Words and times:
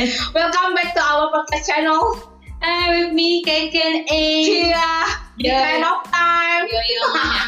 Welcome 0.00 0.72
back 0.72 0.96
to 0.96 1.00
our 1.04 1.28
podcast 1.28 1.68
channel. 1.68 2.16
Hi 2.64 2.88
with 2.88 3.12
me, 3.12 3.44
Keken 3.44 4.08
A. 4.08 4.24
Iya, 4.48 4.92
di 5.36 5.44
Yeah. 5.44 5.60
kind 5.60 5.84
of 5.84 6.00
time. 6.08 6.64
Yo 6.72 6.80
yo. 6.80 7.04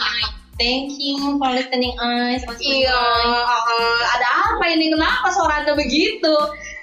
Thank 0.60 0.92
you 1.00 1.40
for 1.40 1.48
listening 1.48 1.96
us. 1.96 2.44
Iya, 2.60 2.92
uh, 2.92 4.00
ada 4.04 4.28
apa 4.52 4.68
ini? 4.68 4.92
Kenapa 4.92 5.32
suara 5.32 5.64
anda 5.64 5.72
begitu? 5.72 6.28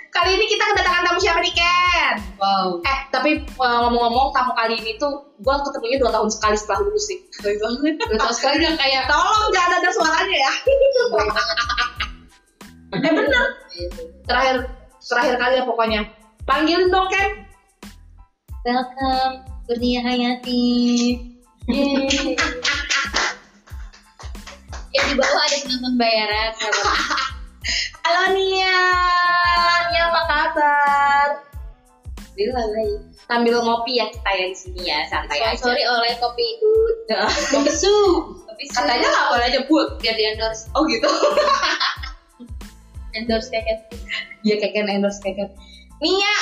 Kali 0.09 0.41
ini 0.41 0.49
kita 0.49 0.73
kedatangan 0.73 1.05
tamu 1.05 1.21
siapa 1.21 1.37
nih, 1.37 1.53
Ken? 1.53 2.17
Wow. 2.41 2.81
Eh, 2.81 2.99
tapi 3.13 3.45
uh, 3.61 3.77
ngomong-ngomong 3.85 4.33
tamu 4.33 4.57
kali 4.57 4.73
ini 4.73 4.97
tuh 4.97 5.21
gue 5.37 5.53
ketemunya 5.69 6.01
dua 6.01 6.09
tahun 6.09 6.33
sekali 6.33 6.57
setelah 6.57 6.81
lulus 6.81 7.05
sih. 7.13 7.21
Baik 7.45 7.61
banget. 7.61 7.93
Betul 8.09 8.33
sekali 8.33 8.65
udah 8.65 8.73
kayak. 8.73 9.05
Tolong 9.05 9.53
jangan 9.53 9.77
ada 9.77 9.89
suaranya 9.93 10.37
ya. 10.49 10.53
eh 13.05 13.13
bener, 13.13 13.45
terakhir 14.25 14.78
terakhir 15.09 15.35
kali 15.41 15.55
ya 15.57 15.63
pokoknya. 15.65 16.01
Panggilin 16.45 16.93
dong, 16.93 17.09
Ken. 17.09 17.29
Welcome 18.61 19.41
Kurnia 19.65 20.05
Hayati. 20.05 21.17
Yeay. 21.65 22.37
ya 24.89 25.01
di 25.05 25.13
bawah 25.17 25.41
ada 25.45 25.57
penonton 25.65 25.93
bayaran. 25.97 26.49
Halo 28.05 28.33
Nia, 28.33 28.81
Nia 29.93 30.01
apa 30.09 30.21
kabar? 30.25 31.27
Bila 32.33 32.61
baik. 32.73 32.99
Sambil 33.29 33.61
ngopi 33.61 34.01
ya 34.01 34.09
kita 34.09 34.31
ya 34.33 34.45
di 34.49 34.57
sini 34.57 34.81
ya, 34.89 35.05
santai 35.05 35.37
aja. 35.41 35.61
Sorry 35.61 35.85
oleh 35.85 36.17
kopi 36.17 36.41
itu. 36.41 36.73
Kopi 37.53 37.69
su. 37.69 37.93
Kopi 38.49 38.65
su. 38.65 38.77
Katanya 38.81 39.05
nggak 39.05 39.27
boleh 39.29 39.47
nyebut. 39.53 39.87
biar 40.01 40.15
di 40.17 40.23
endorse 40.33 40.65
Oh 40.73 40.81
gitu. 40.89 41.05
endorse 43.17 43.49
Keken. 43.49 43.79
Iya 44.45 44.55
keken 44.61 44.87
endorse 44.89 45.21
keken. 45.23 45.49
Nia, 45.99 46.35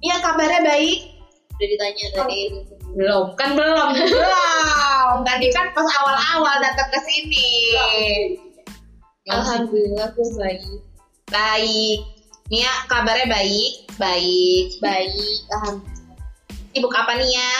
Nia 0.00 0.16
kabarnya 0.24 0.60
baik? 0.66 0.98
Udah 1.54 1.66
ditanya 1.68 2.06
tadi. 2.16 2.40
Belum, 2.96 3.36
kan 3.38 3.54
belum, 3.54 3.88
belum. 4.00 5.14
Tadi 5.22 5.46
kan 5.54 5.70
pas 5.76 5.86
awal-awal 5.86 6.56
datang 6.64 6.88
ke 6.90 7.00
sini. 7.06 7.50
Alhamdulillah 9.30 10.10
aku 10.10 10.24
baik. 10.40 10.64
Baik. 11.30 12.00
Nia 12.50 12.72
kabarnya 12.90 13.30
baik, 13.30 13.86
baik. 14.00 14.66
Baik. 14.82 15.36
Alhamdulillah. 15.54 16.00
Sibuk 16.74 16.94
apa 16.96 17.12
Nia? 17.20 17.50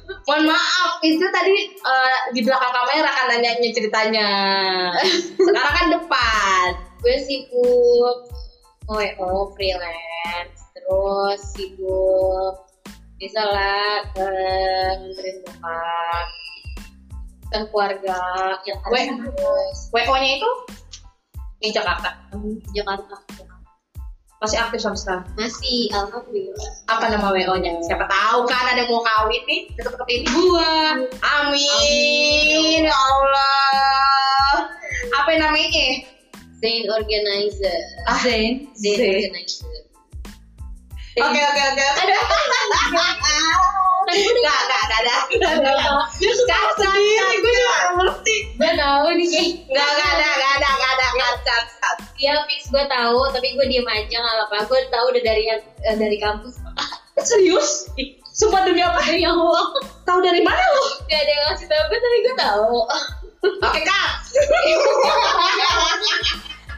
Mohon 0.28 0.52
maaf, 0.52 0.92
itu 1.00 1.24
tadi 1.32 1.56
eh, 1.72 2.18
di 2.36 2.40
belakang 2.44 2.72
kamera 2.72 3.10
kan 3.10 3.26
nanyanya 3.32 3.68
ceritanya. 3.72 4.30
Sekarang 5.36 5.74
kan 5.74 5.86
depan. 5.92 6.68
gue 7.00 7.16
sibuk. 7.24 8.16
WO 8.90 9.54
freelance. 9.56 10.60
Terus 10.76 11.40
sibuk. 11.56 12.54
Bisa 13.16 13.40
lah 13.40 14.04
eh, 14.16 14.90
nganterin 15.00 15.36
bokap. 15.48 16.28
Dan 17.50 17.62
keluarga. 17.72 18.20
Yang 18.68 18.78
harus 18.84 19.02
terus. 19.24 19.78
WO-nya 19.96 20.30
itu? 20.36 20.50
Di 21.60 21.68
Jakarta. 21.72 22.10
Jakarta 22.76 23.29
Masih 24.40 24.56
aktif 24.56 24.80
sampai 24.80 25.00
sekarang. 25.04 25.24
masih 25.36 25.92
alhamdulillah 25.92 26.70
Apa 26.88 27.12
nama 27.12 27.28
WO-nya? 27.28 27.76
Siapa 27.84 28.08
tahu 28.08 28.48
kan 28.48 28.72
ada 28.72 28.82
yang 28.82 28.88
mau 28.88 29.04
kawin 29.04 29.42
nih 29.44 29.60
deket-deket 29.76 30.08
ini. 30.08 30.24
Gua. 30.32 30.72
Amin. 31.20 32.88
Ya 32.88 32.96
Allah. 32.96 34.64
Apa 35.20 35.30
namanya? 35.36 36.08
Zain 36.60 36.84
Organizer 36.88 37.80
Ah, 38.08 38.16
Zain. 38.20 38.68
Zain 38.76 38.96
Zain. 38.96 39.28
Organizer 39.28 39.80
Oke 41.20 41.40
oke 41.42 41.62
oke. 41.76 41.84
Enggak 44.10 44.58
enggak 44.60 44.80
enggak 44.82 45.00
ada. 45.00 45.14
Dia 46.18 46.32
suka 46.34 46.56
sendiri. 46.76 47.36
Gue 47.40 47.50
juga 47.50 47.70
nggak 47.70 47.92
ngerti. 47.96 48.36
gue 48.60 48.70
tahu 48.76 49.06
nih 49.14 49.26
kayak 49.26 49.48
Enggak 49.70 49.88
enggak 49.88 50.10
ada 50.10 50.26
enggak 50.30 50.52
ada 50.58 50.68
enggak 50.70 50.90
ada 50.90 51.06
enggak 51.10 51.30
ada. 51.32 51.56
Iya 52.20 52.34
fix 52.44 52.68
gue 52.68 52.84
tahu 52.84 53.20
tapi 53.32 53.56
gue 53.56 53.64
diem 53.64 53.88
aja 53.88 54.16
nggak 54.20 54.44
apa 54.44 54.56
gue 54.68 54.80
tahu 54.92 55.04
udah 55.08 55.22
dari 55.24 55.42
yang 55.48 55.60
eh, 55.88 55.96
dari 55.96 56.20
kampus 56.20 56.60
Serius? 57.28 57.88
Sumpah 58.30 58.64
demi 58.64 58.80
apa? 58.80 59.00
dari 59.04 59.24
Allah 59.24 59.72
Tahu 60.04 60.18
dari 60.20 60.40
mana 60.40 60.60
lo? 60.60 60.84
gak 61.04 61.16
ada 61.20 61.30
yang 61.32 61.44
ngasih 61.52 61.66
tahu 61.68 61.82
gue 61.88 61.98
tapi 61.98 62.16
gue 62.20 62.34
tahu 62.36 62.76
Oke 63.66 63.80
kak. 63.80 64.08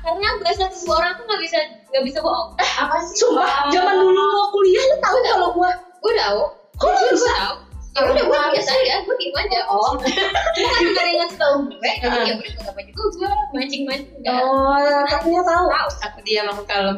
karena 0.03 0.29
bahasa 0.43 0.67
semua 0.75 0.99
orang 0.99 1.15
tuh 1.15 1.25
nggak 1.27 1.43
bisa 1.43 1.59
nggak 1.95 2.05
bisa 2.07 2.19
bohong 2.19 2.59
Apa 2.59 2.97
sih? 3.07 3.23
Sumpah, 3.23 3.71
zaman 3.71 3.95
dulu 4.03 4.19
lo 4.19 4.43
kuliah 4.51 4.83
lo 4.83 4.97
tahu 4.99 5.17
kalau 5.23 5.49
gua 5.55 5.71
gue 6.03 6.13
tahu 6.19 6.43
Kok 6.75 6.89
lu 6.91 7.09
bisa? 7.11 7.33
tahu 7.35 7.57
ya 7.93 8.09
udah 8.09 8.25
gue 8.25 8.41
biasa 8.57 8.73
aja 8.73 8.95
gue 8.99 9.15
diem 9.17 9.37
aja 9.37 9.61
oh 9.69 9.93
cuma 10.57 10.69
kan 10.71 10.81
gak 10.81 10.97
ada 10.97 11.05
yang 11.05 11.19
ngasih 11.21 11.37
tahu 11.37 11.55
gue 11.69 11.77
jadi 11.77 12.01
ya 12.01 12.33
udah 12.33 12.51
gue 12.51 12.65
apa 12.65 12.81
juga 12.81 13.03
gue 13.05 13.31
mancing 13.53 13.83
mancing 13.85 14.17
Oh, 14.25 14.81
katanya 15.05 15.41
tahu. 15.45 15.67
tahu 15.69 15.89
aku 16.01 16.19
dia 16.25 16.41
langsung 16.41 16.65
kalem 16.65 16.97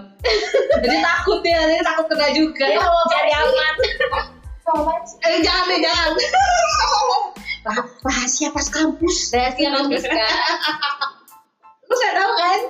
Jadi 0.77 0.97
takut 1.03 1.41
ya, 1.43 1.59
jadi 1.67 1.83
takut 1.83 2.07
kena 2.07 2.29
juga. 2.31 2.65
ya 2.65 2.79
Allah 2.79 3.05
cari 3.11 3.31
aman 3.43 3.75
Eh 5.21 5.39
jangan 5.43 5.65
deh 5.67 5.79
jangan. 5.79 6.11
Rah- 7.67 7.91
Rahasia 8.01 8.49
pas 8.49 8.65
kampus. 8.65 9.17
rahasia 9.31 9.69
kampus 9.73 10.03
kan 10.05 10.31
Lu 11.85 11.95
gak 11.97 12.15
tahu 12.15 12.33
kan? 12.35 12.61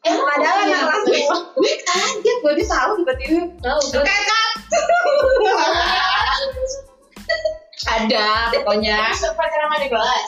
Eh 0.00 0.16
padahal 0.16 0.58
Iya. 0.64 0.76
anak 0.80 0.80
kelas 0.80 1.02
gue. 1.04 1.20
Gue 1.60 1.72
kaget 1.84 2.36
gue 2.40 2.52
dia 2.56 2.66
tahu 2.72 2.90
tiba-tiba. 3.04 3.40
tahu 3.60 3.80
gue. 3.92 4.04
Ada 7.80 8.52
pokoknya. 8.52 8.96
pacaran 9.34 9.80
di 9.80 9.88
kelas 9.88 10.24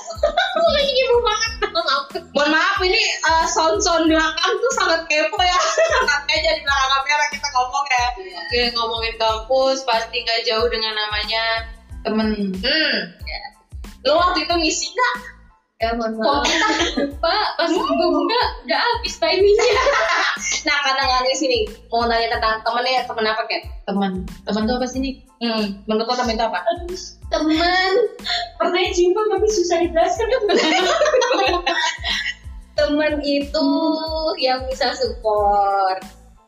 gue 0.53 0.71
lagi 0.77 0.93
ibu 0.93 1.17
banget 1.25 1.53
maaf 1.73 2.05
Mohon 2.33 2.49
maaf 2.57 2.79
ini 2.85 3.01
eh, 3.01 3.45
sound-sound 3.49 4.09
belakang 4.09 4.53
tuh 4.61 4.73
sangat 4.77 5.01
kepo 5.09 5.41
ya. 5.41 5.59
Nanti 6.09 6.33
aja 6.37 6.51
di 6.57 6.63
belakang 6.65 6.91
kamera 6.93 7.25
kita 7.33 7.49
ngomong 7.57 7.87
ya. 7.89 8.07
Oke, 8.45 8.61
ngomongin 8.77 9.15
kampus 9.17 9.79
pasti 9.89 10.17
nggak 10.21 10.41
jauh 10.49 10.69
dengan 10.69 10.93
namanya 10.97 11.45
temen. 12.05 12.29
Hmm. 12.61 12.97
Lo 14.05 14.19
waktu 14.21 14.45
itu 14.45 14.55
ngisi 14.59 14.87
nggak? 14.93 15.17
Ya 15.83 15.91
mohon 15.99 16.15
maaf 16.15 16.47
pak 17.19 17.47
pas 17.59 17.67
gue 17.67 17.83
buka 17.91 18.41
udah 18.65 18.79
habis 18.79 19.19
timingnya 19.19 19.83
Nah 20.63 20.77
karena 20.87 21.03
nggak 21.03 21.23
ngisi 21.27 21.47
nih, 21.51 21.63
mau 21.91 22.07
nanya 22.07 22.39
tentang 22.39 22.63
temennya 22.63 23.03
temen 23.03 23.27
apa 23.27 23.43
kan? 23.51 23.63
Teman, 23.83 24.13
teman 24.47 24.63
tuh 24.71 24.79
apa 24.79 24.87
sih 24.87 25.03
nih? 25.03 25.15
Hmm, 25.43 25.83
menurut 25.91 26.07
lo 26.07 26.15
temen 26.15 26.39
itu 26.39 26.45
apa? 26.47 26.63
teman 27.35 27.93
pernah 28.63 28.83
jumpa 28.95 29.21
tapi 29.27 29.47
susah 29.51 29.77
dijelaskan 29.83 30.27
teman 32.79 33.13
itu 33.27 33.69
yang 34.39 34.63
bisa 34.71 34.95
support 34.95 35.99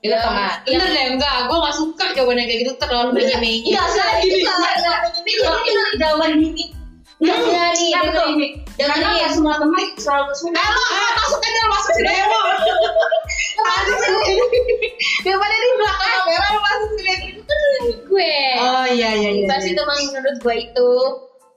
Itu 0.04 0.12
Yang- 0.12 0.20
teman. 0.20 0.52
Bener 0.68 0.88
deh, 0.92 1.06
enggak. 1.16 1.36
Gue 1.48 1.56
nggak 1.58 1.76
suka 1.80 2.04
jawabannya 2.12 2.44
kayak 2.44 2.60
gitu 2.60 2.72
terlalu 2.76 3.10
menye-menye. 3.16 3.72
Enggak, 3.72 4.10
gini. 4.20 4.44
Enggak, 4.44 4.56
enggak, 4.60 4.74
enggak. 4.78 4.98
Itu 5.24 5.82
zaman 5.96 6.30
ini 6.44 6.64
Enggak, 7.22 7.38
enggak 7.40 7.70
nih, 7.78 7.90
dengerin. 7.94 8.10
tuh. 8.10 8.26
Dengerin. 8.74 8.90
karena 8.90 9.08
nggak 9.14 9.30
semua 9.32 9.54
teman 9.56 9.84
selalu 9.96 10.32
suka 10.34 10.58
Eh 10.58 10.68
lo 10.68 10.82
ah, 10.82 11.10
masuk 11.14 11.40
aja 11.40 11.62
masuk 11.70 11.92
ke 11.94 12.02
demo. 12.02 12.40
Masuk 13.64 13.96
sini. 13.96 14.88
Daripada 15.24 15.54
di 15.54 15.68
belakang 15.78 16.10
kamera 16.20 16.48
masuk. 16.58 16.90
Itu 17.00 17.42
kan 17.48 17.82
gue. 18.04 18.36
Oh 18.60 18.86
iya 18.90 19.10
iya 19.14 19.30
iya. 19.30 19.46
Pas 19.46 19.62
itu 19.62 19.72
teman 19.78 19.98
menurut 20.10 20.36
gue 20.42 20.56
itu 20.68 20.88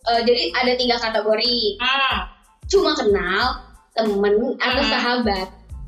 eh, 0.08 0.22
jadi 0.24 0.44
ada 0.56 0.72
tiga 0.78 0.96
kategori. 1.02 1.58
Ah, 1.82 2.32
Cuma 2.68 2.92
kenal, 2.94 3.64
temen, 3.96 4.36
atau 4.60 4.84
Hmm. 4.84 4.92
sahabat. 4.92 5.48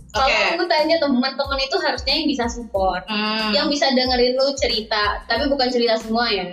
Kalau 0.10 0.26
Oke. 0.26 0.58
aku 0.58 0.64
tanya 0.66 0.96
teman-teman 0.98 1.60
itu 1.62 1.78
harusnya 1.78 2.14
yang 2.18 2.26
bisa 2.26 2.50
support, 2.50 3.06
hmm. 3.06 3.54
yang 3.54 3.70
bisa 3.70 3.94
dengerin 3.94 4.34
lu 4.34 4.50
cerita, 4.58 5.22
tapi 5.30 5.46
bukan 5.46 5.70
cerita 5.70 6.02
semua 6.02 6.26
ya. 6.34 6.50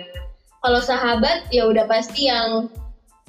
Kalau 0.61 0.77
sahabat 0.77 1.49
ya 1.49 1.65
udah 1.65 1.89
pasti 1.89 2.29
yang 2.29 2.69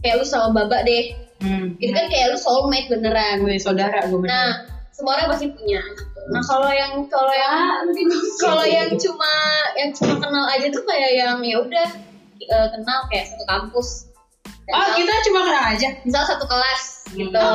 kayak 0.03 0.23
lu 0.23 0.27
sama 0.27 0.55
Baba 0.55 0.83
deh. 0.85 1.15
Hmm. 1.39 1.79
Itu 1.79 1.95
kan 1.95 2.07
kayak 2.11 2.35
lu 2.35 2.39
soulmate 2.39 2.91
beneran. 2.91 3.47
Gue 3.47 3.59
saudara 3.63 4.07
gue 4.07 4.19
bener. 4.19 4.33
Nah, 4.33 4.51
semua 4.91 5.19
orang 5.19 5.29
pasti 5.35 5.47
punya. 5.55 5.83
Nah, 6.29 6.43
kalau 6.45 6.71
yang 6.71 6.93
kalau 7.07 7.33
yang 7.33 7.87
kalau 8.43 8.65
yang 8.67 8.91
cuma 8.99 9.33
yang 9.79 9.91
cuma 9.95 10.15
kenal 10.19 10.45
aja 10.51 10.67
tuh 10.69 10.85
kayak 10.85 11.13
yang 11.15 11.39
ya 11.41 11.57
udah 11.63 11.89
eh, 12.43 12.69
kenal 12.75 12.99
kayak 13.09 13.27
satu 13.31 13.45
kampus. 13.47 13.89
Dan 14.69 14.75
oh 14.77 14.89
kita 14.99 15.13
cuma 15.31 15.41
kenal 15.49 15.65
aja. 15.73 15.89
misal 16.05 16.23
satu 16.29 16.45
kelas 16.45 16.83
gitu. 17.17 17.49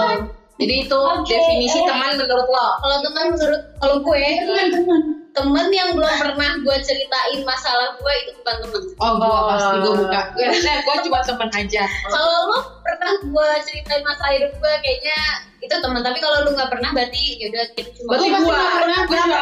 Jadi 0.62 0.74
itu 0.86 1.00
Oke, 1.00 1.34
definisi 1.34 1.80
eh. 1.82 1.86
teman 1.90 2.14
menurut 2.14 2.48
lo. 2.48 2.68
Kalau 2.78 2.98
teman 3.02 3.26
menurut 3.34 3.62
kalau 3.82 3.96
gue 4.06 4.22
teman-teman 4.22 5.02
temen 5.34 5.66
yang 5.74 5.98
belum 5.98 6.14
pernah 6.22 6.50
gue 6.62 6.78
ceritain 6.86 7.42
masalah 7.42 7.98
gue 7.98 8.14
itu 8.22 8.32
bukan 8.38 8.56
temen 8.70 8.82
Oh, 9.02 9.12
gua 9.18 9.50
pasti 9.50 9.76
gua 9.82 9.94
buka. 9.98 10.22
Nah, 10.38 10.78
gua 10.86 10.96
cuma 11.02 11.20
temen 11.26 11.50
aja. 11.58 11.84
kalau 12.06 12.54
lo 12.54 12.58
pernah 12.86 13.14
gue 13.18 13.50
ceritain 13.66 14.06
masalah 14.06 14.30
hidup 14.38 14.54
gue 14.54 14.74
kayaknya 14.86 15.18
itu 15.58 15.74
teman 15.74 16.06
tapi 16.06 16.22
kalau 16.22 16.46
lu 16.46 16.54
nggak 16.54 16.70
pernah 16.70 16.90
berarti 16.94 17.24
yaudah 17.42 17.66
kita 17.74 17.90
cuma 17.98 18.10
Berarti 18.14 18.28
nggak 18.30 18.44
pernah, 18.46 18.70
Gua 18.78 18.86
nggak 18.94 19.06
pernah. 19.10 19.42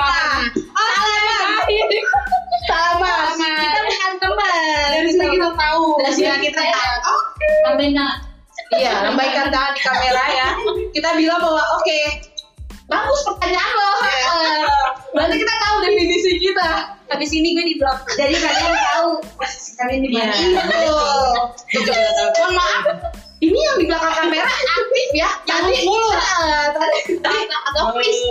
Sama. 2.71 3.13
Sama. 3.35 3.49
Kita 3.51 3.79
bukan 3.83 4.13
teman. 4.21 4.89
Dari 4.95 5.09
sini 5.11 5.27
kita 5.35 5.49
tahu. 5.59 5.83
Dari 5.99 6.13
sini 6.15 6.37
kita 6.39 6.61
tahu. 6.71 7.15
Tambahin 7.67 7.91
nggak? 7.99 8.30
Iya, 8.71 8.93
lambaikan 9.03 9.51
tangan 9.51 9.75
di 9.75 9.81
kamera 9.83 10.23
ya. 10.31 10.47
Kita 10.95 11.09
bilang 11.19 11.43
bahwa 11.43 11.63
oke, 11.75 11.99
bagus 12.87 13.21
pertanyaan 13.27 13.71
lo. 13.75 13.89
Berarti 15.15 15.35
kita 15.43 15.53
tahu 15.59 15.75
definisi 15.83 16.31
kita. 16.39 16.71
habis 17.11 17.35
ini 17.35 17.51
gue 17.51 17.65
di 17.67 17.75
blok 17.75 18.07
Jadi 18.15 18.39
kalian 18.39 18.71
tahu 18.71 19.19
kalian 19.75 19.99
di 19.99 20.09
mana. 20.15 20.31
Iya. 20.31 20.63
Itu. 21.75 21.91
Mohon 22.39 22.51
maaf, 22.55 22.83
ini 23.43 23.59
yang 23.59 23.75
di 23.83 23.85
belakang 23.91 24.15
kamera 24.15 24.47
aktif 24.47 25.09
ya. 25.11 25.29
Tadi 25.43 25.83
mulu. 25.83 26.07
Tadi 26.71 26.99
tadi 27.19 27.43
agak 27.51 27.85
freeze. 27.91 28.23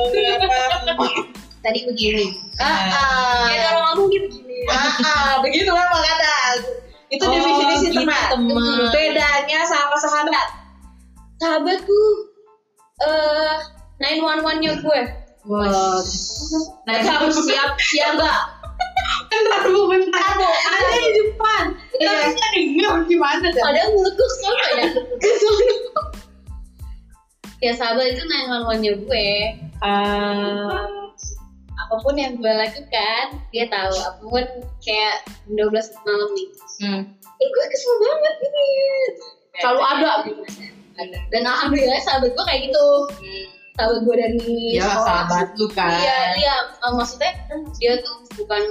tadi 1.61 1.85
begini 1.85 2.41
Ah, 2.57 3.53
ya 3.53 3.69
kalau 3.69 3.81
ngomong 3.93 4.09
dia 4.09 4.21
begini 4.25 4.65
ah, 4.73 4.97
ah, 5.05 5.31
begitu 5.45 5.69
memang 5.69 6.01
kadang. 6.01 6.89
Itu 7.11 7.23
Oh, 7.23 7.33
definisi 7.33 7.91
gitu, 7.91 8.01
teman. 8.01 8.23
teman. 8.31 8.87
Bedanya 8.89 9.61
sama 9.65 9.97
sahabat. 9.97 10.47
sahabat 11.37 11.79
tuh 11.81 12.09
eh 13.01 13.57
nine 13.99 14.21
one 14.21 14.41
one 14.41 14.59
nya 14.59 14.77
gue 14.77 15.01
Wah. 15.43 15.97
Nah, 16.85 16.95
harus 17.01 17.33
siap 17.41 17.73
siaga. 17.81 18.61
Kan 19.27 19.43
baru 19.49 19.89
bentar. 19.89 20.37
Ada 20.37 20.87
di 20.95 21.11
depan. 21.19 21.65
Kita 21.91 22.05
Iya. 22.05 22.29
bisa 22.29 22.47
denger 22.53 22.95
gimana 23.07 23.47
dah. 23.49 23.63
padahal 23.63 23.89
mulut 23.91 24.13
gue 24.13 24.23
ke 24.23 24.37
sana 24.37 24.65
ya 24.71 24.87
ya 27.63 27.73
sahabat 27.75 28.07
itu 28.11 28.23
nine 28.23 28.49
one 28.49 28.65
one 28.67 28.81
nya 28.81 28.93
gue 28.95 29.29
Eh, 29.81 30.85
apa 31.91 31.99
pun 31.99 32.15
yang 32.15 32.33
gue 32.35 32.47
lakukan 32.49 33.25
dia 33.51 33.67
tahu 33.67 33.91
apa 33.91 34.23
pun 34.23 34.45
kayak 34.79 35.15
12 35.49 35.75
malam 36.01 36.31
nih 36.33 36.49
Hmm. 36.81 37.03
eh 37.19 37.47
gue 37.47 37.65
kesel 37.67 37.95
banget 37.99 38.35
gitu 38.39 38.63
Selalu 39.53 39.81
ada 39.83 40.11
gitu. 40.23 40.43
ada 40.97 41.19
dan 41.29 41.43
alhamdulillah 41.45 41.99
sahabat 42.01 42.31
gue 42.31 42.45
kayak 42.47 42.63
gitu 42.65 42.87
sahabat 43.73 43.99
gue 44.01 44.15
dari 44.15 44.39
Ya, 44.71 44.87
sekolah. 44.87 45.05
sahabat 45.05 45.47
lu 45.55 45.67
kan. 45.69 45.91
iya 45.97 46.19
iya 46.37 46.57
Eh, 46.79 46.93
maksudnya 46.95 47.33
dia 47.75 47.99
tuh 47.99 48.17
bukan 48.35 48.63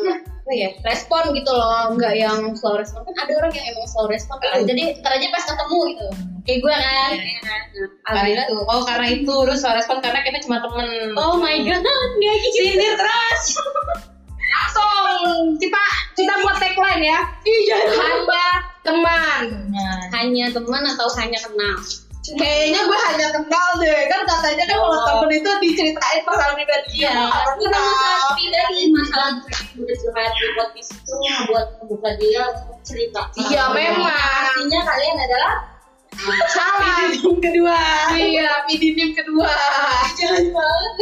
apa 0.50 0.57
ya 0.57 0.74
respon 0.81 1.30
gitu 1.38 1.51
loh 1.54 1.94
nggak 1.94 2.18
yang 2.18 2.57
slow 2.57 2.74
respon 2.74 3.06
kan 3.06 3.13
ada 3.22 3.38
orang 3.38 3.54
yang 3.54 3.69
emang 3.69 3.86
slow 3.86 4.10
respon 4.10 4.34
kan. 4.42 4.66
jadi 4.66 4.98
ntar 4.98 5.13
aja 5.13 5.30
pas 5.30 5.46
ketemu 5.46 5.80
gitu 5.94 6.07
kayak 6.42 6.57
gue 6.66 6.74
kan 6.74 7.12
ya 7.13 7.42
kan? 7.46 7.62
Nah, 7.69 7.86
Karena 7.86 7.94
alhamdulillah 8.10 8.46
itu. 8.50 8.57
Oh, 8.66 8.81
karena 8.81 9.07
itu 9.13 9.34
lu 9.46 9.54
suara 9.54 9.78
respon 9.78 10.01
karena 10.01 10.25
kita 10.25 10.42
cuma 10.50 10.57
temen. 10.66 10.90
oh 11.22 11.38
my 11.38 11.54
god 11.62 11.86
dia 12.18 12.34
gitu 12.42 12.57
Sindir 12.66 12.98
terus. 12.98 13.44
Langsung 14.50 15.54
kita 15.62 15.84
kita 16.18 16.34
buat 16.42 16.57
tagline 16.57 17.04
ya. 17.06 17.19
Iya. 17.46 17.78
Hanya 17.94 18.46
teman. 18.81 19.42
Nah, 19.69 20.01
hanya 20.18 20.50
teman 20.50 20.81
atau 20.90 21.06
hanya 21.22 21.38
kenal 21.46 21.78
Kayaknya 22.38 22.81
gue 22.86 23.00
hanya 23.10 23.28
kenal 23.34 23.70
deh. 23.81 24.00
Kan 24.12 24.22
katanya 24.28 24.64
kan 24.70 24.78
kalau 24.78 24.98
Oh. 25.00 25.06
temen 25.24 25.30
itu 25.40 25.50
diceritain 25.64 26.22
masalah 26.28 26.54
pribadi. 26.54 26.98
Orang 27.08 27.58
itu 27.58 27.68
kan 27.72 27.81
masalah 27.81 28.31
pribadi, 28.36 28.81
masalah 28.94 29.30
udah 29.80 29.96
curhat 30.04 30.31
di 30.36 30.48
podcast 30.60 30.90
itu 30.92 31.14
buat 31.50 31.68
membuka 31.80 32.10
dia 32.20 32.44
untuk 32.52 32.80
cerita. 32.84 33.22
Iya, 33.40 33.64
memang. 33.72 34.12
Artinya 34.14 34.80
kalian 34.86 35.18
adalah 35.18 35.54
Salah. 36.52 37.08
Yang 37.16 37.40
kedua. 37.40 37.80
Iya, 38.12 38.68
midinim 38.68 39.16
kedua. 39.16 39.48
jangan 40.20 40.46
banget. 40.52 40.94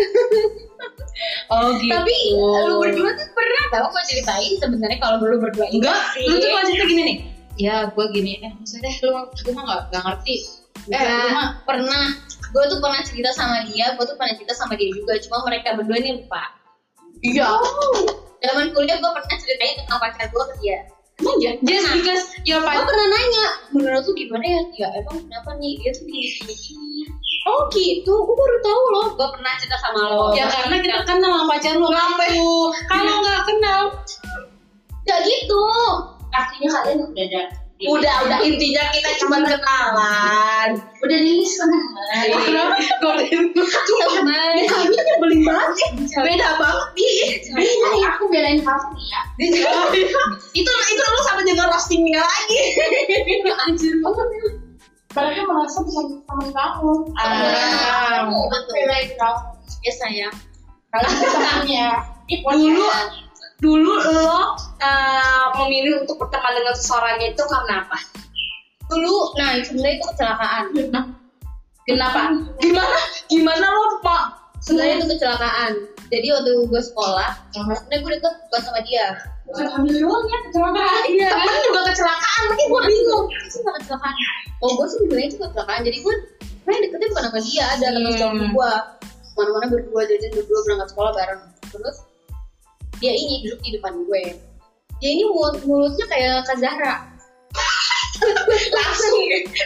Oh 1.50 1.74
gitu. 1.82 1.90
Tapi 1.90 2.16
lu 2.38 2.74
berdua 2.78 3.10
tuh 3.18 3.28
pernah 3.34 3.64
tau 3.74 3.90
gue 3.90 4.04
ceritain 4.06 4.54
sebenarnya 4.62 5.00
kalau 5.02 5.18
lu 5.26 5.42
berdua 5.42 5.66
enggak, 5.74 5.98
lu 6.22 6.38
tuh 6.38 6.50
kalau 6.54 6.64
cerita 6.70 6.86
gini 6.86 7.02
nih. 7.02 7.18
Ya, 7.58 7.90
gue 7.90 8.06
gini, 8.14 8.38
eh 8.46 8.54
maksudnya 8.54 8.94
lu 9.02 9.26
gue 9.34 9.54
mah 9.58 9.64
gak, 9.66 9.82
gak 9.90 10.04
ngerti. 10.06 10.36
Eh, 10.88 11.00
lu 11.00 11.28
mah 11.32 11.48
pernah. 11.64 12.06
Gue 12.48 12.64
tuh 12.72 12.80
pernah 12.80 13.04
cerita 13.04 13.30
sama 13.36 13.60
dia, 13.68 13.92
gue 13.94 14.06
tuh 14.08 14.16
pernah 14.16 14.32
cerita 14.34 14.56
sama 14.56 14.74
dia 14.80 14.88
juga. 14.90 15.20
Cuma 15.20 15.44
mereka 15.44 15.76
berdua 15.76 16.00
ini 16.00 16.24
lupa. 16.24 16.44
Iya. 17.20 17.60
Zaman 18.40 18.72
kuliah 18.72 18.96
gue 18.96 19.12
pernah 19.12 19.36
ceritain 19.36 19.76
tentang 19.84 20.00
pacar 20.00 20.28
gue 20.28 20.44
ke 20.48 20.56
dia. 20.62 20.80
emang 21.18 21.34
ya, 21.42 21.52
just 21.66 21.82
Pernah. 21.82 21.94
because 21.98 22.24
ya 22.46 22.58
gue 22.62 22.70
pak. 22.70 22.86
pernah 22.86 23.08
nanya 23.10 23.46
menurut 23.74 24.06
tuh 24.06 24.14
gimana 24.14 24.46
ya 24.46 24.62
ya 24.78 24.88
emang 25.02 25.18
kenapa 25.26 25.50
nih 25.58 25.74
dia 25.82 25.90
tuh 25.90 26.06
gini 26.06 26.30
gini 26.30 26.54
gini 26.54 27.02
oh 27.50 27.66
gitu 27.74 28.14
gue 28.22 28.36
baru 28.38 28.58
tahu 28.62 28.82
loh 28.94 29.08
gue 29.18 29.28
pernah 29.34 29.50
cerita 29.58 29.82
sama 29.82 29.98
lo 29.98 30.38
Ya 30.38 30.46
karena 30.46 30.78
kita 30.78 31.02
kenal 31.10 31.42
sama 31.42 31.58
pacar 31.58 31.74
lu. 31.74 31.90
Ngapain? 31.90 32.38
Kalau 32.86 33.14
nggak 33.18 33.42
kenal, 33.50 33.82
gak 35.04 35.20
gitu 35.26 35.62
Artinya 36.30 36.70
kalian 36.70 36.98
udah 37.02 37.26
ada. 37.26 37.44
Udah, 37.78 38.26
udah 38.26 38.40
intinya 38.42 38.90
kita 38.90 39.22
cuma 39.22 39.38
kenalan. 39.46 40.82
Udah 40.98 41.18
nih 41.22 41.46
kenapa? 42.42 42.76
Golin. 43.06 43.54
teman 43.54 44.26
Kayaknya 44.66 45.02
nyebelin 45.06 45.42
banget. 45.46 45.90
Beda 46.10 46.50
banget 46.58 46.90
nih. 46.98 47.14
Beda 47.54 47.90
ya, 48.02 48.08
aku 48.18 48.24
belain 48.34 48.60
kamu 48.66 48.88
nih 48.98 49.08
ya. 49.14 49.22
itu 50.58 50.72
itu 50.90 51.02
lu 51.06 51.20
sama 51.22 51.42
dengan 51.46 51.70
roastingnya 51.70 52.18
lagi. 52.18 52.62
anjir 53.70 53.94
banget 54.02 54.28
ya 54.34 54.50
Mereka 55.14 55.42
merasa 55.46 55.78
bisa 55.86 56.02
teman 56.26 56.50
kamu. 56.50 56.94
Ah. 57.14 58.26
betul 58.26 58.74
Belain 58.74 59.10
kamu. 59.22 59.42
ya 59.86 59.94
sayang 59.94 60.36
Kalau 60.90 61.10
temannya. 61.14 61.88
Dulu 62.58 62.90
dulu 63.58 63.94
lo 63.98 64.54
eh, 64.78 65.46
memilih 65.58 66.06
untuk 66.06 66.22
berteman 66.22 66.54
dengan 66.54 66.76
seseorang 66.78 67.18
itu 67.22 67.42
karena 67.42 67.86
apa? 67.86 67.98
dulu 68.88 69.34
nah 69.36 69.58
sebenarnya 69.60 69.96
itu 70.00 70.06
kecelakaan 70.16 70.66
Kenapa? 71.88 72.36
Gimana? 72.60 72.98
Gimana 73.32 73.66
lo 73.72 74.04
pak? 74.04 74.24
sebenarnya 74.60 75.00
itu 75.00 75.08
kecelakaan 75.16 75.72
jadi 76.08 76.28
waktu 76.36 76.52
gue 76.68 76.82
sekolah 76.82 77.30
sebenarnya 77.52 77.98
gue 78.00 78.12
deket 78.20 78.34
bukan 78.50 78.62
sama 78.64 78.80
dia 78.84 79.08
Bukan 79.48 79.64
hamil 79.64 79.96
doang 80.04 80.28
ya, 80.28 80.40
kecelakaan. 80.52 81.04
iya 81.08 81.30
Temen 81.32 81.60
juga 81.72 81.82
kecelakaan, 81.88 82.42
makanya 82.52 82.68
gue 82.68 82.82
bingung. 82.92 83.26
sih 83.48 83.60
gak 83.64 83.76
kecelakaan 83.80 84.16
oh 84.60 84.70
gue 84.76 84.88
sih 84.92 84.98
bilangnya 85.08 85.28
itu 85.32 85.38
kecelakaan 85.40 85.82
jadi 85.88 85.98
gue 86.04 86.16
main 86.68 86.80
deketnya 86.84 87.08
bukan 87.16 87.24
sama 87.32 87.40
dia 87.40 87.64
ada 87.72 87.86
teman 87.96 88.12
sekolah 88.12 88.34
gue 88.52 88.72
mana-mana 89.38 89.66
berdua 89.72 90.02
jajan 90.04 90.32
berdua 90.36 90.60
berangkat 90.68 90.88
sekolah 90.92 91.12
bareng 91.16 91.42
terus 91.72 91.98
dia 92.98 93.12
ini 93.12 93.34
duduk 93.44 93.60
di 93.62 93.70
depan 93.76 93.94
gue 94.02 94.24
dia 94.98 95.10
ini 95.10 95.24
mulut 95.26 95.62
mulutnya 95.64 96.06
kayak 96.08 96.46
Kak 96.46 96.58
Zahra 96.58 96.96
Langsung. 98.74 99.14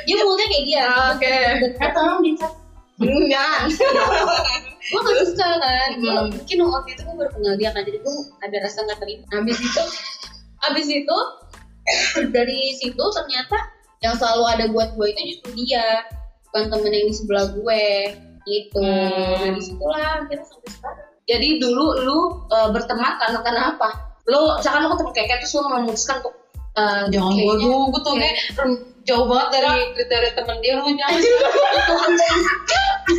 dia 0.03 0.15
mulutnya 0.19 0.47
kayak 0.47 0.65
dia 0.65 0.83
Oke. 1.15 1.35
Eh, 1.71 1.91
tolong 1.91 2.19
dicat. 2.21 2.51
Enggak. 3.00 3.57
gue 4.81 5.00
gak 5.00 5.17
suka 5.25 5.47
kan 5.55 5.89
Hmm. 5.95 6.27
mungkin 6.27 6.57
waktu 6.67 6.89
itu 6.91 7.01
gue 7.01 7.15
baru 7.15 7.31
kenal 7.31 7.53
dia 7.55 7.69
kan 7.71 7.81
jadi 7.81 7.97
gue 7.97 8.13
ada 8.41 8.57
rasa 8.59 8.83
gak 8.83 9.00
terima 9.00 9.23
habis 9.31 9.57
itu 9.57 9.83
habis 10.59 10.88
itu 10.88 11.17
dari 12.29 12.75
situ 12.75 13.00
ternyata 13.01 13.57
yang 14.01 14.13
selalu 14.13 14.43
ada 14.47 14.65
buat 14.67 14.93
gue 14.93 15.07
itu 15.07 15.21
justru 15.31 15.50
dia 15.57 16.03
bukan 16.45 16.67
temen 16.69 16.91
yang 16.91 17.07
di 17.07 17.15
sebelah 17.15 17.45
gue 17.50 17.83
gitu 18.43 18.81
Hmm. 18.81 19.38
nah 19.39 19.51
di 19.53 19.61
situlah 19.63 20.27
kita 20.27 20.43
sampai 20.43 20.69
sekarang 20.71 21.09
Jadi 21.23 21.47
dulu 21.57 21.85
lu 21.97 22.17
eh, 22.47 22.69
berteman 22.69 23.17
karena 23.17 23.39
kenapa? 23.39 23.87
Lu 24.25 24.55
misalkan 24.55 24.83
lu 24.83 24.91
ketemu 24.91 25.11
keket 25.11 25.37
terus 25.39 25.53
lu 25.55 25.61
memutuskan 25.67 26.15
untuk 26.19 26.33
eh, 26.73 27.03
Jangan 27.09 27.31
gue 27.31 27.55
dulu, 27.57 27.77
gue 27.89 28.01
tuh 28.01 28.13
kayak 28.15 28.35
jauh 29.01 29.25
banget 29.25 29.47
dari 29.55 29.69
kriteria 29.93 30.31
temen 30.33 30.57
dia 30.59 30.73
lu 30.75 30.85
jangan. 30.87 31.17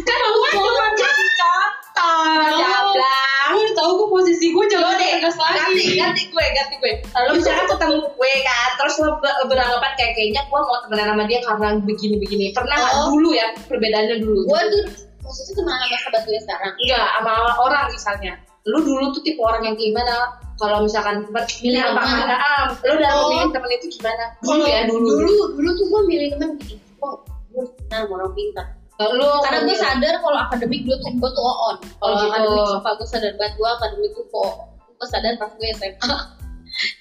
kan 0.02 0.18
lu 0.22 0.40
cuma 0.48 0.86
jadi 0.94 1.24
contoh, 1.34 2.24
jablang. 2.54 3.48
Gue 3.52 3.60
udah 3.60 3.74
tahu 3.76 3.90
gue 3.92 4.08
posisi 4.10 4.46
gue 4.48 4.64
Lo 4.64 4.70
jangan 4.70 4.94
deh, 4.96 5.10
ganti, 5.20 5.84
ganti 5.94 6.22
gue, 6.26 6.44
ganti 6.54 6.74
gue. 6.78 6.92
Lalu 7.12 7.30
misalkan 7.36 7.66
ketemu 7.68 7.96
gue 8.08 8.32
kan, 8.40 8.68
terus 8.76 8.94
lo 8.98 9.10
ber- 9.18 9.40
beranggapan 9.44 9.92
kayak 9.94 10.12
kayaknya 10.14 10.42
gue 10.42 10.60
mau 10.60 10.78
temenan 10.80 11.06
sama 11.10 11.24
dia 11.26 11.40
karena 11.42 11.68
begini-begini. 11.78 12.44
Pernah 12.52 12.76
nggak 12.78 12.94
Oh. 12.96 13.04
dulu 13.10 13.28
ya 13.32 13.46
perbedaannya 13.66 14.16
dulu? 14.18 14.40
gue 14.46 14.60
tuh 14.70 14.82
maksudnya 15.22 15.54
sama 15.56 15.72
sahabat 15.88 16.22
gue 16.22 16.38
sekarang 16.38 16.72
Enggak, 16.76 17.06
sama 17.14 17.34
orang 17.58 17.86
misalnya. 17.88 18.32
Lu 18.62 18.78
dulu 18.78 19.10
tuh 19.10 19.22
tipe 19.22 19.38
orang 19.38 19.62
yang 19.64 19.74
gimana? 19.74 20.38
Kalau 20.54 20.82
misalkan 20.82 21.26
milih 21.26 21.82
apa? 21.82 22.02
teman. 22.02 22.28
Ah, 22.30 22.64
lu 22.78 22.94
dalam 22.94 23.16
Oh. 23.16 23.26
memilih 23.28 23.50
temen 23.50 23.70
itu 23.72 23.86
gimana? 23.92 24.24
Dulu 24.38 24.62
ya, 24.62 24.80
dulu. 24.86 25.06
dulu 25.08 25.34
dulu 25.56 25.70
tuh 25.72 25.86
gue 25.88 26.00
milih 26.06 26.28
temen 26.32 26.50
gitu 26.60 26.78
kok 26.96 27.16
gue 27.50 27.64
kenal 27.86 28.06
orang 28.08 28.32
pintar 28.32 28.66
Lu 29.02 29.26
karena 29.42 29.66
gue 29.66 29.74
sadar 29.74 30.14
kalau 30.20 30.38
akademik 30.40 30.86
gue 30.86 30.94
tuh 30.94 31.10
gue 31.10 31.30
tuh 31.32 31.42
on 31.42 31.76
kalau 31.98 32.06
Oh, 32.06 32.14
gitu. 32.14 32.30
akademik 32.30 32.64
sumpah 32.68 32.92
gue 32.94 33.08
sadar 33.08 33.32
banget 33.34 33.52
gue 33.56 33.68
akademik 33.68 34.10
tuh 34.14 34.24
kok 34.28 34.52
gue 34.78 35.06
sadar 35.08 35.32
pas 35.34 35.50
gue 35.50 35.66
SMA 35.72 36.08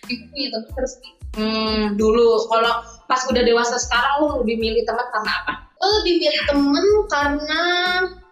punya 0.01 0.47
temen 0.49 0.69
terus 0.71 0.93
Hmm, 1.31 1.95
dulu 1.95 2.43
kalau 2.43 2.83
pas 3.05 3.23
udah 3.23 3.39
dewasa 3.39 3.79
sekarang 3.79 4.19
lu 4.19 4.43
lebih 4.43 4.59
milih 4.59 4.83
teman 4.83 5.07
karena 5.07 5.31
apa? 5.31 5.53
Gue 5.81 5.89
lebih 6.01 6.13
milih 6.21 6.41
temen 6.45 6.85
karena 7.09 7.61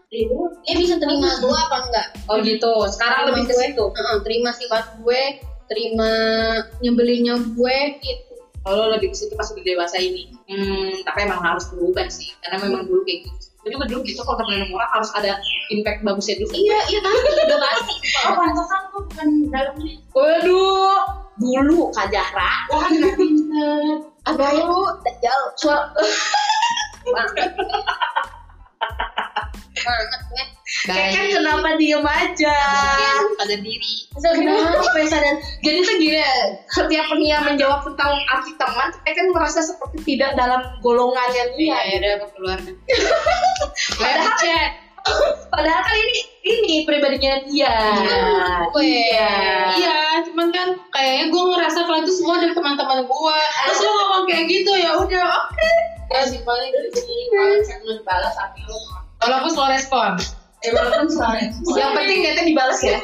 dia 0.09 0.73
bisa 0.77 0.95
terima 1.01 1.29
gue 1.37 1.53
apa 1.53 1.77
enggak 1.85 2.07
Oh 2.29 2.37
gitu. 2.41 2.73
Sekarang 2.93 3.33
lebih 3.33 3.49
ke 3.49 3.53
situ. 3.57 3.83
Heeh, 3.89 4.17
terima 4.21 4.49
sifat 4.53 5.01
gue 5.01 5.21
terima 5.69 6.11
nyebelinnya 6.81 7.37
gue 7.53 7.77
gitu 8.01 8.33
Kalau 8.61 8.89
lebih 8.93 9.13
ke 9.13 9.17
situ 9.17 9.33
pas 9.33 9.49
udah 9.49 9.65
dewasa 9.65 9.97
ini. 9.97 10.29
Hmm, 10.45 10.93
tapi 11.05 11.25
emang 11.25 11.41
harus 11.41 11.65
berubah 11.73 12.05
sih. 12.09 12.29
Karena 12.45 12.61
memang 12.69 12.85
dulu 12.85 13.01
kayak 13.01 13.25
gitu. 13.25 13.49
Gue 13.65 13.69
juga 13.73 13.85
dulu 13.89 14.01
gitu 14.05 14.21
kalau 14.21 14.37
temenan 14.45 14.69
orang 14.69 14.91
harus 14.93 15.09
ada 15.17 15.31
impact 15.69 15.99
bagusnya 16.05 16.35
dulu. 16.41 16.53
iya 16.53 16.79
iya 16.89 16.99
pasti 17.01 17.29
udah 17.33 17.59
pasti 17.61 17.93
Oh, 18.29 18.33
pantesan 18.37 18.81
tuh 18.93 19.01
bukan 19.09 19.27
dalamnya. 19.49 19.93
Waduh, 20.13 21.01
dulu 21.37 21.79
Kak 21.93 22.07
Zahra. 22.13 22.51
Wah, 22.73 22.87
pinter. 22.93 24.05
baru 24.29 25.01
dajal 25.01 25.41
Suara 25.57 25.89
banget 27.11 27.49
banget 29.79 30.21
gue 30.29 30.45
Kayak 30.79 31.11
kan 31.11 31.25
kenapa 31.33 31.69
diem 31.75 32.05
aja? 32.05 32.55
pada 33.35 33.55
diri 33.57 33.95
Kenapa 34.15 34.95
ya 34.95 35.07
sadar? 35.07 35.35
Jadi 35.59 35.77
tuh 35.81 35.95
gini, 35.97 36.21
setiap 36.71 37.07
Nia 37.17 37.41
menjawab 37.41 37.83
tentang 37.83 38.15
arti 38.29 38.53
teman, 38.55 38.89
saya 38.93 39.13
kan 39.13 39.27
merasa 39.29 39.59
seperti 39.59 39.97
tidak 40.05 40.33
dalam 40.33 40.61
golongannya 40.79 41.57
iya 41.57 41.77
Nia. 41.83 41.99
ya 41.99 42.15
udah 42.15 42.29
keluar 42.31 42.57
Padahal, 43.99 44.33
chat 44.37 44.71
padahal 45.49 45.81
kan 45.81 45.95
ini 45.95 46.17
ini 46.43 46.73
pribadinya 46.83 47.39
dia. 47.47 47.73
gue 48.69 48.83
Iya. 48.83 49.31
iya 49.79 49.97
cuman 50.27 50.47
kan 50.51 50.67
kayaknya 50.91 51.25
gue 51.31 51.43
ngerasa 51.49 51.79
kalau 51.81 51.99
itu 52.03 52.13
semua 52.13 52.35
dari 52.37 52.53
teman-teman 52.53 52.99
gue 53.03 53.37
terus 53.65 53.79
lu 53.79 53.89
ngomong 53.89 54.23
kayak 54.27 54.45
gitu 54.47 54.71
ya 54.75 54.91
udah 54.95 55.23
oke 55.39 55.69
Ya 56.09 56.21
sih 56.25 56.41
paling 56.41 56.71
kalau 57.29 57.57
chat 57.61 57.79
dibalas 57.85 58.33
tapi 58.33 58.59
lu 58.65 58.77
kalau 59.19 59.35
aku 59.45 59.47
slow 59.53 59.69
respon 59.69 60.17
eh 60.59 60.75
walaupun 60.75 61.07
soalnya 61.07 61.55
Yang 61.71 61.91
penting 61.95 62.17
niatnya 62.19 62.43
dibalas 62.43 62.79
ya. 62.83 62.99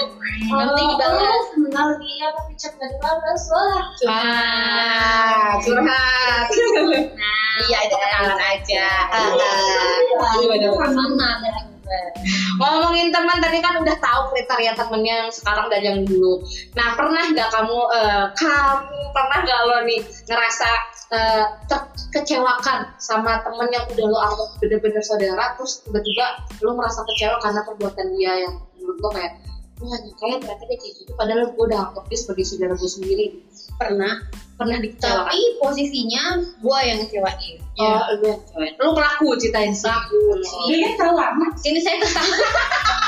nanti 0.51 0.81
dibalas 0.83 1.45
kenal 1.55 1.89
dia 2.03 2.27
tapi 2.35 2.51
chat 2.59 2.73
nggak 2.75 2.89
dibalas 2.99 3.43
wah 3.47 3.83
Ah, 4.11 5.55
curhat. 5.63 6.45
Iya, 7.55 7.77
itu 7.87 7.95
kenalan 7.95 8.35
aja. 8.35 8.87
Ah, 9.15 9.31
ah. 9.31 10.83
sama 10.91 11.31
dari 11.39 11.61
gue 11.71 12.01
Ngomongin 12.59 13.13
teman 13.15 13.37
tadi 13.39 13.63
kan 13.63 13.79
udah 13.79 13.95
tahu 14.03 14.21
kriteria 14.35 14.75
temennya 14.75 15.15
yang 15.23 15.31
sekarang 15.31 15.71
dan 15.71 15.81
yang 15.85 15.99
dulu. 16.03 16.43
Nah 16.75 16.97
pernah 16.99 17.23
nggak 17.31 17.49
kamu 17.55 17.79
eh, 17.95 18.23
kamu 18.35 18.99
pernah 19.15 19.37
nggak 19.45 19.59
lo 19.69 19.77
nih 19.87 19.99
ngerasa 20.27 20.69
eh, 21.13 21.45
terkecewakan 21.69 22.95
sama 22.97 23.41
temen 23.45 23.69
yang 23.69 23.85
udah 23.89 24.05
lo 24.09 24.19
anggap 24.19 24.49
bener-bener 24.63 25.03
saudara, 25.03 25.53
terus 25.59 25.85
tiba-tiba 25.85 26.25
lo 26.65 26.73
merasa 26.73 27.05
kecewa 27.05 27.37
karena 27.41 27.61
perbuatan 27.67 28.07
dia 28.17 28.33
yang 28.47 28.55
menurut 28.79 28.97
lo 29.01 29.09
kayak 29.13 29.33
wah 29.75 29.99
kayak 29.99 30.39
ternyata 30.39 30.63
dia 30.71 30.77
kayak 30.79 30.93
gitu 31.03 31.11
padahal 31.19 31.51
gue 31.51 31.63
udah 31.67 31.79
anggap 31.91 32.05
dia 32.07 32.19
sebagai 32.19 32.45
saudara 32.47 32.73
gue 32.79 32.89
sendiri. 32.89 33.25
Pernah 33.75 34.13
pernah 34.55 34.77
dikecewakan. 34.79 35.27
Tapi 35.27 35.39
posisinya 35.59 36.23
gue 36.63 36.79
yang 36.87 36.97
ngecewain. 37.03 37.55
Oh 37.75 37.99
lu 38.15 38.25
yang 38.31 38.39
kecewain 38.39 38.73
lu 38.79 38.91
pelaku 38.95 39.27
ceritain. 39.35 39.73
Sih 39.75 39.91
kan 40.79 40.93
terlalu 40.95 41.17
lama 41.19 41.47
sini 41.59 41.79
saya 41.83 41.99
tersangka 41.99 42.39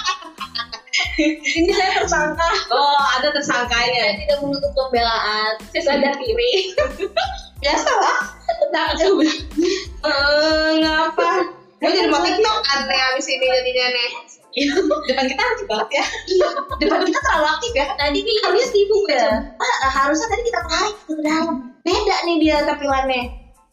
sini 1.17 1.71
saya 1.73 1.91
tersangka. 2.01 2.49
Oh 2.69 3.01
ada 3.17 3.33
tersangkanya 3.33 4.01
saya 4.05 4.13
tidak 4.21 4.37
menutup 4.45 4.71
pembelaan. 4.77 5.51
Saya 5.73 5.81
sadar 5.83 6.13
diri. 6.21 6.53
Biasa 7.61 7.89
lah 7.89 8.37
nah, 8.71 8.87
eh 8.93 10.71
ngapa? 10.81 11.31
Gue 11.77 11.91
jadi 11.93 12.09
mau 12.09 12.25
tiktok 12.25 12.57
nih 12.89 13.01
abis 13.13 13.27
ini 13.29 13.45
jadinya 13.45 13.87
nih. 13.93 14.09
Depan 15.05 15.25
kita 15.29 15.41
aktif 15.41 15.65
banget 15.69 15.89
ya. 16.01 16.05
Depan 16.81 17.05
kita 17.05 17.19
terlalu 17.21 17.47
aktif 17.53 17.71
ya. 17.77 17.85
Tadi 17.97 18.19
nih 18.25 18.35
dia 18.41 18.65
sibuk 18.65 19.05
ya? 19.09 19.29
Ah, 19.61 19.89
harusnya 20.01 20.27
tadi 20.33 20.43
kita 20.49 20.61
tarik 20.65 20.95
ke 21.05 21.13
dalam. 21.21 21.55
Beda 21.85 22.15
nih 22.25 22.35
dia 22.41 22.57
tampilannya. 22.65 23.23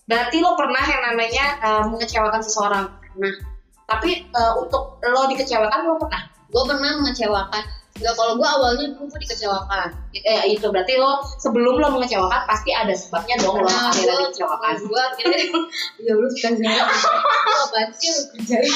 Berarti 0.04 0.36
lo 0.44 0.52
pernah 0.52 0.84
yang 0.84 1.02
namanya 1.12 1.44
eh, 1.64 1.84
mengecewakan 1.88 2.44
seseorang. 2.44 2.92
Pernah 3.16 3.54
tapi 3.84 4.24
eh, 4.24 4.52
untuk 4.60 5.00
lo 5.04 5.28
dikecewakan 5.28 5.80
lo 5.84 6.00
pernah 6.00 6.33
gue 6.54 6.62
pernah 6.70 7.02
mengecewakan. 7.02 7.64
Enggak, 7.94 8.14
kalau 8.18 8.34
gue 8.34 8.48
awalnya 8.48 8.86
dulu 8.94 9.06
gue 9.06 9.20
dikecewakan. 9.22 9.88
Eh, 10.18 10.54
itu 10.54 10.66
berarti 10.66 10.98
lo 10.98 11.22
sebelum 11.38 11.78
lo 11.78 11.94
mengecewakan 11.94 12.42
pasti 12.46 12.70
ada 12.74 12.90
sebabnya 12.94 13.38
dong 13.42 13.58
lo 13.62 13.66
Nah, 13.66 13.90
akhirnya 13.90 14.30
dikecewakan. 14.30 14.74
gue 14.82 15.02
akhirnya 15.14 15.38
ya 16.06 16.12
lu 16.14 16.26
suka 16.30 16.58
saya 16.58 16.82
apaan 17.66 17.90
sih 17.94 18.10
lu 18.10 18.22
kerjain? 18.34 18.70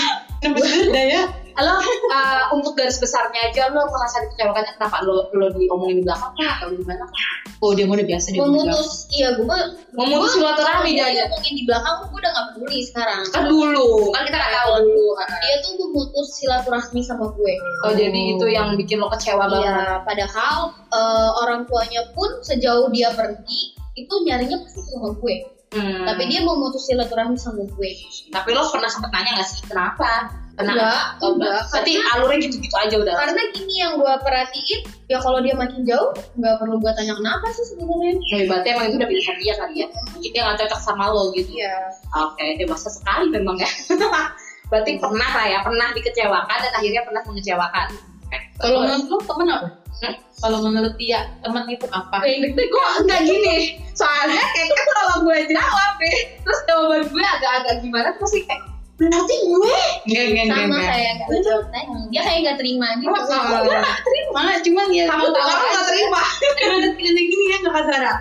Bener 0.55 1.07
ya 1.07 1.23
lo 1.59 1.75
uh, 1.79 2.43
untuk 2.55 2.79
garis 2.79 2.99
besarnya 3.03 3.51
aja 3.51 3.71
lo 3.75 3.91
merasa 3.91 4.23
dikecewakannya 4.27 4.73
kenapa 4.79 5.03
lo 5.03 5.27
lo 5.35 5.47
diomongin 5.59 6.01
di 6.01 6.05
belakang 6.07 6.33
kah 6.39 6.53
atau 6.63 6.71
gimana 6.71 7.05
kah? 7.05 7.33
oh 7.59 7.75
dia 7.75 7.85
udah 7.91 8.07
biasa 8.07 8.27
dia 8.31 8.41
memutus 8.43 9.11
iya 9.11 9.29
gue 9.35 9.59
Memutus 9.99 10.39
silaturahmi 10.39 10.95
dia 10.95 11.11
jadi. 11.11 11.27
ngomongin 11.27 11.55
di 11.59 11.65
belakang 11.67 11.95
gue 12.07 12.19
udah 12.23 12.31
gak 12.31 12.47
peduli 12.55 12.79
sekarang 12.87 13.23
kan 13.35 13.43
dulu 13.51 13.89
kan 14.15 14.23
kita 14.31 14.37
nggak 14.39 14.53
tahu 14.55 14.71
dulu 14.87 15.07
dia 15.19 15.57
tuh 15.67 15.73
memutus 15.83 16.27
silaturahmi 16.39 17.01
sama 17.03 17.27
gue 17.35 17.55
oh 17.83 17.93
jadi 17.93 18.21
itu 18.39 18.47
yang 18.47 18.69
bikin 18.79 19.03
lo 19.03 19.11
kecewa 19.11 19.51
banget 19.51 19.67
Iya, 19.69 20.01
padahal 20.07 20.59
eh, 20.95 21.31
orang 21.45 21.61
tuanya 21.67 22.03
pun 22.15 22.31
sejauh 22.41 22.89
dia 22.95 23.11
pergi 23.13 23.75
itu 23.99 24.15
nyarinya 24.23 24.63
pasti 24.63 24.79
ke 24.79 24.91
rumah 24.95 25.13
gue. 25.19 25.37
Hmm. 25.69 26.07
Tapi 26.07 26.23
dia 26.31 26.41
memutus 26.47 26.87
silaturahmi 26.89 27.37
sama 27.37 27.67
gue. 27.67 27.91
tapi 28.33 28.57
lo 28.57 28.65
pernah 28.73 28.89
sempet 28.89 29.11
nanya 29.13 29.43
gak 29.43 29.49
sih 29.51 29.61
kenapa 29.69 30.33
Enggak, 30.59 31.23
Oh, 31.23 31.35
enggak. 31.35 31.71
berarti 31.71 31.93
alurnya 32.11 32.39
gitu-gitu 32.43 32.77
aja 32.77 32.95
udah 32.99 33.15
Karena 33.15 33.43
gini 33.55 33.75
yang 33.79 33.93
gue 33.95 34.15
perhatiin, 34.21 34.81
ya 35.07 35.19
kalau 35.19 35.39
dia 35.39 35.55
makin 35.55 35.87
jauh, 35.87 36.11
nggak 36.35 36.55
perlu 36.59 36.77
gue 36.79 36.91
tanya 36.93 37.15
kenapa 37.15 37.47
sih 37.51 37.65
sebenarnya. 37.65 38.13
Nah, 38.19 38.43
berarti 38.51 38.69
emang 38.69 38.85
itu 38.87 38.97
udah 38.97 39.09
pilihan 39.09 39.37
dia 39.39 39.55
kali 39.55 39.75
ya 39.79 39.87
mungkin 39.89 40.31
dia 40.35 40.43
gak 40.45 40.57
cocok 40.59 40.81
sama 40.81 41.05
lo 41.09 41.31
gitu 41.31 41.51
Iya. 41.55 41.75
oke 42.13 42.45
dewasa 42.59 42.89
sekali 42.91 43.31
memang 43.31 43.55
ya 43.55 43.71
berarti 44.71 44.99
pernah 44.99 45.31
lah 45.31 45.47
ya 45.47 45.59
pernah 45.63 45.89
dikecewakan 45.95 46.59
dan 46.59 46.73
akhirnya 46.75 47.03
pernah 47.07 47.23
mengecewakan 47.25 47.87
Oke. 48.27 48.39
kalau 48.59 48.79
menurut 48.83 49.07
lu 49.07 49.19
temen 49.23 49.49
apa 49.49 49.69
Hmm? 49.99 50.15
kalau 50.39 50.59
menurut 50.63 50.95
dia 50.95 51.27
temen 51.43 51.67
itu 51.67 51.83
apa 51.91 52.23
gue 52.23 52.85
enggak 53.03 53.21
gini 53.27 53.83
soalnya 53.91 54.39
kayak 54.55 54.71
kan 54.71 54.87
kalau 54.95 55.17
gue 55.27 55.39
jawab 55.51 55.93
nih 55.99 56.19
terus 56.39 56.61
jawaban 56.71 57.03
gue 57.03 57.25
agak-agak 57.25 57.75
gimana 57.83 58.09
terus 58.15 58.31
sih 58.31 58.47
kayak 58.47 58.63
berarti 58.99 59.35
gue 59.47 59.79
enggak 60.11 60.25
enggak 60.27 60.47
Sama 60.51 60.65
enggak 60.67 60.83
kayak 60.91 61.13
nggak 61.23 61.41
jawab 61.47 61.67
tanya. 61.71 61.99
Dia 62.11 62.21
kayak 62.27 62.39
nggak 62.43 62.59
terima 62.59 62.87
gitu. 62.99 63.09
Oh, 63.09 63.23
Enggak, 63.23 63.63
nggak 63.63 64.03
terima 64.03 64.43
cuman 64.59 64.87
ya 64.91 65.05
kamu 65.07 65.27
tuh 65.31 65.43
orang 65.47 65.71
nggak 65.71 65.87
terima. 65.87 66.23
Emang 66.59 66.79
detik-detik 66.83 67.27
gini 67.31 67.45
kan 67.47 67.61
kakak 67.71 67.85
Zara 67.87 68.15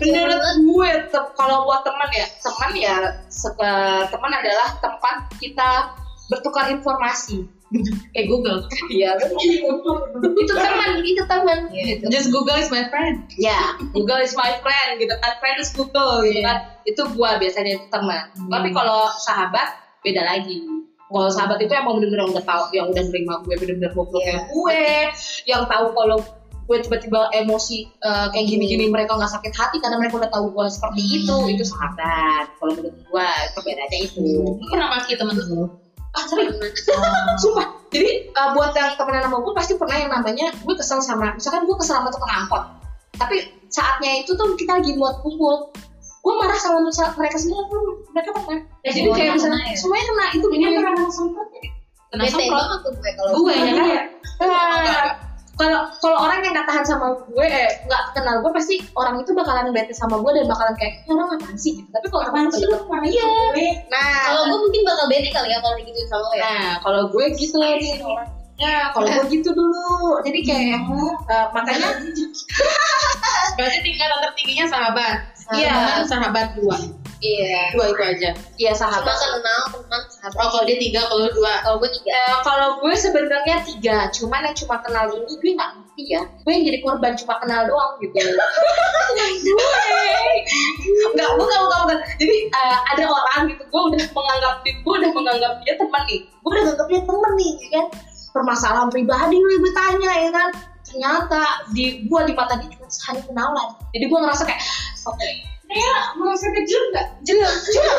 menurut 0.00 0.44
gue 0.56 0.90
kalau 1.36 1.68
buat 1.68 1.84
teman 1.84 2.10
ya 2.16 2.26
teman 2.40 2.70
ya 2.74 2.94
se- 3.28 3.54
teman 4.08 4.32
adalah 4.32 4.68
tempat 4.80 5.28
kita 5.38 5.94
bertukar 6.32 6.72
informasi 6.72 7.44
kayak 8.14 8.26
Google 8.26 8.66
Iya, 8.90 9.14
itu 9.14 10.54
teman, 10.54 10.90
itu 11.06 11.22
teman. 11.22 11.58
Gitu. 11.70 12.04
just 12.10 12.34
Google 12.34 12.58
is 12.58 12.68
my 12.74 12.84
friend 12.90 13.22
Ya, 13.38 13.78
Google 13.94 14.18
is 14.18 14.34
my 14.34 14.58
friend 14.58 14.98
gitu 14.98 15.14
kan, 15.22 15.32
friend 15.38 15.58
is 15.62 15.70
Google 15.70 16.26
gitu 16.26 16.42
kan. 16.42 16.66
Itu 16.82 17.06
gua 17.14 17.38
biasanya 17.38 17.78
itu 17.78 17.86
teman. 17.88 18.34
Tapi 18.50 18.68
kalau 18.74 19.06
sahabat 19.22 19.78
beda 20.02 20.22
lagi. 20.26 20.66
Kalau 21.10 21.26
sahabat 21.26 21.58
itu 21.58 21.74
emang 21.74 21.98
bener-bener 21.98 22.30
udah 22.30 22.44
tahu, 22.46 22.70
yang 22.70 22.86
udah 22.90 23.02
nerima 23.02 23.42
gue 23.42 23.58
bener-bener 23.58 23.90
goblok 23.98 24.22
kayak 24.22 24.46
gue, 24.46 24.82
yang 25.42 25.66
tahu 25.66 25.90
kalau 25.90 26.22
gue 26.70 26.78
tiba-tiba 26.86 27.26
emosi 27.34 27.90
eh, 27.90 28.26
kayak 28.30 28.46
gini-gini 28.46 28.86
mereka 28.86 29.18
nggak 29.18 29.26
sakit 29.26 29.50
hati 29.50 29.82
karena 29.82 29.98
mereka 29.98 30.22
udah 30.22 30.30
tahu 30.30 30.54
gue 30.54 30.66
seperti 30.70 31.02
itu, 31.02 31.36
itu 31.50 31.66
sahabat. 31.66 32.54
Kalau 32.62 32.78
menurut 32.78 32.94
gue 32.94 33.28
perbedaannya 33.58 33.98
itu. 34.06 34.22
lu 34.54 34.66
pernah 34.70 34.88
maki 34.94 35.18
temen 35.18 35.34
lu 35.34 35.66
Ah, 36.10 36.24
sering. 36.26 36.50
Sumpah. 37.42 37.66
Jadi 37.90 38.30
uh, 38.34 38.54
buat 38.54 38.70
yang 38.74 38.94
temenan 38.94 39.26
sama 39.26 39.42
gue 39.42 39.54
pasti 39.54 39.74
pernah 39.74 39.96
yang 39.98 40.10
namanya 40.14 40.54
gue 40.54 40.74
kesel 40.78 41.02
sama, 41.02 41.34
misalkan 41.34 41.66
gue 41.66 41.76
kesel 41.78 41.98
sama 41.98 42.08
tukang 42.14 42.30
angkot. 42.30 42.62
Tapi 43.18 43.50
saatnya 43.66 44.22
itu 44.22 44.30
tuh 44.38 44.54
kita 44.54 44.78
lagi 44.78 44.94
buat 44.94 45.18
kumpul. 45.26 45.74
Gue 46.20 46.34
marah 46.38 46.58
sama 46.58 46.86
mereka 46.86 47.36
semua 47.40 47.66
pun 47.66 47.80
mereka 48.14 48.30
pernah. 48.36 48.62
Ya, 48.86 48.90
Jadi 48.94 49.08
kayak 49.10 49.32
misalnya 49.38 49.58
kena 49.58 49.72
ya? 49.72 49.76
semuanya 49.78 50.04
kena 50.06 50.24
itu 50.36 50.46
ini 50.54 50.64
pernah 50.78 51.10
sempat 51.10 51.46
kena 52.10 52.22
Bete 52.26 52.32
semprot 52.34 52.66
gue 52.82 53.10
kalau 53.14 53.30
gue 53.38 53.52
ya 53.54 53.72
kan 53.78 54.08
Ah, 54.40 55.06
kalau 55.60 55.80
kalau 56.00 56.16
orang 56.24 56.40
yang 56.40 56.56
nggak 56.56 56.68
tahan 56.72 56.84
sama 56.88 57.12
gue 57.28 57.44
eh 57.44 57.68
nggak 57.84 58.02
kenal 58.16 58.40
gue 58.40 58.52
pasti 58.56 58.80
orang 58.96 59.20
itu 59.20 59.36
bakalan 59.36 59.68
bete 59.76 59.92
sama 59.92 60.16
gue 60.16 60.30
dan 60.32 60.48
bakalan 60.48 60.72
kayak 60.80 61.04
"Ini 61.04 61.12
orang 61.12 61.36
apaan 61.36 61.56
sih 61.60 61.72
gitu. 61.76 61.88
tapi 61.92 62.06
kalau 62.08 62.24
apaan 62.32 62.48
sih 62.48 62.64
lu 62.64 62.80
iya 63.04 63.28
gue 63.52 63.68
nah 63.92 64.24
Kalau 64.32 64.42
gue 64.48 64.58
mungkin 64.64 64.80
bakal 64.88 65.06
bete 65.12 65.28
kali 65.28 65.48
ya 65.52 65.58
kalau 65.60 65.76
digituin 65.76 66.08
sama 66.08 66.24
lo 66.24 66.32
ya. 66.32 66.40
nah 66.40 66.70
kalau 66.80 67.02
gue 67.12 67.24
gitu 67.36 67.60
Ya, 68.60 68.92
kalau 68.92 69.08
gue 69.08 69.24
gitu 69.32 69.56
dulu. 69.56 70.20
Jadi 70.20 70.44
kayak 70.44 70.84
eh, 70.84 71.46
makanya 71.56 71.96
Berarti 73.56 73.78
tingkatan 73.80 74.18
tertingginya 74.20 74.66
sahabat. 74.68 75.16
Iya. 75.56 75.72
Teman, 75.72 76.04
sahabat 76.04 76.46
dua. 76.60 76.76
Iya. 77.20 77.76
Dua 77.76 77.86
itu 77.92 78.00
aja. 78.00 78.30
ya 78.56 78.72
Cuma 78.72 78.80
sahabat. 78.80 79.12
kenal 79.12 79.62
teman 79.68 80.02
sahabat. 80.08 80.40
Oh, 80.40 80.48
kalau 80.56 80.64
dia 80.64 80.78
tiga, 80.80 81.00
kalau 81.04 81.28
dua. 81.28 81.52
Kalau 81.60 81.76
gue 81.76 81.90
tiga. 82.00 82.10
Eh, 82.16 82.36
kalau 82.40 82.68
gue 82.80 82.94
sebenarnya 82.96 83.56
tiga, 83.60 83.96
cuman 84.08 84.48
yang 84.48 84.56
cuma 84.56 84.80
kenal 84.80 85.04
ini 85.12 85.32
gue 85.36 85.52
nggak 85.52 85.70
ngerti 85.76 86.04
ya. 86.16 86.22
Gue 86.42 86.52
yang 86.56 86.64
jadi 86.72 86.78
korban 86.80 87.12
cuma 87.20 87.34
kenal 87.44 87.60
doang 87.68 87.92
gitu. 88.00 88.16
Enggak, 91.10 91.30
bukan, 91.36 91.58
bukan, 91.66 91.78
bukan. 91.84 91.98
Jadi 92.16 92.36
eh, 92.48 92.78
ada 92.96 93.04
orang 93.04 93.40
gitu, 93.52 93.62
gue 93.68 93.82
udah 93.92 94.02
menganggap 94.16 94.54
gue 94.64 94.94
udah 95.04 95.10
menganggap 95.12 95.52
dia 95.64 95.74
teman 95.76 96.02
nih. 96.08 96.20
Gue 96.40 96.50
udah 96.56 96.62
menganggap 96.64 96.86
dia 96.88 97.02
teman 97.04 97.32
nih, 97.36 97.52
ya 97.60 97.68
kan? 97.76 97.86
Permasalahan 98.30 98.88
pribadi 98.88 99.36
lu 99.36 99.54
gue 99.60 99.72
tanya 99.76 100.12
ya 100.24 100.30
kan. 100.32 100.50
Ternyata 100.86 101.42
di 101.76 102.08
gue 102.08 102.20
di 102.26 102.32
mata 102.34 102.56
dia 102.58 102.68
cuma 102.72 102.88
sehari 102.88 103.20
kenalan. 103.28 103.68
Jadi 103.92 104.04
gue 104.08 104.18
ngerasa 104.18 104.42
kayak, 104.48 104.62
oke, 105.06 105.28
dia 105.70 105.92
merasa 106.18 106.46
kecil 106.50 106.80
nggak? 106.90 107.06
Jelek, 107.22 107.54
jelek. 107.70 107.98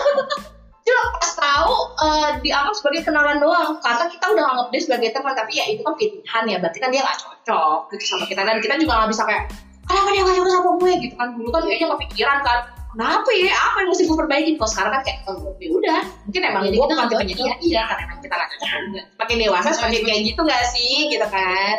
Jelek 0.82 1.08
pas 1.16 1.32
tahu 1.40 1.74
eh, 2.04 2.30
dianggap 2.44 2.74
sebagai 2.76 3.02
kenalan 3.08 3.38
doang. 3.40 3.80
Karena 3.80 4.06
kita 4.12 4.26
udah 4.36 4.46
anggap 4.52 4.68
dia 4.76 4.82
sebagai 4.84 5.10
teman, 5.16 5.34
tapi 5.34 5.52
ya 5.56 5.66
itu 5.72 5.82
kan 5.82 5.96
pilihan 5.96 6.44
ya. 6.52 6.58
Berarti 6.60 6.80
kan 6.84 6.90
dia 6.92 7.02
nggak 7.06 7.18
cocok 7.24 7.80
gitu 7.96 8.04
sama 8.06 8.26
kita. 8.28 8.42
Dan 8.44 8.60
kita 8.60 8.76
juga 8.76 8.92
nggak 9.02 9.12
bisa 9.16 9.24
kayak 9.24 9.44
kenapa 9.88 10.08
dia 10.12 10.22
gak 10.24 10.36
cocok 10.40 10.52
sama 10.52 10.72
gue? 10.80 10.92
Gitu 11.00 11.16
kan. 11.16 11.28
Dulu 11.36 11.50
kan 11.52 11.62
kayaknya 11.68 11.88
kepikiran 11.96 12.38
kan. 12.44 12.60
Kenapa 12.92 13.30
ya? 13.32 13.56
Apa 13.56 13.76
yang 13.80 13.90
mesti 13.96 14.04
gue 14.04 14.18
perbaiki? 14.20 14.52
Kalau 14.60 14.68
sekarang 14.76 14.92
kan 14.92 15.02
kayak 15.08 15.20
oh, 15.32 15.56
ya 15.64 15.70
udah. 15.72 16.02
Mungkin 16.28 16.42
emang 16.44 16.62
gue 16.68 16.76
bukan 16.76 16.96
nggak 17.00 17.10
tipenya 17.16 17.36
dia 17.40 17.54
iya 17.64 17.82
karena 17.88 18.02
emang 18.12 18.20
kita 18.20 18.34
gak 18.36 18.50
cocok 18.52 18.70
makin 19.16 19.38
dewasa 19.40 19.70
semakin 19.72 20.02
kayak 20.04 20.22
gitu 20.28 20.42
gak 20.44 20.64
sih? 20.76 20.96
Gitu 21.08 21.28
kan. 21.32 21.76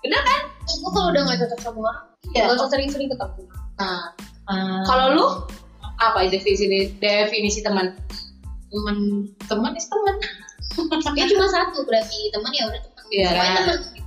Bener 0.00 0.20
kan? 0.24 0.40
Gue 0.64 0.90
kalau 0.96 1.08
udah 1.12 1.20
gak 1.28 1.38
cocok 1.44 1.58
sama 1.60 1.78
orang, 1.84 1.98
Iya. 2.32 2.42
gak 2.48 2.56
usah 2.56 2.68
sering-sering 2.72 3.08
ketemu. 3.12 3.42
nah 3.74 4.14
Eh, 4.44 4.80
kalau 4.84 5.06
lu 5.16 5.26
apa 5.96 6.26
definisi 6.28 6.68
definisi 7.00 7.64
teman? 7.64 7.96
Teman 8.68 8.96
teman 9.48 9.72
is 9.72 9.88
teman. 9.88 10.16
Dia 11.14 11.24
cuma 11.30 11.46
satu 11.48 11.86
berarti 11.86 12.28
teman 12.34 12.50
ya 12.52 12.64
udah 12.68 12.80
teman. 12.82 13.04
Iya. 13.08 13.30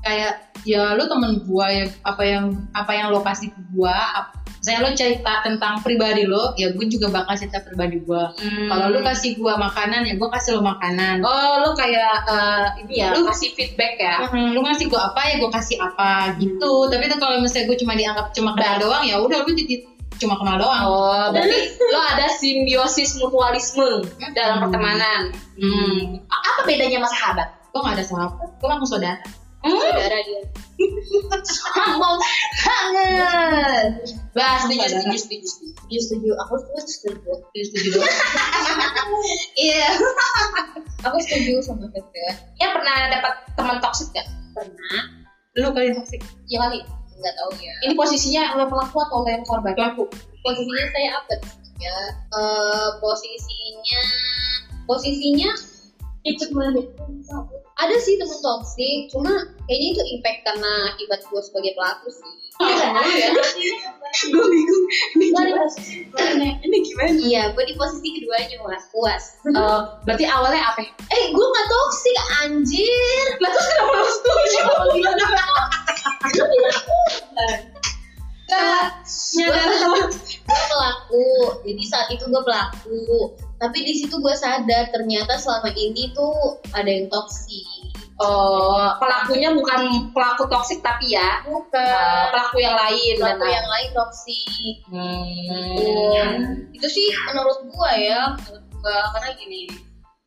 Kayak 0.03 0.33
ya 0.67 0.93
lu 0.93 1.07
temen 1.07 1.41
gua 1.47 1.65
ya 1.71 1.85
apa 2.03 2.21
yang 2.21 2.45
apa 2.75 2.91
yang 2.91 3.07
lo 3.09 3.23
kasih 3.23 3.49
ke 3.49 3.61
gua 3.71 4.27
misalnya 4.57 4.83
lo 4.83 4.91
cerita 4.99 5.33
tentang 5.45 5.79
pribadi 5.79 6.27
lo 6.27 6.51
ya 6.59 6.75
gue 6.75 6.85
juga 6.91 7.07
bakal 7.07 7.39
cerita 7.39 7.63
pribadi 7.63 8.03
gua. 8.03 8.35
Kalau 8.67 8.91
lu 8.91 8.99
kasih 8.99 9.39
gua 9.39 9.55
makanan 9.55 10.03
ya 10.03 10.19
gua 10.19 10.27
kasih 10.35 10.59
lo 10.59 10.61
makanan. 10.61 11.23
Oh 11.23 11.63
lu 11.63 11.71
kayak 11.71 12.27
eh, 12.27 12.65
ini 12.83 12.93
ya 12.99 13.15
Lu- 13.15 13.25
kasih 13.25 13.55
feedback 13.55 13.95
ya? 13.95 14.27
Mhm, 14.27 14.53
lu 14.53 14.59
ngasih 14.67 14.91
gua 14.91 15.07
apa 15.13 15.21
ya 15.23 15.35
gua 15.39 15.51
kasih 15.55 15.79
apa 15.79 16.35
gitu. 16.35 16.71
Tapi 16.91 17.03
tuh 17.07 17.19
kalau 17.19 17.39
misalnya 17.39 17.65
gue 17.71 17.77
cuma 17.79 17.93
dianggap 17.95 18.25
cuma 18.35 18.51
kenal 18.59 18.75
doang 18.77 19.03
ya 19.07 19.15
udah 19.23 19.47
lu 19.47 19.51
jadi 19.55 19.87
cuma 20.17 20.35
kenal 20.35 20.57
doang 20.57 20.81
Oh, 20.83 21.25
berarti 21.29 21.57
lo 21.79 21.99
ada 22.03 22.27
simbiosis 22.31 23.17
mutualisme 23.17 24.05
dalam 24.33 24.57
Hmm. 24.57 24.63
pertemanan. 24.65 25.21
Hmm. 25.55 26.21
Apa 26.25 26.61
bedanya 26.63 27.01
sama 27.01 27.09
sahabat? 27.09 27.47
gua 27.69 27.81
gak 27.85 27.95
ada 27.97 28.05
sahabat 28.05 28.47
gua 28.57 28.67
langsung 28.73 28.91
saudara 28.93 29.17
Hmm. 29.57 29.73
Saudara 29.73 30.17
dia. 30.21 30.41
Sombong 31.43 32.17
banget. 32.61 33.89
Bah, 34.31 34.61
setuju, 34.61 34.85
setuju, 34.85 35.17
setuju, 35.17 35.47
setuju. 35.49 35.97
Setuju. 35.97 36.29
Aku 36.37 36.53
setuju. 36.55 36.81
setuju. 36.85 37.31
Setuju 37.57 37.99
Iya. 39.67 39.89
Aku 41.03 41.17
setuju 41.19 41.57
sama 41.59 41.89
Febri. 41.89 42.21
Ya 42.55 42.69
pernah 42.69 43.09
dapat 43.09 43.33
teman 43.53 43.77
toksik 43.79 44.13
gak? 44.13 44.29
Pernah. 44.53 45.03
lu 45.57 45.73
kali 45.73 45.89
toksik 45.91 46.21
Ya 46.45 46.61
kali. 46.61 46.85
Nggak 47.17 47.33
tahu 47.33 47.51
ya. 47.57 47.73
Ini 47.85 47.93
posisinya 47.97 48.43
lo 48.57 48.65
pelaku 48.69 48.97
atau 49.01 49.25
yang 49.25 49.43
korban? 49.45 49.73
pelaku 49.73 50.05
Posisinya 50.45 50.85
saya 50.93 51.09
apa? 51.17 51.33
Ya. 51.77 51.97
eh, 52.33 52.89
posisinya. 53.01 54.01
Posisinya. 54.85 55.51
Ikut 56.27 56.49
ada 57.77 57.95
sih 58.01 58.17
temen 58.17 58.39
toksik, 58.41 59.13
cuma 59.13 59.31
kayaknya 59.69 59.87
itu 59.93 60.01
impact 60.17 60.39
karena 60.49 60.71
akibat 60.91 61.21
gue 61.29 61.41
sebagai 61.45 61.77
pelaku 61.77 62.09
sih. 62.09 62.33
ya. 62.57 62.89
Gue 64.33 64.45
bingung. 64.49 64.85
Ini 65.13 65.25
gimana? 65.29 65.61
Ini 66.65 66.77
gimana? 66.81 67.11
Iya, 67.21 67.43
gue 67.53 67.63
di 67.69 67.77
posisi 67.77 68.17
keduanya 68.17 68.57
puas. 68.65 68.83
puas. 68.89 69.23
Eh, 69.45 69.81
berarti 70.09 70.25
awalnya 70.25 70.73
apa? 70.73 70.81
ya? 70.81 70.91
Eh, 71.13 71.23
gue 71.29 71.45
gak 71.53 71.67
toksik, 71.69 72.17
anjir. 72.41 73.27
Lah 73.45 73.49
terus 73.53 73.67
kenapa 73.69 73.93
lo 73.93 74.09
setuju? 74.09 74.61
Nyadar 78.47 80.07
gue 80.07 80.07
pelaku. 80.47 81.25
Jadi 81.67 81.83
saat 81.87 82.07
itu 82.09 82.23
gue 82.25 82.41
pelaku. 82.43 82.99
Tapi 83.57 83.77
di 83.83 83.93
situ 83.97 84.15
gue 84.21 84.35
sadar 84.37 84.87
ternyata 84.93 85.35
selama 85.35 85.73
ini 85.75 86.13
tuh 86.13 86.61
ada 86.71 86.87
yang 86.87 87.09
toksik. 87.09 87.65
Oh, 88.17 88.97
pelakunya 88.97 89.53
bukan 89.53 90.09
pelaku 90.09 90.49
toksik 90.49 90.81
tapi 90.81 91.13
ya 91.13 91.45
Bukan. 91.45 92.25
pelaku 92.33 92.57
yang 92.65 92.73
lain. 92.73 93.13
Pelaku 93.21 93.45
benar. 93.45 93.53
yang 93.61 93.67
lain 93.69 93.89
toksik. 93.93 94.73
Hmm. 94.89 96.33
Itu 96.73 96.87
sih 96.89 97.13
menurut 97.29 97.69
gue 97.69 97.91
ya, 98.01 98.33
menurut 98.33 98.65
gue 98.73 98.97
karena 99.13 99.29
gini. 99.37 99.61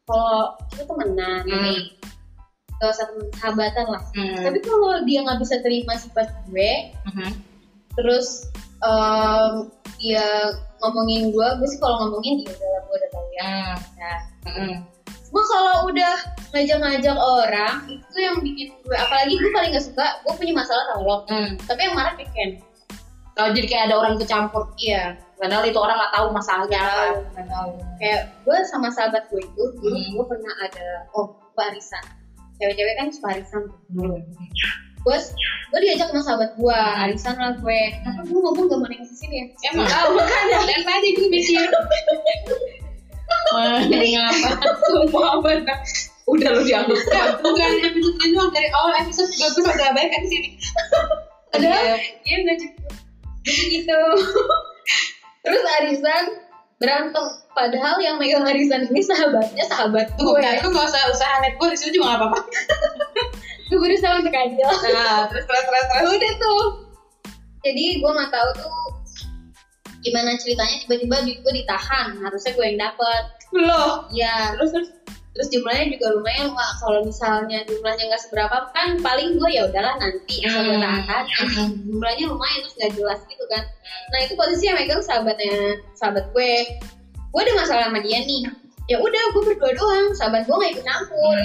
Kalau 0.07 0.55
kita 0.71 0.83
temenan, 0.87 1.43
Hmm. 1.47 1.62
nih, 1.66 1.81
gak 2.81 2.90
usah 2.90 3.07
sahabatan 3.37 3.87
lah. 3.87 4.03
Hmm. 4.16 4.40
Tapi 4.40 4.59
kalau 4.61 5.05
dia 5.05 5.21
nggak 5.21 5.38
bisa 5.38 5.61
terima 5.61 5.95
sifat 5.95 6.33
gue, 6.49 6.90
Mhm. 7.07 7.31
terus 7.93 8.49
em, 8.81 9.69
dia 10.01 10.25
ngomongin 10.81 11.29
gue 11.29 11.49
gue 11.61 11.69
sih 11.69 11.77
kalau 11.77 12.01
ngomongin 12.01 12.40
ya 12.40 12.49
udah 12.49 12.75
gue 12.81 12.97
udah 12.97 13.11
tahu 13.11 13.27
ya 13.31 13.45
Hmm. 13.45 13.77
nah, 13.95 14.19
Hmm. 14.49 14.77
gue 15.05 15.45
kalau 15.45 15.75
udah 15.87 16.14
ngajak-ngajak 16.49 17.16
orang 17.16 17.77
itu 17.87 18.16
yang 18.16 18.40
bikin 18.40 18.73
gue 18.81 18.97
apalagi 18.97 19.37
gue 19.37 19.53
paling 19.53 19.71
gak 19.71 19.85
suka 19.85 20.25
gue 20.25 20.33
punya 20.33 20.57
masalah 20.57 20.85
tau 20.88 21.05
lo 21.05 21.16
Hmm. 21.29 21.61
tapi 21.61 21.81
yang 21.85 21.93
marah 21.93 22.16
Ken 22.16 22.57
Kalau 23.31 23.53
jadi 23.53 23.66
kayak 23.66 23.85
ada 23.88 23.97
orang 23.97 24.12
ikut 24.16 24.29
campur, 24.29 24.69
iya 24.77 25.16
padahal 25.37 25.64
itu 25.64 25.77
orang 25.77 25.97
nggak 25.97 26.12
tahu 26.12 26.27
masalahnya 26.31 26.77
apa. 26.77 26.93
tahu 26.93 27.16
nggak 27.31 27.47
tahu 27.49 27.71
kayak 27.97 28.21
gue 28.43 28.57
sama 28.66 28.88
sahabat 28.88 29.25
gue 29.29 29.40
itu 29.40 29.62
dulu 29.77 29.93
Hmm. 29.93 30.11
gue 30.14 30.25
pernah 30.27 30.55
ada 30.62 30.88
oh 31.12 31.27
barisan 31.53 32.05
cewek-cewek 32.61 32.94
kan 32.94 33.07
suka 33.09 33.29
arisan 33.35 33.62
Hmm. 33.90 34.20
gue 35.01 35.16
gue 35.70 35.81
diajak 35.81 36.09
sama 36.09 36.20
sahabat 36.20 36.51
gue 36.55 36.77
arisan 37.01 37.35
lah 37.35 37.57
gue 37.57 37.81
kenapa 37.96 38.20
gue 38.23 38.37
ngomong 38.37 38.64
gak 38.68 38.77
mau 38.77 38.87
nengok 38.87 39.09
ke 39.09 39.16
sini 39.16 39.37
ya 39.40 39.44
emang 39.73 39.88
Tahu 39.88 40.09
makanya. 40.12 40.59
dan 40.68 40.81
tadi 40.85 41.09
gue 41.11 41.29
mikir 41.29 41.64
Wah, 43.51 43.79
ngapa 43.83 44.51
Semua 44.85 45.38
benar. 45.40 45.79
Udah 46.27 46.51
lu 46.51 46.62
dianggap. 46.62 47.42
Bukan 47.42 47.70
episode 47.83 48.18
ini 48.20 48.31
doang 48.31 48.51
dari 48.51 48.68
awal 48.70 48.92
episode 49.01 49.31
gue 49.31 49.62
udah 49.64 49.90
baik 49.90 50.11
kan 50.11 50.20
di 50.20 50.29
sini. 50.29 50.49
ada 51.51 51.66
Iya. 51.66 51.94
dia 52.23 52.37
nggak 52.42 52.59
cukup 52.62 52.92
gitu 53.42 54.01
terus 55.40 55.62
arisan 55.81 56.25
berantem. 56.81 57.27
Padahal 57.53 58.01
yang 58.01 58.16
megang 58.16 58.47
arisan 58.49 58.88
ini 58.88 59.05
sahabatnya 59.05 59.64
sahabat 59.69 60.16
Tuh, 60.16 60.33
gue 60.33 60.40
ya, 60.40 60.64
lu 60.64 60.73
gak 60.73 60.87
usah 60.88 61.03
usaha 61.12 61.35
net 61.45 61.55
gue 61.61 61.69
di 61.69 61.77
situ 61.77 62.01
juga 62.01 62.16
gak 62.16 62.19
apa-apa. 62.25 62.38
gue 63.69 63.79
berusaha 63.79 64.12
untuk 64.19 64.35
adil 64.35 64.64
Nah, 64.64 65.29
terus 65.29 65.45
terus 65.45 65.64
terus 65.69 65.85
terus. 65.93 66.05
udah 66.16 66.33
tuh. 66.40 66.64
Jadi 67.61 67.85
gue 68.01 68.11
nggak 68.11 68.31
tahu 68.33 68.49
tuh 68.57 68.75
gimana 70.01 70.33
ceritanya 70.40 70.77
tiba-tiba 70.88 71.16
gue 71.45 71.53
ditahan. 71.61 72.09
Harusnya 72.25 72.53
gue 72.57 72.64
yang 72.64 72.81
dapet. 72.81 73.23
Loh. 73.51 74.07
ya 74.14 74.55
terus 74.57 74.71
terus 74.73 74.88
terus 75.40 75.57
jumlahnya 75.57 75.96
juga 75.96 76.07
lumayan 76.12 76.53
wah 76.53 76.72
kalau 76.76 77.00
misalnya 77.00 77.64
jumlahnya 77.64 78.12
nggak 78.12 78.22
seberapa 78.29 78.68
kan 78.76 79.00
paling 79.00 79.40
gue 79.40 79.50
ya 79.57 79.64
udahlah 79.64 79.96
nanti 79.96 80.44
Hmm. 80.44 80.85
tahan. 80.85 81.24
Yang 81.24 81.48
jumlahnya 81.88 82.24
lumayan 82.29 82.59
terus 82.61 82.76
nggak 82.76 82.92
jelas 83.00 83.20
gitu 83.24 83.44
kan. 83.48 83.64
Nah 84.12 84.18
itu 84.20 84.37
posisi 84.37 84.68
yang 84.68 84.76
megang 84.76 85.00
sahabatnya 85.00 85.81
sahabat 85.96 86.29
gue. 86.37 86.53
Gue 87.33 87.40
ada 87.40 87.55
masalah 87.57 87.88
sama 87.88 88.05
dia 88.05 88.20
nih. 88.20 88.53
Ya 88.85 89.00
udah 89.00 89.22
gue 89.33 89.42
berdua 89.48 89.72
doang 89.72 90.12
sahabat 90.12 90.44
gue 90.44 90.53
nggak 90.53 90.72
ikut 90.76 90.85
campur. 90.85 91.37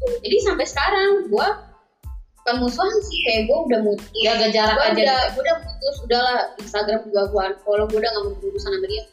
Tuh, 0.00 0.14
jadi 0.24 0.36
sampai 0.48 0.64
sekarang 0.64 1.10
gue 1.28 1.46
bukan 2.40 2.56
musuhan 2.64 2.96
sih 3.04 3.18
kayak 3.28 3.42
gue 3.44 3.58
udah 3.68 3.80
mutus 3.84 4.08
Jaga 4.20 4.48
jarak 4.48 4.76
gue 4.76 4.84
aja. 4.88 5.00
udah 5.04 5.20
gue 5.32 5.42
udah 5.44 5.56
putus 5.60 5.96
udahlah 6.04 6.38
Instagram 6.56 7.00
juga 7.08 7.20
gue 7.28 7.42
unfollow 7.52 7.86
gue 7.92 7.98
udah 8.00 8.10
gak 8.12 8.24
mau 8.24 8.34
berurusan 8.40 8.72
sama 8.72 8.86
dia 8.88 9.04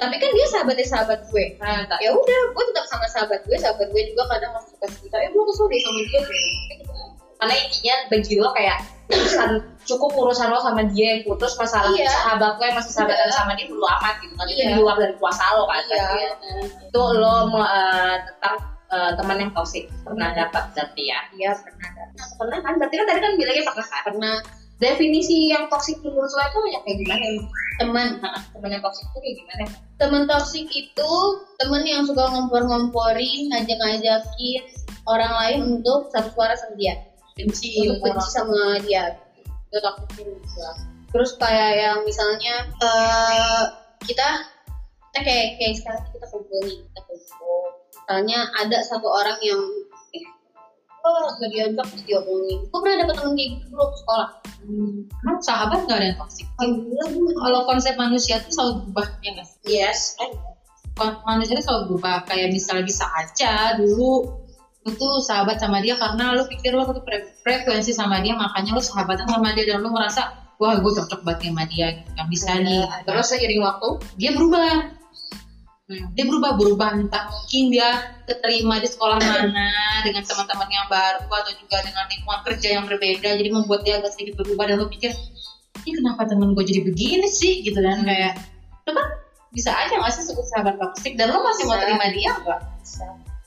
tapi 0.00 0.16
kan 0.16 0.30
dia 0.32 0.46
sahabatnya 0.48 0.86
sahabat 0.86 1.20
gue 1.28 1.44
Nah, 1.60 1.84
ya 2.00 2.10
udah 2.10 2.40
gue 2.50 2.64
tetap 2.72 2.86
sama 2.88 3.06
sahabat 3.06 3.44
gue 3.44 3.54
sahabat 3.54 3.86
gue 3.86 4.02
juga 4.08 4.22
kadang 4.26 4.52
masuk 4.56 4.74
ke 4.78 4.86
cerita 4.90 5.16
eh 5.18 5.28
gue 5.28 5.42
kesel 5.44 5.66
deh 5.68 5.80
sama 5.80 6.00
dia 6.00 6.20
gitu. 6.20 6.94
karena 7.36 7.54
intinya 7.56 7.94
bagi 8.08 8.34
lo 8.36 8.48
kayak 8.52 8.78
urusan 9.08 9.50
cukup 9.82 10.10
urusan 10.14 10.48
lo 10.48 10.60
sama 10.60 10.82
dia 10.86 11.06
yang 11.14 11.22
putus 11.24 11.56
masalah 11.56 11.88
Iya. 11.90 12.08
sahabat 12.08 12.56
lo 12.56 12.64
yang 12.64 12.76
masih 12.76 12.92
sahabatan 12.92 13.28
sama 13.30 13.52
dia 13.52 13.64
perlu 13.64 13.86
amat 14.00 14.14
gitu 14.20 14.34
kan 14.34 14.46
itu 14.46 14.56
Iya. 14.56 14.66
di 14.68 14.74
luar 14.76 14.96
dari 14.96 15.14
kuasa 15.16 15.44
lo 15.54 15.64
kan 15.64 15.82
iya 15.84 16.04
ya. 16.16 16.30
itu 16.84 17.00
lo 17.16 17.34
mau 17.46 17.64
eh, 17.64 18.16
tentang 18.24 18.56
eh, 18.88 19.10
teman 19.16 19.36
yang 19.38 19.52
toxic 19.52 19.84
pernah 20.00 20.28
dapat 20.32 20.64
berarti 20.72 21.02
ya 21.06 21.20
Iya 21.32 21.50
pernah 21.56 21.88
ada. 21.88 22.04
pernah 22.36 22.58
kan 22.60 22.72
berarti 22.76 22.94
kan 22.96 23.06
tadi 23.06 23.20
kan 23.20 23.32
bilangnya 23.36 23.64
pernah 23.64 23.86
kan 23.86 24.02
Pernah 24.04 24.36
definisi 24.80 25.52
yang 25.52 25.68
toxic 25.68 26.00
menurut 26.00 26.32
lo 26.32 26.42
itu 26.42 26.60
yang 26.72 26.82
kayak 26.88 26.98
gimana 27.04 27.24
ya 27.24 27.42
teman 27.80 28.08
Nah, 28.20 28.40
teman 28.52 28.70
yang 28.72 28.82
toxic 28.84 29.04
itu 29.08 29.18
kayak 29.20 29.36
gimana 29.44 29.64
teman 30.00 30.24
toksik 30.24 30.66
itu 30.72 31.12
teman 31.60 31.84
yang 31.84 32.08
suka 32.08 32.24
ngompor-ngomporin, 32.24 33.52
ngajak-ngajakin 33.52 34.60
orang 35.04 35.32
lain 35.44 35.58
untuk 35.76 36.08
satu 36.08 36.32
suara 36.32 36.56
sama 36.56 36.74
dia, 36.80 36.96
benci 37.36 37.84
untuk 37.84 38.08
benci 38.08 38.28
sama 38.32 38.80
dia. 38.80 39.20
Itu 39.68 39.78
toxic 39.84 40.08
menurut. 40.24 40.48
Terus 41.12 41.30
kayak 41.36 41.70
yang 41.76 41.98
misalnya 42.08 42.64
eh 42.80 43.64
kita 44.08 44.28
kita 45.12 45.20
kayak 45.20 45.46
kayak 45.60 45.74
sekarang 45.76 46.02
kita 46.16 46.26
kumpul 46.32 46.60
nih, 46.64 46.80
kita 46.80 47.00
kumpul. 47.04 47.60
Misalnya 47.92 48.38
ada 48.56 48.78
satu 48.88 49.06
orang 49.06 49.38
yang 49.44 49.60
oh 51.04 51.24
gak 51.40 51.50
diajak 51.52 51.86
terus 51.88 52.04
diomongin. 52.04 52.58
Gue 52.68 52.78
pernah 52.82 52.96
dapet 53.04 53.14
temen 53.18 53.32
kayak 53.36 53.48
gitu 53.56 53.64
dulu 53.72 53.80
waktu 53.84 53.98
sekolah. 54.02 54.28
Emang 55.24 55.38
sahabat 55.40 55.78
gak 55.88 55.98
ada 55.98 56.06
yang 56.12 56.18
toksik? 56.20 56.46
Alhamdulillah 56.60 57.08
gue 57.10 57.32
Kalau 57.40 57.60
konsep 57.64 57.94
manusia 57.96 58.34
tuh 58.44 58.52
selalu 58.52 58.72
berubah 58.84 59.06
ya 59.24 59.30
nggak 59.36 59.46
sih? 59.46 59.58
Yes. 59.64 60.00
Manusia 61.00 61.54
tuh 61.60 61.64
selalu 61.64 61.82
berubah. 61.94 62.16
Kayak 62.28 62.48
misalnya 62.52 62.84
bisa 62.84 63.04
aja 63.16 63.80
dulu 63.80 64.40
lu 64.80 64.96
tuh 64.96 65.20
sahabat 65.20 65.60
sama 65.60 65.84
dia 65.84 65.92
karena 66.00 66.32
lu 66.32 66.48
pikir 66.48 66.72
lu 66.72 66.80
tuh 66.88 67.04
fre- 67.04 67.28
frekuensi 67.44 67.92
sama 67.92 68.24
dia 68.24 68.32
makanya 68.32 68.72
lu 68.72 68.80
sahabatan 68.80 69.28
sama 69.28 69.52
dia 69.52 69.68
dan 69.68 69.84
lu 69.84 69.92
merasa 69.92 70.32
wah 70.56 70.80
gue 70.80 70.92
cocok 70.92 71.20
banget 71.20 71.52
sama 71.52 71.64
dia 71.68 71.86
gitu 72.00 72.10
kan 72.16 72.26
bisa 72.32 72.56
nih 72.56 72.88
terus 73.04 73.28
seiring 73.28 73.60
waktu 73.60 73.88
dia 74.16 74.32
berubah 74.32 74.99
Hmm, 75.90 76.06
dia 76.14 76.22
berubah 76.22 76.54
berubah 76.54 76.94
entah 76.94 77.26
mungkin 77.34 77.74
dia 77.74 78.14
keterima 78.22 78.78
di 78.78 78.86
sekolah 78.86 79.18
mana 79.18 79.66
dengan 80.06 80.22
teman-teman 80.22 80.70
yang 80.70 80.86
baru 80.86 81.26
atau 81.26 81.50
juga 81.58 81.82
dengan 81.82 82.06
lingkungan 82.06 82.40
kerja 82.46 82.68
yang 82.78 82.86
berbeda 82.86 83.34
jadi 83.34 83.50
membuat 83.50 83.82
dia 83.82 83.98
agak 83.98 84.14
sedikit 84.14 84.38
berubah 84.38 84.70
dan 84.70 84.78
lo 84.78 84.86
pikir 84.86 85.10
ini 85.82 85.90
kenapa 85.98 86.30
temen 86.30 86.54
gue 86.54 86.62
jadi 86.62 86.86
begini 86.86 87.26
sih 87.26 87.66
gitu 87.66 87.82
dan 87.82 88.06
kayak 88.06 88.38
itu 88.86 88.90
kan 88.94 89.06
bisa 89.50 89.74
aja 89.74 89.98
nggak 89.98 90.14
sih 90.14 90.30
sebut 90.30 90.46
sahabat 90.46 90.78
toksik 90.78 91.18
dan 91.18 91.34
lo 91.34 91.42
masih 91.42 91.66
mau 91.66 91.74
Bisa. 91.74 91.82
terima 91.82 92.06
dia 92.14 92.30
nggak? 92.38 92.60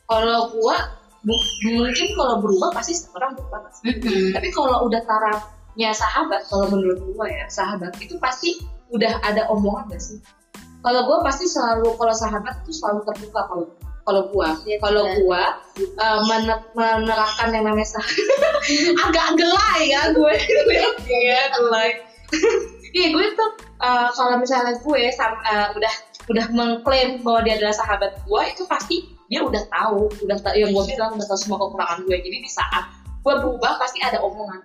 kalau 0.04 0.40
gua 0.52 0.78
bu- 1.24 1.52
mungkin 1.64 2.08
kalau 2.12 2.44
berubah 2.44 2.76
pasti 2.76 2.92
sekarang 2.92 3.40
berubah 3.40 3.72
Mas. 3.72 3.80
Mm-mm. 3.88 4.36
tapi 4.36 4.52
kalau 4.52 4.84
udah 4.92 5.00
tarafnya 5.08 5.96
sahabat 5.96 6.44
kalau 6.52 6.68
menurut 6.68 7.00
gua 7.16 7.24
ya 7.32 7.48
sahabat 7.48 7.96
itu 8.04 8.20
pasti 8.20 8.60
udah 8.92 9.24
ada 9.24 9.48
omongan 9.48 9.96
gak 9.96 10.04
sih 10.04 10.20
kalau 10.84 11.02
gua 11.08 11.18
pasti 11.24 11.48
selalu 11.48 11.96
kalau 11.96 12.12
sahabat 12.12 12.60
itu 12.68 12.76
selalu 12.76 13.08
terbuka 13.08 13.42
kalau 13.48 13.66
kalau 14.04 14.22
gua. 14.36 14.52
Iya, 14.68 14.78
kalau 14.84 15.04
iya. 15.08 15.16
gua 15.24 15.44
uh, 15.80 16.20
mene- 16.28 16.68
menerapkan 16.76 17.56
yang 17.56 17.64
namanya 17.66 17.88
sahabat 17.88 18.54
agak 19.08 19.28
gelai 19.40 19.82
ya 19.88 20.12
gue. 20.12 20.36
Ya 21.08 21.42
gelai. 21.56 21.90
Iya 22.94 23.10
gue 23.10 23.26
tuh 23.34 23.50
uh, 23.82 24.14
kalau 24.14 24.38
misalnya 24.38 24.78
gue 24.78 25.02
uh, 25.18 25.68
udah 25.74 25.94
udah 26.30 26.46
mengklaim 26.54 27.26
bahwa 27.26 27.42
dia 27.42 27.58
adalah 27.58 27.74
sahabat 27.74 28.22
gue 28.22 28.42
itu 28.54 28.70
pasti 28.70 29.10
dia 29.34 29.42
udah 29.42 29.66
tahu 29.74 30.14
udah 30.22 30.38
tahu 30.46 30.54
yang 30.62 30.70
gue 30.78 30.86
bilang 30.94 31.18
udah 31.18 31.26
tahu 31.26 31.40
semua 31.42 31.58
kekurangan 31.58 32.06
gue. 32.06 32.22
Jadi 32.22 32.38
di 32.46 32.52
saat 32.54 32.94
gue 33.26 33.34
berubah 33.34 33.82
pasti 33.82 33.98
ada 33.98 34.22
omongan 34.22 34.62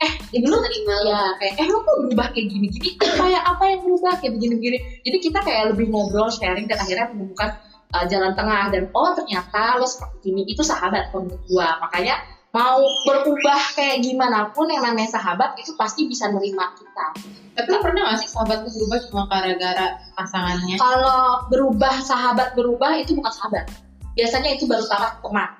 eh 0.00 0.12
Dia 0.32 0.40
bisa 0.40 0.56
terima 0.64 0.94
ya 1.04 1.20
kayak 1.36 1.54
eh 1.60 1.66
lo 1.68 1.84
kok 1.84 1.96
berubah 2.06 2.26
kayak 2.32 2.46
gini 2.48 2.66
gini 2.72 2.88
kayak 2.96 3.42
apa 3.44 3.64
yang 3.68 3.80
berubah 3.84 4.12
kayak 4.16 4.32
begini 4.38 4.54
begini 4.56 4.78
jadi 5.04 5.18
kita 5.20 5.38
kayak 5.44 5.76
lebih 5.76 5.92
ngobrol 5.92 6.32
sharing 6.32 6.64
dan 6.64 6.80
akhirnya 6.80 7.12
menemukan 7.12 7.60
uh, 7.94 8.04
jalan 8.06 8.32
tengah. 8.34 8.70
Dan 8.70 8.88
oh 8.94 9.10
ternyata 9.14 9.78
lo 9.78 9.86
seperti 9.86 10.30
ini. 10.30 10.42
Itu 10.50 10.62
sahabat 10.62 11.10
menurut 11.14 11.42
gua. 11.50 11.78
Makanya 11.82 12.22
mau 12.50 12.82
berubah 13.06 13.78
kayak 13.78 14.02
gimana 14.02 14.50
pun 14.50 14.66
yang 14.66 14.82
namanya 14.82 15.14
sahabat 15.14 15.54
itu 15.58 15.74
pasti 15.78 16.10
bisa 16.10 16.30
nerima 16.30 16.74
kita. 16.74 17.06
Tapi 17.54 17.68
lo 17.70 17.78
pernah 17.78 18.10
gak 18.10 18.26
sih 18.26 18.30
sahabat 18.30 18.66
tuh 18.66 18.72
berubah 18.74 18.98
cuma 19.06 19.22
gara-gara 19.30 19.86
pasangannya? 20.18 20.76
Kalau 20.78 21.46
berubah 21.46 21.94
sahabat 22.02 22.58
berubah 22.58 22.98
itu 22.98 23.14
bukan 23.14 23.30
sahabat. 23.30 23.70
Biasanya 24.18 24.58
itu 24.58 24.66
baru 24.66 24.82
taraf 24.86 25.22
teman. 25.22 25.50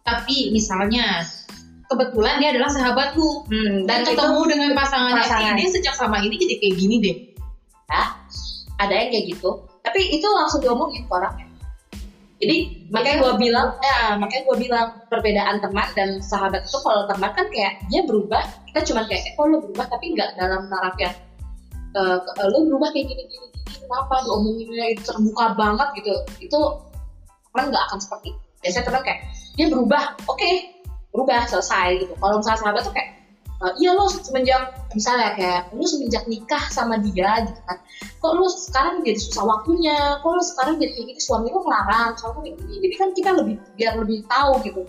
Tapi 0.00 0.48
misalnya 0.48 1.20
kebetulan 1.90 2.38
dia 2.38 2.54
adalah 2.54 2.70
sahabat 2.70 3.18
lu 3.18 3.42
hmm, 3.50 3.82
dan 3.90 4.06
ketemu 4.06 4.40
dengan 4.46 4.70
pasangannya. 4.78 5.26
pasangan. 5.26 5.54
"Ih, 5.58 5.58
dia 5.58 5.68
sejak 5.74 5.94
sama 5.98 6.22
ini 6.22 6.38
jadi 6.38 6.54
kayak 6.62 6.74
gini 6.78 6.96
deh. 7.02 7.16
Ada 8.80 8.94
yang 8.94 9.08
kayak 9.12 9.24
gitu. 9.36 9.50
Tapi 9.82 10.00
itu 10.14 10.26
langsung 10.30 10.62
diomongin 10.62 11.04
ke 11.04 11.12
orangnya. 11.12 11.46
Jadi 12.40 12.88
makanya 12.88 13.16
gue 13.20 13.34
bilang 13.36 13.68
ya 13.84 14.16
makanya 14.16 14.42
gue 14.48 14.56
bilang 14.64 14.86
perbedaan 15.12 15.60
teman 15.60 15.84
dan 15.92 16.24
sahabat 16.24 16.64
itu 16.64 16.78
kalau 16.80 17.04
teman 17.04 17.28
kan 17.36 17.44
kayak 17.52 17.76
dia 17.92 18.00
berubah 18.08 18.40
kita 18.72 18.80
cuma 18.88 19.04
kayak 19.04 19.28
eh, 19.28 19.32
kok 19.36 19.44
lo 19.44 19.60
berubah? 19.60 19.84
Tapi 19.92 20.16
nggak 20.16 20.40
dalam 20.40 20.64
taraf 20.72 20.96
yang 20.96 21.12
eh, 22.00 22.16
ke- 22.16 22.34
eh, 22.40 22.48
lo 22.48 22.58
berubah 22.64 22.88
kayak 22.96 23.06
gini 23.12 23.22
gini 23.28 23.46
gini 23.52 23.76
kenapa 23.84 24.14
diomonginnya 24.24 24.86
itu 24.96 25.02
terbuka 25.04 25.44
banget 25.58 25.88
gitu. 26.00 26.14
Itu 26.40 26.58
teman 27.52 27.64
nggak 27.68 27.84
akan 27.90 27.98
seperti 28.00 28.28
itu. 28.32 28.40
biasanya 28.60 28.84
teman 28.92 29.02
kayak 29.04 29.20
dia 29.56 29.66
berubah 29.72 30.02
oke 30.28 30.50
berubah 31.10 31.46
selesai 31.50 32.06
gitu. 32.06 32.14
Kalau 32.18 32.38
misalnya 32.38 32.60
sahabat 32.62 32.82
tuh 32.86 32.94
kayak 32.94 33.08
"Eh, 33.60 33.72
iya 33.76 33.92
lo 33.92 34.08
semenjak 34.08 34.72
misalnya 34.96 35.36
kayak 35.36 35.68
lu 35.76 35.84
semenjak 35.84 36.24
nikah 36.24 36.64
sama 36.72 36.96
dia 36.96 37.44
gitu 37.44 37.60
kan. 37.68 37.76
Kok 38.22 38.32
lu 38.38 38.46
sekarang 38.48 39.04
jadi 39.04 39.18
susah 39.20 39.44
waktunya? 39.44 40.16
Kok 40.24 40.32
lu 40.32 40.42
sekarang 40.42 40.74
jadi 40.80 40.92
kayak 40.96 41.06
gitu? 41.12 41.20
Suami 41.28 41.52
lu 41.52 41.60
ngelarang 41.60 42.16
suami 42.16 42.56
jadi 42.56 42.94
kan 42.96 43.08
kita 43.12 43.30
lebih 43.36 43.56
biar 43.76 44.00
lebih 44.00 44.24
tahu 44.30 44.64
gitu. 44.64 44.82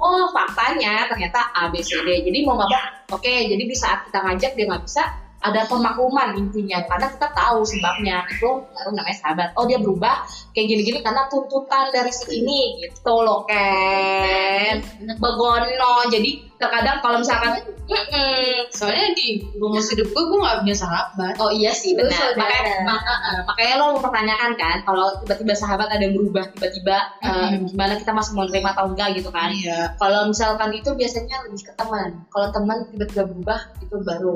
Oh 0.00 0.26
faktanya 0.32 1.06
ternyata 1.06 1.52
A 1.54 1.68
B 1.68 1.84
C 1.84 2.00
D. 2.00 2.24
Jadi 2.24 2.38
mau 2.48 2.56
nggak 2.56 3.12
oke 3.12 3.34
jadi 3.50 3.60
di 3.60 3.76
saat 3.76 4.08
kita 4.08 4.18
ngajak 4.24 4.52
dia 4.56 4.66
nggak 4.72 4.82
bisa 4.88 5.04
ada 5.44 5.68
pemakluman 5.68 6.32
intinya 6.34 6.80
karena 6.88 7.06
kita 7.06 7.28
tahu 7.30 7.60
sebabnya 7.62 8.24
itu 8.26 8.48
baru 8.64 8.90
namanya 8.90 9.18
sahabat 9.20 9.48
oh 9.54 9.68
dia 9.68 9.76
berubah 9.76 10.24
kayak 10.50 10.66
gini-gini 10.66 10.98
karena 11.00 11.28
tuntutan 11.28 11.92
dari 11.92 12.08
si 12.08 12.40
ini 12.40 12.80
gitu 12.80 13.14
loh 13.20 13.44
Ken 13.44 14.80
begono 15.20 16.08
jadi 16.08 16.30
terkadang 16.56 16.98
kalau 16.98 17.20
misalkan 17.20 17.60
"Mm-mm, 17.84 18.72
soalnya 18.72 19.12
di 19.12 19.44
rumus 19.54 19.92
hidup 19.92 20.08
gue 20.08 20.22
gue 20.24 20.40
gak 20.40 20.64
punya 20.64 20.72
sahabat 20.72 21.36
Oh 21.36 21.52
iya 21.52 21.68
sih 21.68 21.92
benar. 21.92 22.32
Makanya, 22.32 22.80
ma- 22.80 22.96
uh, 22.96 23.12
uh, 23.20 23.38
makanya 23.44 23.74
lo 23.76 24.00
mempertanyakan 24.00 24.52
kan 24.56 24.76
kalau 24.80 25.12
tiba-tiba 25.20 25.52
sahabat 25.52 25.92
ada 25.92 26.00
yang 26.00 26.16
berubah 26.16 26.48
tiba-tiba 26.56 26.96
uh, 27.20 27.52
Mhm. 27.52 27.68
gimana 27.68 28.00
kita 28.00 28.16
masih 28.16 28.32
mau 28.32 28.48
terima 28.48 28.72
atau 28.72 28.88
enggak 28.88 29.12
gitu 29.12 29.28
kan. 29.28 29.52
iya 29.52 29.92
Kalau 30.00 30.24
misalkan 30.24 30.72
itu 30.72 30.88
biasanya 30.90 31.44
lebih 31.44 31.60
ke 31.60 31.72
teman. 31.76 32.24
Kalau 32.32 32.48
teman 32.48 32.78
tiba-tiba 32.88 33.22
berubah 33.28 33.60
itu 33.78 33.96
baru. 34.00 34.34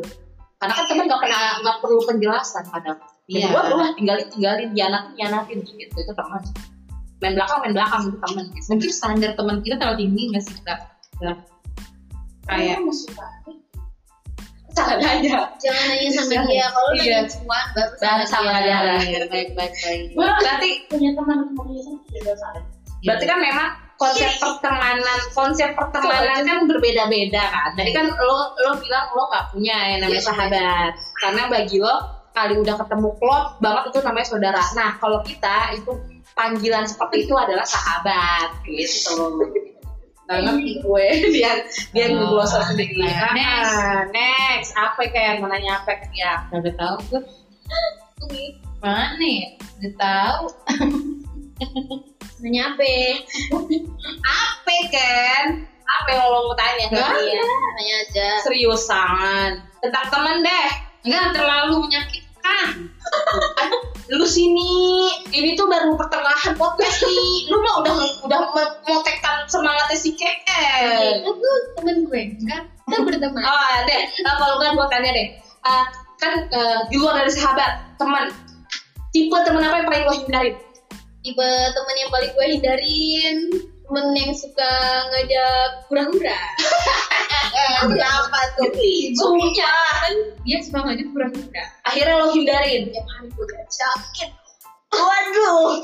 Karena 0.59 0.73
kan 0.75 0.85
teman 0.91 1.05
nggak 1.07 1.21
pernah 1.23 1.43
nggak 1.63 1.77
perlu 1.79 1.99
penjelasan 2.03 2.65
kadang. 2.75 2.99
Iya. 3.31 3.53
gua 3.53 3.63
berubah 3.69 3.89
tinggalin 3.95 4.27
tinggalin 4.33 4.71
dianatin 4.75 5.13
dianatin 5.15 5.59
gitu 5.63 5.95
itu 5.95 6.13
teman. 6.13 6.43
Main 7.23 7.35
belakang 7.39 7.59
main 7.63 7.75
belakang 7.75 8.01
itu 8.11 8.19
teman. 8.19 8.45
Gitu. 8.51 8.67
mungkin 8.75 8.91
standar 8.91 9.31
teman 9.39 9.57
kita 9.63 9.75
terlalu 9.79 9.99
tinggi 10.03 10.23
nggak 10.35 10.43
sih 10.43 10.55
Ya. 11.19 11.35
kayak 12.47 12.79
Salah 14.69 14.95
aja. 14.95 15.51
Jangan 15.59 15.85
nanya 15.91 16.11
sama 16.15 16.47
dia. 16.47 16.67
Kalau 16.71 16.91
Iya. 16.95 17.03
nanya 17.03 17.19
semua 17.27 17.59
baru 17.75 17.95
sama 18.31 18.51
dia. 18.63 18.79
Baik 19.27 19.49
baik 19.59 19.73
baik 19.75 20.03
Berarti 20.15 20.71
punya 20.87 21.11
teman 21.19 21.39
teman 21.51 21.67
beda 22.15 22.33
sahabat 22.39 22.63
Berarti 23.03 23.25
kan 23.27 23.39
memang 23.43 23.71
konsep 23.99 24.31
pertemanan, 24.39 25.19
konsep 25.35 25.75
pertemanan 25.75 26.47
kan 26.47 26.59
berbeda-beda 26.71 27.43
kan. 27.43 27.71
Tadi 27.75 27.91
kan 27.91 28.07
lo 28.15 28.55
lo 28.55 28.73
bilang 28.79 29.11
lo 29.13 29.27
nggak 29.29 29.47
punya 29.53 29.77
yang 29.95 30.01
namanya 30.07 30.25
sahabat, 30.25 30.93
karena 31.19 31.43
bagi 31.51 31.83
lo 31.83 31.95
kali 32.31 32.55
udah 32.55 32.79
ketemu 32.79 33.11
klop 33.19 33.59
banget 33.59 33.83
itu 33.91 33.99
namanya 34.07 34.27
saudara. 34.31 34.63
Nah 34.79 34.91
kalau 35.03 35.19
kita 35.27 35.75
itu 35.75 35.91
panggilan 36.39 36.87
seperti 36.87 37.27
itu 37.27 37.35
adalah 37.35 37.67
sahabat 37.67 38.55
gitu. 38.63 39.43
Banget 40.29 40.85
gue 40.85 41.07
dia 41.35 41.67
dia 41.91 42.05
Oh, 42.13 42.23
ngeglosor 42.23 42.63
sendiri. 42.71 43.01
nah, 43.01 43.33
next. 43.35 43.73
Ah, 43.75 44.01
next 44.15 44.71
apa 44.79 45.01
kayak 45.11 45.43
mau 45.43 45.51
nanya 45.51 45.83
apa 45.83 45.99
ya? 46.15 46.47
Gak 46.55 46.79
tahu 46.79 46.97
gue 47.11 47.23
mana 48.79 49.19
ya 49.19 49.49
udah 49.79 49.93
tahu 49.99 50.43
nanya 52.39 52.63
apa? 52.71 52.93
Apa 54.23 54.77
kan? 54.91 55.45
Apa 55.89 56.09
yang 56.13 56.27
lo 56.27 56.41
mau 56.45 56.55
tanya 56.55 56.85
ke 56.87 56.95
Nggak 56.95 57.17
dia? 57.19 57.43
Nanya 57.43 57.97
aja. 58.05 58.29
seriusan 58.45 59.51
tentang 59.79 60.07
temen 60.11 60.37
deh 60.43 60.69
nggak 61.01 61.27
terlalu 61.33 61.87
menyakitkan 61.87 62.91
lu 64.13 64.27
sini 64.27 65.07
ini 65.31 65.55
tuh 65.55 65.65
baru 65.65 65.95
pertengahan 65.95 66.53
podcast 66.55 67.07
nih 67.07 67.47
lu 67.49 67.63
mah 67.63 67.75
udah 67.81 67.95
udah 68.27 68.41
memotekkan 68.83 69.47
semangatnya 69.47 69.95
si 69.95 70.13
Keke 70.13 70.67
Itu 71.23 71.33
temen 71.79 72.05
gue 72.05 72.23
kan? 72.45 72.67
Kita 72.67 72.97
berteman. 73.01 73.41
oh 73.41 73.75
deh 73.85 74.03
kalau 74.19 74.59
kan 74.59 74.73
gua 74.75 74.89
tanya 74.91 75.11
deh 75.13 75.29
Ah, 75.61 75.85
kan 76.17 76.49
eh, 76.49 76.79
di 76.89 76.97
luar 76.97 77.21
dari 77.21 77.31
sahabat 77.31 77.95
teman 77.97 78.33
tipe 79.11 79.37
temen 79.45 79.63
apa 79.63 79.77
yang 79.79 79.87
paling 79.87 80.05
lo 80.05 80.13
hindarin 80.17 80.55
Tipe 81.19 81.51
temen 81.75 81.97
yang 81.99 82.11
paling 82.15 82.31
gue 82.31 82.47
hindarin. 82.47 83.37
Temen 83.59 84.07
yang 84.15 84.33
suka 84.37 84.73
ngajak 85.11 85.89
hura-hura. 85.91 86.39
Kenapa 87.83 88.41
tuh? 88.55 88.71
gue 88.71 89.29
punya 89.35 89.73
kan 90.05 90.15
dia 90.47 90.59
suka 90.63 90.79
ngajak 90.87 91.09
hura-hura. 91.11 91.65
Akhirnya 91.91 92.15
lo 92.23 92.27
hindarin. 92.31 92.95
tiap 92.95 93.07
hari 93.19 93.27
gue 93.35 93.47
diajakin 93.51 94.31
Waduh. 94.95 95.83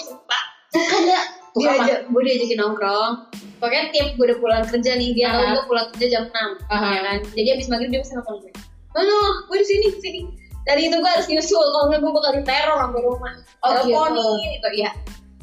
Bukannya 0.74 1.20
dia 1.54 1.70
ajak 1.82 1.98
gue 2.14 2.22
diajakin 2.22 2.58
nongkrong. 2.62 3.12
Pokoknya 3.58 3.84
tiap 3.90 4.08
gue 4.14 4.24
udah 4.30 4.38
pulang 4.38 4.64
kerja 4.70 4.90
nih 4.94 5.10
dia 5.18 5.34
tahu 5.34 5.44
gue 5.50 5.64
pulang 5.66 5.86
kerja 5.96 6.06
jam 6.14 6.24
6 6.30 6.70
Aha. 6.70 6.88
ya 6.94 7.00
kan? 7.02 7.18
Jadi 7.34 7.48
abis 7.58 7.66
maghrib 7.72 7.90
dia 7.90 8.00
bisa 8.06 8.14
nelfon 8.20 8.38
gue 8.38 8.52
mana? 8.94 9.18
Gue 9.50 9.58
di 9.58 9.66
sini 9.66 9.86
di 9.90 9.98
sini. 9.98 10.20
Dari 10.62 10.86
itu 10.86 10.96
gue 10.96 11.10
harus 11.10 11.26
nyusul 11.26 11.66
kalau 11.74 11.90
nggak 11.90 12.00
gue 12.00 12.12
bakal 12.14 12.32
diteror 12.38 12.76
sampai 12.78 13.00
rumah. 13.02 13.34
Oh, 13.66 13.70
gitu. 13.82 13.90
teleponin 13.90 14.50
gitu 14.54 14.70
ya 14.78 14.92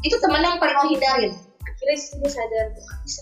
itu 0.02 0.16
temen 0.18 0.42
yang 0.42 0.58
paling 0.58 0.78
lo 0.78 0.86
hindarin. 0.90 1.34
akhirnya 1.62 1.98
sih 1.98 2.14
gue 2.18 2.30
sadar 2.30 2.74
tuh 2.74 2.84
gak 2.86 3.00
bisa 3.06 3.22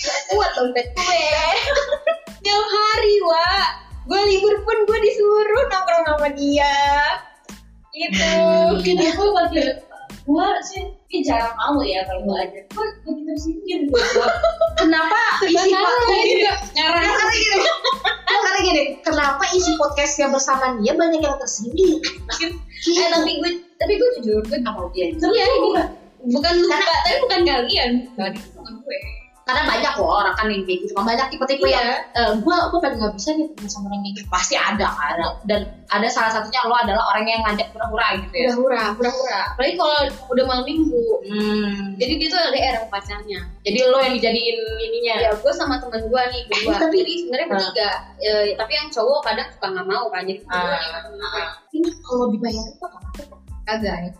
gak 0.00 0.20
kuat 0.32 0.50
dompet 0.56 0.86
gue 0.92 1.20
tiap 2.44 2.64
hari 2.68 3.14
wa 3.24 3.48
gue 4.08 4.20
libur 4.32 4.54
pun 4.64 4.78
gue 4.88 4.98
disuruh 4.98 5.62
nongkrong 5.70 6.04
sama 6.08 6.28
dia. 6.34 6.76
Gitu. 7.92 8.24
Mungkin 8.72 8.96
aku 9.04 9.24
lagi 9.36 9.62
gua 10.22 10.54
sih 10.62 10.86
ini 11.10 11.20
jarang 11.26 11.54
mau 11.58 11.82
ya 11.82 12.06
kalau 12.06 12.22
gua 12.22 12.46
ajak 12.46 12.64
gua 12.72 12.84
lagi 12.86 13.22
tersingkir 13.26 13.78
gitu 13.90 14.22
Kenapa 14.78 15.18
isi 15.44 15.70
podcast 15.74 16.24
juga 16.30 16.52
Karena 16.72 17.26
gini, 17.34 17.58
karena 18.24 18.58
gini, 18.62 18.82
kenapa 19.02 19.44
isi 19.52 19.72
podcastnya 19.76 20.26
bersama 20.30 20.78
dia 20.80 20.92
banyak 20.94 21.20
yang 21.20 21.36
tersindir? 21.38 21.98
eh 22.82 23.08
tapi 23.14 23.30
gue 23.38 23.50
tapi 23.78 23.92
gue 23.94 24.08
jujur 24.18 24.42
gue 24.46 24.58
gak 24.58 24.74
mau 24.74 24.90
dia. 24.90 25.10
Iya 25.14 25.46
bukan 25.62 25.86
bukan 26.24 26.52
lupa 26.56 26.76
tapi 26.78 27.16
bukan 27.20 27.40
kalian 27.42 27.90
bukan 28.08 28.30
itu 28.32 28.48
bukan 28.52 28.74
gue 28.80 28.98
Karena 29.42 29.66
banyak 29.66 29.98
loh 29.98 30.22
orang 30.22 30.38
kan 30.38 30.46
yang 30.46 30.62
kayak 30.62 30.86
gitu, 30.86 30.94
kan 30.94 31.02
banyak 31.02 31.26
tipe-tipe 31.26 31.66
Iya. 31.66 31.74
yang 31.74 31.88
eh, 32.14 32.32
gua 32.46 32.70
gua 32.70 32.78
paling 32.78 32.94
nggak 32.94 33.10
bisa 33.12 33.34
nih 33.34 33.50
temen 33.50 33.66
sama 33.66 33.90
orang 33.90 34.00
kayak 34.00 34.14
gitu. 34.14 34.28
Pasti 34.30 34.54
ada, 34.54 34.86
ada. 34.86 35.26
Dan 35.42 35.60
ada 35.88 36.06
salah 36.06 36.30
satunya 36.30 36.62
lo 36.62 36.70
adalah 36.72 37.10
orang 37.10 37.26
yang 37.26 37.42
ngajak 37.42 37.74
pura-pura 37.74 38.06
gitu 38.16 38.30
ya. 38.32 38.54
hura-hura 38.54 38.82
hura-hura 38.94 39.38
apalagi 39.50 39.74
kalau 39.74 39.98
udah 40.30 40.44
malam 40.46 40.62
minggu 40.64 41.02
Hmm. 41.22 41.98
jadi 41.98 42.12
dia 42.16 42.28
tuh 42.28 42.38
LDR 42.44 42.74
sama 42.76 42.88
pacarnya 42.88 43.40
Jadi 43.60 43.78
lo 43.82 43.98
yang 43.98 44.14
dijadiin 44.14 44.58
ininya. 44.80 45.14
ya 45.20 45.30
gue 45.34 45.52
sama 45.52 45.74
temen 45.76 46.06
gue 46.06 46.22
nih 46.24 46.42
berdua 46.46 46.74
tapi- 46.78 46.98
jadi 46.98 47.12
sebenarnya 47.18 47.46
bertiga 47.50 47.90
Eh, 48.22 48.44
tapi 48.54 48.72
yang 48.72 48.88
cowok 48.88 49.20
kadang 49.26 49.48
suka 49.50 49.66
nggak 49.68 49.86
mau 49.88 50.04
kan 50.06 50.22
jadi 50.22 50.38
sama 50.40 50.70
temen 51.02 51.18
gue. 51.18 51.44
Ini 51.74 51.88
kalau 52.00 52.26
dibayar 52.30 52.62
itu 52.64 52.78
apa? 52.80 53.41
Kagak 53.64 53.96
ya 54.00 54.12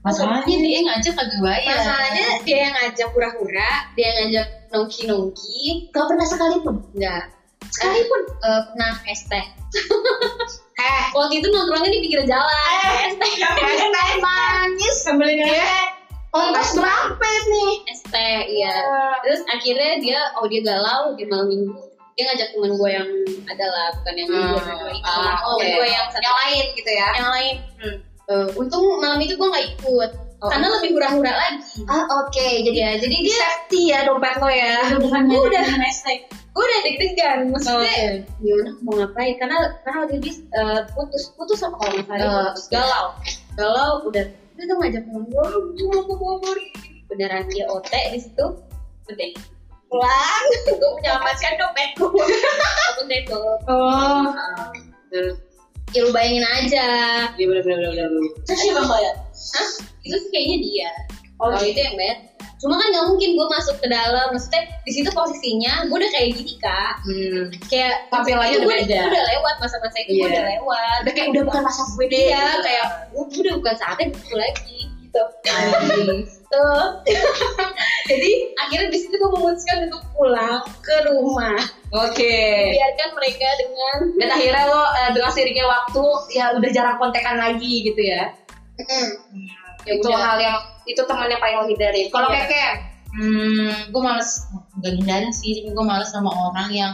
Masalahnya 0.00 0.56
dia 0.56 0.78
ngajak 0.80 1.12
kagak 1.12 1.40
bayar. 1.40 1.66
masalahnya 1.74 2.24
dia 2.40 2.58
yang 2.62 2.74
ngajak 2.74 3.08
hura-hura 3.10 3.70
dia 3.92 4.04
yang 4.04 4.16
ngajak 4.22 4.46
nongki-nongki 4.70 5.90
Gak 5.90 6.04
pernah 6.06 6.24
sekalipun. 6.24 6.74
enggak 6.92 7.24
Sekalipun. 7.66 8.20
Eh, 8.38 8.60
pernah 8.66 8.92
ST 9.04 9.32
Eh, 10.78 11.02
waktu 11.10 11.34
itu 11.34 11.48
nongkrongnya 11.48 11.88
di 11.88 12.00
pinggir 12.00 12.22
jalan 12.22 13.08
ST 13.10 13.22
kayak 13.22 14.16
manis. 14.24 14.96
sambil 15.00 15.28
ngeliat 15.28 15.92
Ongkos 16.28 16.76
berapa 16.76 17.16
nih? 17.48 17.72
ST 17.90 18.14
iya 18.46 18.74
terus 19.18 19.40
akhirnya 19.46 19.92
dia 19.98 20.20
oh 20.34 20.44
dia 20.44 20.60
galau 20.62 21.12
di 21.12 21.24
malam 21.24 21.48
minggu 21.48 21.72
dia 22.12 22.24
ngajak 22.26 22.48
teman 22.50 22.72
gue 22.72 22.90
yang 22.90 23.08
adalah 23.46 23.86
bukan 23.94 24.14
yang 24.14 24.28
Hmm. 24.30 24.52
gue 24.52 24.90
itu 24.90 25.04
Ah, 25.04 25.36
oh 25.42 25.52
oke. 25.54 25.64
gue 25.64 25.84
yang 25.86 26.06
satu 26.06 26.20
Yang 26.22 26.36
lain 26.38 26.64
gitu 26.72 26.90
ya. 26.90 27.08
yang 27.14 27.30
lain 27.30 27.54
Hmm. 27.76 27.96
Eh, 28.26 28.48
untung 28.54 28.82
malam 28.98 29.18
itu 29.18 29.34
gue 29.34 29.46
nggak 29.46 29.66
ikut. 29.74 30.10
Oh. 30.36 30.52
karena 30.52 30.68
lebih 30.68 30.92
hura-hura 30.92 31.32
lagi. 31.32 31.80
Ah 31.88 32.04
oke, 32.20 32.44
jadi 32.60 32.76
ya 32.76 32.90
jadi 33.00 33.16
dia 33.24 33.38
safety 33.40 33.88
ya 33.88 34.04
dompet 34.04 34.36
lo 34.36 34.52
ya. 34.52 34.92
bukan 35.00 35.32
Gua 35.32 35.48
udah- 35.48 35.64
hashtag. 35.80 36.28
Gue 36.52 36.60
udah 36.60 36.80
deg-degan. 36.84 37.38
Maksudnya 37.48 37.80
Oke. 37.80 38.04
gimana 38.38 38.70
mau 38.84 38.92
ngapain? 38.96 39.34
Karena 39.36 39.56
karena 39.80 39.98
waktu 40.04 40.14
itu 40.18 40.28
eh, 40.52 40.80
putus 40.92 41.32
putus 41.32 41.64
apa 41.64 41.72
kalau 41.74 41.92
nggak 41.94 42.06
salah 42.06 42.20
Eh, 42.20 42.44
putus. 42.52 42.64
galau. 42.68 43.06
Galau 43.56 43.92
udah. 44.04 44.24
Udah 44.28 44.64
tuh 44.66 44.76
ngajak 44.76 45.02
gue 45.08 45.44
cuma 45.74 45.96
ke 46.04 46.14
Bogor 46.14 46.58
beneran 47.08 47.44
dia 47.48 47.64
OT 47.72 47.92
di 48.12 48.20
situ. 48.20 48.46
Udah. 49.08 49.28
Pulang 49.88 50.44
gue 50.68 50.90
menyelamatkan 51.00 51.52
dompet 51.56 51.90
gue 51.96 52.12
aku 52.90 53.02
tutup 53.08 53.60
Oh. 53.72 54.28
Ya 55.88 56.00
lu 56.00 56.10
bayangin 56.10 56.44
aja 56.44 56.86
Iya 57.32 57.46
benar 57.46 57.62
benar 57.62 57.78
benar. 57.88 58.10
terus 58.42 58.58
siapa 58.58 58.78
yang 58.78 58.88
bayar 58.88 59.14
Hah? 59.54 59.68
itu 60.00 60.16
sih 60.16 60.30
kayaknya 60.30 60.56
dia 60.60 60.90
Oh, 61.36 61.52
kalau 61.52 61.62
itu 61.62 61.76
yang 61.76 61.94
bayar 61.94 62.16
cuma 62.56 62.72
kan 62.74 62.88
nggak 62.88 63.06
mungkin 63.06 63.30
gue 63.30 63.46
masuk 63.50 63.76
ke 63.76 63.86
dalam 63.86 64.26
maksudnya 64.30 64.64
di 64.80 64.90
situ 64.90 65.10
posisinya 65.10 65.84
gue 65.84 65.92
udah 65.94 66.08
kayak 66.10 66.28
gini 66.32 66.54
kak 66.56 66.94
Hmm. 67.04 67.42
kayak 67.66 68.08
Tampilannya 68.08 68.56
udah 68.56 68.64
gua- 68.64 68.80
beda. 68.80 69.00
udah 69.06 69.24
lewat 69.28 69.54
masa-masa 69.58 69.96
itu 70.00 70.10
Iya. 70.10 70.16
gua 70.16 70.26
udah 70.26 70.44
lewat 70.48 70.98
Udah 71.04 71.12
kayak 71.12 71.28
udah 71.28 71.42
bukan 71.44 71.62
masa 71.62 71.82
gue 71.86 72.06
deh. 72.08 72.24
Iya, 72.26 72.44
kayak 72.58 72.84
gue 73.12 73.24
udah 73.38 73.54
bukan 73.60 73.74
saatnya 73.76 74.06
gitu 74.10 74.34
lagi 74.34 74.78
gitu. 75.16 76.14
Hmm. 76.14 76.22
Tuh. 76.46 76.86
Jadi 78.06 78.30
akhirnya 78.54 78.88
di 78.94 78.98
situ 79.02 79.14
gue 79.18 79.30
memutuskan 79.34 79.90
untuk 79.90 80.02
pulang 80.14 80.62
ke 80.84 80.94
rumah. 81.10 81.58
Oke. 81.90 82.70
Biarkan 82.70 83.10
mereka 83.18 83.48
dengan 83.58 83.96
Dan 84.20 84.28
akhirnya 84.30 84.64
lo 84.70 84.82
eh, 84.94 85.10
dengan 85.16 85.30
seiringnya 85.34 85.66
waktu 85.66 86.04
ya 86.34 86.44
udah 86.54 86.70
jarang 86.70 86.96
kontekan 87.02 87.36
lagi 87.40 87.86
gitu 87.90 88.00
ya. 88.00 88.30
ya 89.86 89.92
itu 89.96 90.06
udah. 90.06 90.18
hal 90.18 90.38
yang 90.38 90.58
itu 90.86 91.00
teman 91.02 91.30
yang 91.30 91.40
paling 91.42 91.56
lo 91.58 91.66
hindari. 91.66 92.06
Kalau 92.10 92.28
Iya. 92.30 92.46
keke, 92.46 92.66
Hmm, 93.16 93.88
gue 93.88 94.02
males 94.04 94.44
gak 94.84 94.92
hindarin 94.92 95.32
sih, 95.32 95.56
tapi 95.56 95.72
gue 95.72 95.84
males 95.88 96.12
sama 96.12 96.28
orang 96.28 96.68
yang 96.68 96.92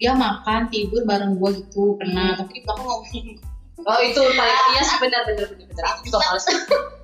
dia 0.00 0.16
makan 0.16 0.66
tidur 0.72 1.04
bareng 1.06 1.36
gue 1.36 1.50
gitu 1.60 1.94
pernah 2.00 2.32
tapi 2.32 2.56
di 2.56 2.60
belakang 2.64 2.88
ngomongin 2.88 3.24
oh 3.82 3.98
itu 4.00 4.20
paling 4.20 4.58
iya 4.70 4.82
sih 4.82 4.98
benar 4.98 5.20
benar 5.24 5.46
benar 5.48 5.66
benar. 5.66 5.84
Itu 5.98 6.08
juga 6.08 6.18
males. 6.22 6.44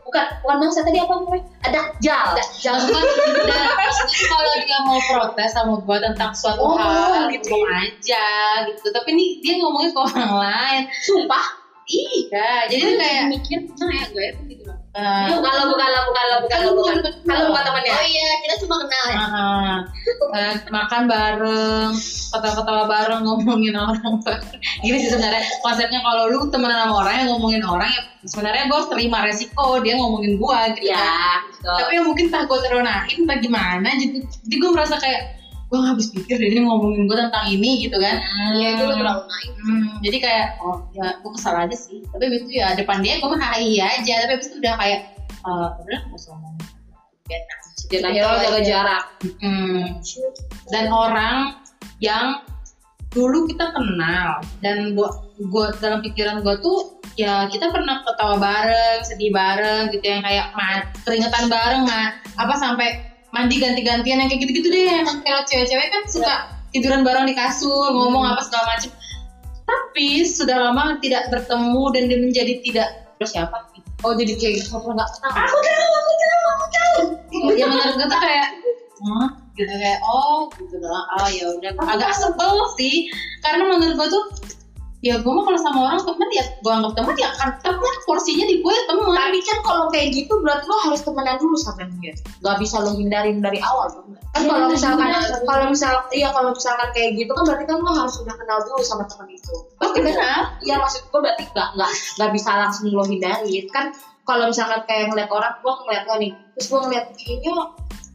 Bukan 0.07 0.25
bukan 0.39 0.57
bangsa 0.63 0.81
tadi 0.81 0.99
apa 0.99 1.13
namanya? 1.19 1.45
Ada 1.67 1.81
jal. 1.99 2.27
jangan 2.63 2.87
dan 2.87 3.75
maksudnya 3.75 4.23
kalau 4.31 4.53
dia 4.63 4.79
mau 4.87 4.99
protes 5.03 5.51
sama 5.51 5.75
gue 5.77 5.97
tentang 5.99 6.31
suatu 6.31 6.63
Oh, 6.63 6.79
hal 6.79 7.27
gitu. 7.29 7.51
ngomong 7.51 7.75
aja 7.75 8.27
gitu 8.71 8.87
tapi 8.91 9.11
nih 9.13 9.43
dia 9.43 9.55
ngomongin 9.59 9.91
ke 9.91 10.01
orang 10.01 10.33
lain 10.39 10.83
Sumpah. 11.03 11.47
iya 11.87 12.67
jadi 12.67 12.87
kayak 12.95 13.25
mikir 13.31 13.59
nah 13.79 13.91
ya 13.91 14.05
gue 14.11 14.27
gitu 14.47 14.63
loh. 14.67 14.79
Eh, 14.97 15.27
Bukan 15.37 15.53
lo 15.53 15.65
bukan 15.71 15.89
lo 15.93 16.01
bukan 16.09 16.25
lo 16.25 16.37
bukan 16.43 16.59
lo 16.65 16.71
bukan. 16.75 16.97
Kalau 17.29 17.53
bukan 17.53 17.63
temannya. 17.69 17.93
Oh 17.93 18.07
iya, 18.09 18.31
kita 18.43 18.55
cuma 18.65 18.77
kenal 18.81 19.05
ya. 19.13 19.19
ah, 19.21 19.79
eh, 20.33 20.55
makan 20.73 21.03
bareng, 21.05 21.93
ketawa-ketawa 22.33 22.85
bareng, 22.89 23.21
ngomongin 23.29 23.77
orang 23.77 24.15
bareng. 24.25 24.61
Gini 24.85 24.97
sih 24.99 25.11
sebenarnya 25.13 25.45
konsepnya 25.61 26.01
kalau 26.01 26.33
lu 26.33 26.49
temenan 26.49 26.89
sama 26.89 26.95
orang 27.05 27.15
yang 27.21 27.29
ngomongin 27.37 27.63
orang 27.63 27.91
ya 27.93 28.03
sebenarnya 28.27 28.67
gue 28.67 28.77
harus 28.77 28.91
terima 28.91 29.19
resiko 29.23 29.67
dia 29.81 29.95
ngomongin 29.95 30.33
gue 30.37 30.59
gitu 30.75 30.91
kan. 30.91 30.99
Ya. 30.99 31.15
betul. 31.47 31.77
Tapi 31.79 31.93
yang 31.95 32.07
mungkin 32.11 32.25
entah 32.29 32.43
gue 32.45 32.59
teronain 32.67 33.17
entah 33.23 33.39
gimana 33.39 33.89
gitu. 34.03 34.17
Jadi 34.27 34.55
gue 34.59 34.71
merasa 34.75 34.95
kayak 34.99 35.46
gue 35.67 35.79
gak 35.83 35.99
habis 35.99 36.09
pikir 36.15 36.39
deh 36.39 36.51
dia 36.55 36.63
ngomongin 36.63 37.11
gue 37.11 37.17
tentang 37.19 37.47
ini 37.51 37.71
gitu 37.83 37.99
kan. 37.99 38.23
Iya, 38.55 38.69
itu 38.79 38.83
lo 38.87 38.95
terlalu 38.95 39.23
naif. 39.27 39.53
Hmm, 39.59 39.87
jadi 39.99 40.17
kayak 40.23 40.47
oh 40.63 40.77
ya 40.95 41.07
gue 41.19 41.31
kesal 41.35 41.55
aja 41.59 41.77
sih. 41.77 41.99
Tapi 42.15 42.23
abis 42.31 42.41
itu 42.47 42.53
ya 42.63 42.79
depan 42.79 43.03
dia 43.03 43.19
gue 43.19 43.27
mah 43.27 43.41
hai 43.43 43.75
aja. 43.83 44.15
Tapi 44.23 44.33
abis 44.39 44.47
itu 44.55 44.57
udah 44.63 44.75
kayak 44.79 45.01
eh 45.27 45.69
udah 45.83 45.99
gak 46.07 46.15
usah 46.15 46.31
ngomong. 46.39 46.55
Dan 47.87 48.03
akhirnya 48.03 48.39
jaga 48.47 48.61
jarak. 48.63 49.05
Hmm. 49.43 49.99
Dan 50.71 50.85
orang 50.95 51.59
yang 51.99 52.47
dulu 53.17 53.49
kita 53.49 53.73
kenal 53.73 54.45
dan 54.61 54.93
gua 54.93 55.09
gua 55.49 55.73
dalam 55.81 56.05
pikiran 56.05 56.45
gua 56.45 56.61
tuh 56.61 57.01
ya 57.17 57.49
kita 57.49 57.73
pernah 57.73 58.05
ketawa 58.05 58.37
bareng, 58.37 59.01
sedih 59.09 59.33
bareng 59.33 59.89
gitu 59.89 60.05
yang 60.05 60.21
kayak 60.21 60.53
keringetan 61.01 61.49
bareng 61.49 61.89
mah 61.89 62.21
apa 62.37 62.55
sampai 62.61 63.16
mandi 63.37 63.61
ganti-gantian 63.61 64.25
yang 64.25 64.29
kayak 64.33 64.41
gitu-gitu 64.49 64.69
deh. 64.73 65.05
Emang 65.05 65.21
kalau 65.21 65.45
cewek-cewek 65.45 65.89
kan 65.93 66.03
suka 66.09 66.33
tiduran 66.73 67.05
bareng 67.05 67.29
di 67.29 67.37
kasur 67.37 67.93
ngomong 67.93 68.25
apa 68.25 68.41
segala 68.49 68.65
macem. 68.73 68.91
Tapi 69.69 70.25
sudah 70.25 70.57
lama 70.73 70.97
tidak 71.05 71.29
bertemu 71.29 71.83
dan 71.93 72.03
dia 72.09 72.19
menjadi 72.25 72.55
tidak 72.65 72.89
terus 73.21 73.37
siapa? 73.37 73.69
Oh 74.05 74.17
jadi 74.17 74.33
kayak 74.41 74.65
gitu. 74.65 74.73
Nggak 74.73 75.09
kenal. 75.21 75.35
Aku 75.37 75.59
tahu 75.61 75.93
aku 75.93 76.13
tahu 76.17 76.43
aku 76.49 76.67
tahu. 76.73 77.01
Ya 77.61 77.67
menurut 77.69 77.95
gue 78.01 78.09
tuh 78.09 78.21
kayak 78.21 78.49
Hah? 78.97 79.29
gitu 79.57 79.73
kayak 79.73 80.01
oh 80.05 80.49
gitu 80.57 80.77
doang. 80.81 81.07
Oh 81.21 81.29
ya 81.29 81.45
udah. 81.53 81.71
Agak 81.85 82.13
sebel 82.17 82.57
sih. 82.81 83.13
Karena 83.45 83.69
menurut 83.69 83.95
gue 84.01 84.09
tuh 84.09 84.25
ya 85.07 85.17
gue 85.23 85.33
mah 85.33 85.45
kalau 85.47 85.61
sama 85.63 85.79
orang 85.87 86.03
temen 86.03 86.29
ya 86.35 86.45
gue 86.59 86.73
anggap 86.73 86.93
temen 86.99 87.15
ya 87.15 87.31
kan 87.39 87.51
temen 87.63 87.95
porsinya 88.05 88.45
di 88.51 88.57
gue 88.59 88.75
temen 88.91 89.07
Tapi 89.17 89.39
kan 89.43 89.59
kalau 89.67 89.85
kayak 89.91 90.15
gitu 90.15 90.33
berarti 90.43 90.65
lo 90.67 90.77
harus 90.87 91.01
temenan 91.03 91.37
dulu 91.39 91.57
sama 91.59 91.87
dia. 91.99 92.15
Gak 92.43 92.57
bisa 92.63 92.79
lo 92.83 92.95
hindarin 92.95 93.39
dari 93.43 93.59
awal. 93.63 93.91
Kan 93.91 94.15
Ya, 94.37 94.45
kalau 94.53 94.69
misalkan 94.69 95.11
kalau 95.49 95.65
misal 95.73 95.95
iya 96.13 96.29
kalau 96.29 96.53
misalkan 96.53 96.89
kayak 96.93 97.17
gitu 97.17 97.33
kan 97.33 97.43
berarti 97.49 97.65
kan 97.65 97.79
lo 97.81 97.93
harus 97.97 98.15
udah 98.21 98.35
kenal 98.37 98.59
dulu 98.69 98.83
sama 98.85 99.05
teman 99.09 99.33
itu. 99.33 99.55
pasti 99.81 99.99
benar 100.05 100.43
Iya 100.61 100.77
maksud 100.77 101.03
gue 101.09 101.21
berarti 101.25 101.43
gak 101.57 101.69
gak 101.81 101.93
gak 102.21 102.31
bisa 102.37 102.51
langsung 102.53 102.93
lo 102.93 103.05
hindarin 103.09 103.67
kan 103.73 103.97
kalau 104.29 104.51
misalkan 104.51 104.83
kayak 104.85 105.09
ngeliat 105.09 105.31
orang 105.33 105.55
gue 105.63 105.73
ngeliat 105.73 106.05
lo 106.05 106.15
nih 106.21 106.33
terus 106.59 106.67
gue 106.69 106.81
ngeliat 106.85 107.07
kayaknya 107.17 107.55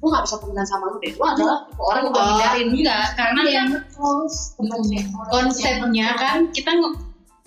gue 0.01 0.09
gak 0.09 0.23
bisa 0.23 0.35
temenan 0.35 0.65
sama 0.65 0.83
lu 0.87 0.97
deh 0.97 1.13
lu 1.13 1.21
adalah 1.23 1.57
tipe 1.63 1.77
orang 1.79 2.01
yang 2.01 2.09
gue 2.09 2.17
Oh, 2.17 2.25
hindarin 2.27 2.67
enggak 2.73 3.05
karena 3.13 3.41
yang 3.45 3.67
close 3.91 4.37
temennya 4.55 5.01
konsepnya 5.29 6.07
kan 6.15 6.37
kita 6.49 6.71
nge- 6.71 6.97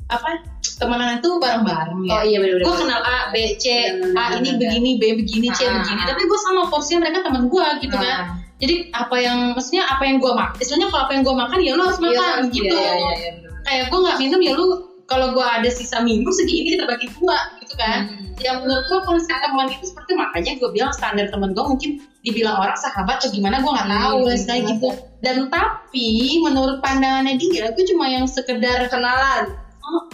apa 0.07 0.29
temenan 0.77 1.19
itu 1.19 1.31
bareng-bareng 1.35 1.99
ya 2.05 2.13
oh 2.13 2.23
iya 2.23 2.39
bener 2.39 2.61
gue 2.61 2.75
kenal 2.77 3.01
A, 3.01 3.19
B, 3.29 3.57
C, 3.57 3.65
A 4.13 4.25
ini 4.37 4.55
begini, 4.55 4.91
B 4.97 5.17
begini, 5.17 5.49
C 5.51 5.65
Ah. 5.65 5.75
begini. 5.75 6.03
Tapi 6.05 6.23
gue 6.23 6.39
sama 6.41 6.69
porsinya 6.69 7.03
mereka 7.03 7.23
teman 7.23 7.47
gue 7.47 7.67
gitu 7.81 7.95
kan. 7.95 8.07
Ah. 8.07 8.25
Jadi 8.55 8.93
apa 8.93 9.17
yang, 9.17 9.39
maksudnya 9.53 9.83
apa 9.85 10.03
yang 10.03 10.17
gue 10.19 10.31
makan, 10.31 10.55
istilahnya 10.57 10.89
kalau 10.89 11.03
apa 11.05 11.13
yang 11.13 11.23
gue 11.23 11.37
makan 11.37 11.59
ya 11.59 11.73
lo 11.73 11.83
harus 11.85 11.99
makan 11.99 12.37
gitu. 12.49 12.71
iya, 12.71 12.93
iya, 12.93 13.13
iya, 13.17 13.31
bener. 13.35 13.51
Kayak 13.63 13.85
gue 13.89 13.99
nggak 13.99 14.17
minum 14.21 14.41
ya 14.41 14.53
lu 14.55 14.67
kalau 15.05 15.37
gue 15.37 15.45
ada 15.45 15.69
sisa 15.69 16.01
minum 16.01 16.33
segini 16.33 16.75
kita 16.75 16.89
bagi 16.89 17.09
dua 17.19 17.37
gitu 17.61 17.75
kan. 17.77 18.09
Hmm. 18.09 18.33
Yang 18.41 18.57
menurut 18.65 18.85
gue 18.89 19.01
konsep 19.05 19.37
teman 19.37 19.69
itu 19.69 19.85
seperti 19.85 20.13
makanya 20.17 20.53
gue 20.59 20.69
bilang 20.73 20.91
standar 20.91 21.29
teman 21.29 21.53
gue 21.53 21.65
mungkin 21.65 21.91
dibilang 22.25 22.57
orang 22.57 22.77
sahabat 22.77 23.21
atau 23.21 23.31
gimana 23.31 23.61
gue 23.61 23.69
nggak 23.69 23.91
tahu 23.91 24.17
Hmm, 24.25 24.29
lah 24.33 24.39
kayak 24.41 24.63
gitu. 24.75 24.89
Dan 25.21 25.37
tapi 25.49 26.09
menurut 26.41 26.81
pandangannya 26.81 27.37
dia, 27.37 27.73
gue 27.73 27.85
cuma 27.89 28.09
yang 28.09 28.25
sekedar 28.25 28.89
kenalan 28.89 29.57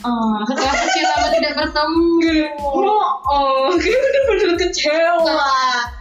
oh, 0.03 0.43
setelah 0.51 0.75
sekian 0.75 1.07
lama 1.07 1.29
tidak 1.31 1.53
bertemu. 1.55 2.51
oh 2.59 3.07
oh 3.31 3.71
gue 3.71 3.95
bener-bener 3.95 4.59
kecewa 4.59 5.39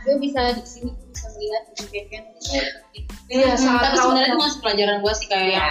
gue 0.06 0.16
bisa 0.18 0.58
di 0.58 0.64
sini 0.66 0.92
bisa 1.14 1.26
melihat 1.38 1.64
kejadian 1.78 2.24
iya 3.30 3.54
Hmm, 3.54 3.78
tapi 3.78 3.94
sebenarnya 3.94 4.34
itu 4.34 4.40
masih 4.42 4.60
pelajaran 4.66 4.98
gue 5.06 5.14
sih 5.14 5.28
kayak 5.30 5.46
Iya. 5.54 5.68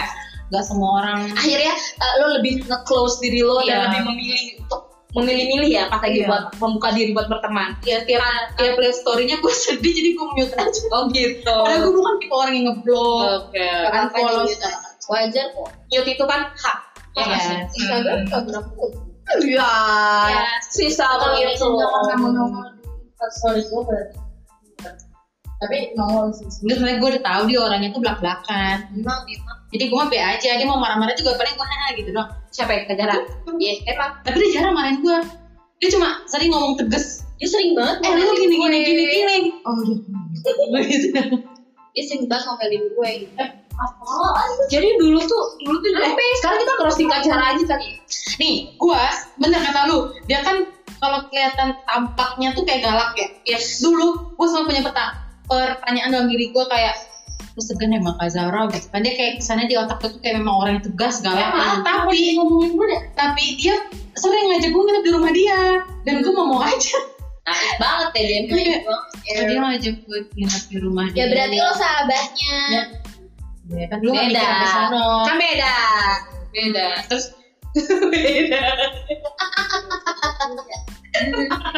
Nggak 0.49 0.65
semua 0.65 0.89
orang 0.99 1.19
akhirnya 1.31 1.73
uh, 1.97 2.13
lo 2.19 2.27
lebih 2.37 2.61
nge-close 2.63 3.21
diri 3.21 3.39
lo 3.39 3.61
Iya. 3.61 3.69
dan 3.69 3.79
lebih 3.89 4.01
memilih 4.07 4.43
untuk 4.59 4.81
memilih-milih 5.09 5.69
ya 5.69 5.83
pas 5.89 6.01
lagi 6.01 6.21
Iya. 6.21 6.29
buat 6.29 6.43
membuka 6.57 6.89
diri 6.91 7.11
buat 7.13 7.25
berteman. 7.25 7.73
Ya 7.81 8.05
tiap 8.05 8.21
tiap 8.55 8.77
lihat 8.77 8.93
storynya 8.93 9.37
gue 9.37 9.53
sedih 9.65 9.89
jadi 9.89 10.09
gue 10.13 10.27
mute 10.37 10.53
aja. 10.53 10.81
Oh 10.93 11.09
gitu. 11.09 11.49
Padahal 11.65 11.81
gue 11.81 11.93
bukan 11.93 12.13
tipe 12.21 12.35
orang 12.35 12.53
yang 12.53 12.65
ngeblok. 12.69 13.49
Oke. 13.49 13.69
Unfollow. 13.89 14.45
gitu 14.45 14.69
wajar 15.09 15.45
kok. 15.49 15.69
Mute 15.89 16.09
itu 16.13 16.23
kan 16.25 16.41
hak 16.53 16.77
ya 17.17 17.23
nggak 17.25 17.41
kan 17.41 18.17
Instagram 18.21 18.63
Iya, 19.41 19.69
Ya, 20.29 20.41
sisa 20.69 21.05
kalau 21.05 21.37
itu. 21.37 21.53
itu 21.53 21.65
nongol 21.65 22.29
nongol 22.33 22.65
di 22.73 23.29
story 23.33 23.61
gue 23.61 23.81
berarti 23.81 24.17
tapi 25.59 25.91
nongol 25.91 26.31
sebenarnya 26.31 27.03
gue 27.03 27.09
udah 27.19 27.23
tahu 27.23 27.41
dia 27.51 27.59
orangnya 27.59 27.89
tuh 27.91 27.99
belak 27.99 28.17
belakan 28.23 28.77
memang 28.95 29.19
memang 29.27 29.57
jadi 29.69 29.83
gue 29.91 29.97
mah 29.99 30.07
be 30.07 30.17
aja 30.17 30.49
dia 30.55 30.65
mau 30.65 30.79
marah-marah 30.79 31.13
juga 31.19 31.35
paling 31.35 31.53
gue 31.53 31.67
haha 31.67 31.87
gitu 31.99 32.09
dong 32.15 32.29
Siapa 32.49 32.73
yang 32.73 32.89
kejar? 32.89 33.13
Iya, 33.61 33.73
emang. 33.93 34.11
tapi 34.25 34.35
dia 34.41 34.49
jarang 34.57 34.73
marahin 34.73 35.05
gue 35.05 35.19
dia 35.79 35.89
cuma 35.95 36.19
sering 36.27 36.51
ngomong 36.51 36.75
tegas. 36.75 37.23
Dia 37.39 37.47
sering 37.47 37.71
banget 37.71 38.03
eh 38.03 38.11
lu 38.19 38.35
gini 38.35 38.55
gini 38.59 38.77
gini 38.83 39.03
gini. 39.07 39.37
Oh 39.63 39.79
dia 39.79 40.81
gitu 40.91 41.07
dia 41.95 42.03
sering 42.03 42.27
banget 42.27 42.45
ngomelin 42.51 42.83
gue. 42.91 43.11
Apaan? 43.79 44.49
Jadi 44.67 44.99
dulu 44.99 45.23
tuh, 45.23 45.55
dulu 45.63 45.79
tuh, 45.79 45.91
eh, 45.95 46.35
sekarang 46.43 46.59
kita 46.59 46.73
crossing 46.83 47.07
acara 47.07 47.55
aja 47.55 47.63
kali. 47.63 47.95
nih 48.43 48.75
gue 48.75 49.03
bener 49.39 49.59
kata 49.63 49.87
lu. 49.87 50.11
Dia 50.27 50.43
kan 50.43 50.67
kalau 50.99 51.23
kelihatan 51.31 51.79
tampaknya 51.87 52.51
tuh 52.51 52.67
kayak 52.67 52.83
galak 52.83 53.15
ya. 53.15 53.55
Yes. 53.55 53.79
dulu 53.79 54.35
gue 54.35 54.47
selalu 54.51 54.67
punya 54.67 54.83
peta 54.83 55.28
pertanyaan 55.49 56.13
dalam 56.13 56.27
diri 56.29 56.53
gue 56.53 56.65
kayak 56.69 56.95
lu 57.57 57.61
segan 57.65 57.91
emang 57.91 58.15
Kak 58.21 58.29
Zara 58.31 58.69
gitu 58.71 58.87
kan. 58.93 59.01
Dia 59.01 59.13
kayak 59.17 59.33
kesannya 59.41 59.65
di 59.67 59.75
otak 59.75 59.97
tuh 59.99 60.21
kayak 60.21 60.39
memang 60.39 60.55
orang 60.63 60.71
yang 60.79 60.85
tegas 60.85 61.19
galak 61.19 61.49
Emang, 61.49 61.81
tapi 61.81 62.37
ngomongin 62.37 62.71
gue 62.77 62.85
deh. 62.87 63.01
Tapi 63.17 63.43
dia 63.57 63.75
sering 64.15 64.45
ngajak 64.53 64.69
gue 64.71 64.83
nginep 64.85 65.03
di 65.03 65.11
rumah 65.11 65.31
dia. 65.33 65.59
Dan 66.05 66.21
gue 66.23 66.31
mau 66.31 66.47
mau 66.47 66.61
aja. 66.63 66.97
Naif 67.49 67.71
banget 67.81 68.09
ya 68.13 68.21
dia. 68.21 68.39
Iya. 68.45 68.77
ya, 69.25 69.41
dia 69.49 69.59
ngajak 69.59 69.95
gue 70.05 70.19
nginep 70.37 70.63
di 70.69 70.77
rumah 70.79 71.05
dia. 71.09 71.17
ya 71.17 71.25
berarti 71.33 71.57
lo 71.57 71.71
sahabatnya. 71.73 72.57
Ya. 72.69 72.83
Ya, 73.69 73.85
kan 73.85 73.99
lu 74.01 74.11
Beda. 74.13 74.41
sampai 74.41 74.69
sono 74.73 75.05
Kan 75.29 75.35
beda. 75.37 75.75
Beda. 76.49 76.87
terus 77.05 77.25
beda. 77.75 78.65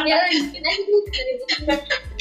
ya 0.05 0.15
lanjutin 0.21 0.61
aja 0.61 0.85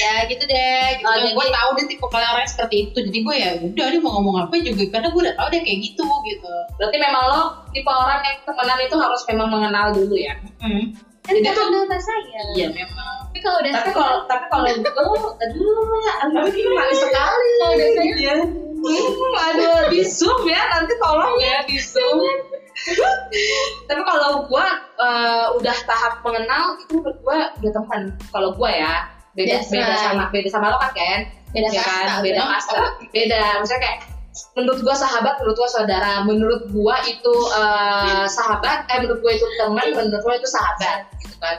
ya 0.01 0.13
gitu 0.25 0.43
deh 0.47 0.85
gitu. 0.97 1.05
Oh, 1.05 1.13
jadi- 1.21 1.35
gue 1.37 1.45
tahu 1.53 1.69
dia 1.77 1.85
tipe 1.85 2.05
orang 2.09 2.47
seperti 2.49 2.75
itu 2.89 2.97
jadi 2.97 3.19
gue 3.21 3.35
ya 3.37 3.49
udah 3.61 3.85
dia 3.93 4.01
mau 4.01 4.11
ngomong 4.17 4.35
apa 4.47 4.55
juga 4.57 4.83
karena 4.89 5.07
gue 5.13 5.21
udah 5.21 5.35
tahu 5.37 5.47
dia 5.53 5.61
kayak 5.61 5.79
gitu 5.85 6.07
gitu 6.25 6.53
Berarti 6.81 6.97
memang 6.97 7.23
lo 7.29 7.41
tipe 7.69 7.91
orang 7.91 8.19
yang 8.25 8.37
temenan 8.41 8.79
itu 8.81 8.95
harus 8.97 9.21
memang 9.29 9.47
mengenal 9.53 9.85
dulu 9.93 10.15
ya. 10.17 10.33
hmm. 10.63 11.10
Kan 11.21 11.33
itu 11.37 11.49
udah 11.53 12.01
saya 12.01 12.41
Iya 12.53 12.67
memang. 12.69 13.29
tapi 13.29 13.39
kalau 13.39 13.57
udah 13.61 13.71
Tapi 13.71 13.89
kalau 13.91 14.17
tapi 14.25 14.45
kalau 14.49 14.65
gue, 14.67 15.31
aduh, 15.39 15.77
aduh 16.19 16.43
ini 16.49 16.71
manis 16.71 16.99
sekali. 16.99 17.49
Kalau 17.55 17.71
udah 17.71 17.89
sayang, 17.93 18.17
Iya. 18.17 18.35
Hmm, 18.81 19.33
aduh, 19.37 19.79
di 19.87 20.01
zoom 20.01 20.41
ya 20.43 20.61
nanti 20.67 20.93
tolong 20.97 21.37
ya 21.37 21.61
di 21.63 21.77
zoom. 21.77 22.17
tapi 23.85 24.01
kalau 24.01 24.47
gue 24.47 24.65
eh, 24.97 25.45
udah 25.53 25.75
tahap 25.85 26.13
mengenal 26.21 26.75
itu 26.77 26.97
menurut 26.97 27.17
gue 27.21 27.39
udah 27.61 27.71
teman. 27.71 28.01
Kalau 28.29 28.49
gue 28.51 28.71
ya 28.71 29.05
beda 29.31 29.61
That's 29.61 29.69
beda 29.69 29.85
right. 29.87 30.01
sama 30.01 30.23
beda 30.27 30.49
sama 30.49 30.65
lo 30.67 30.77
kan 30.77 30.91
Ken? 30.91 31.19
Beda 31.51 31.67
Ya 31.69 31.83
kan? 31.83 32.19
beda 32.19 32.41
beda. 32.41 32.43
kasta, 32.49 32.81
beda. 33.11 33.41
Maksudnya 33.59 33.79
kayak 33.79 33.97
menurut 34.55 34.79
gua 34.83 34.95
sahabat, 34.95 35.39
menurut 35.43 35.57
gua 35.59 35.69
saudara, 35.69 36.23
menurut 36.23 36.61
gua 36.71 36.95
itu 37.03 37.35
eh, 37.51 38.25
sahabat, 38.27 38.87
eh 38.87 38.97
menurut 39.03 39.19
gua 39.19 39.31
itu 39.35 39.45
teman, 39.59 39.87
menurut 39.91 40.23
gua 40.23 40.35
itu 40.39 40.47
sahabat, 40.47 41.07
gitu 41.19 41.35
kan. 41.39 41.57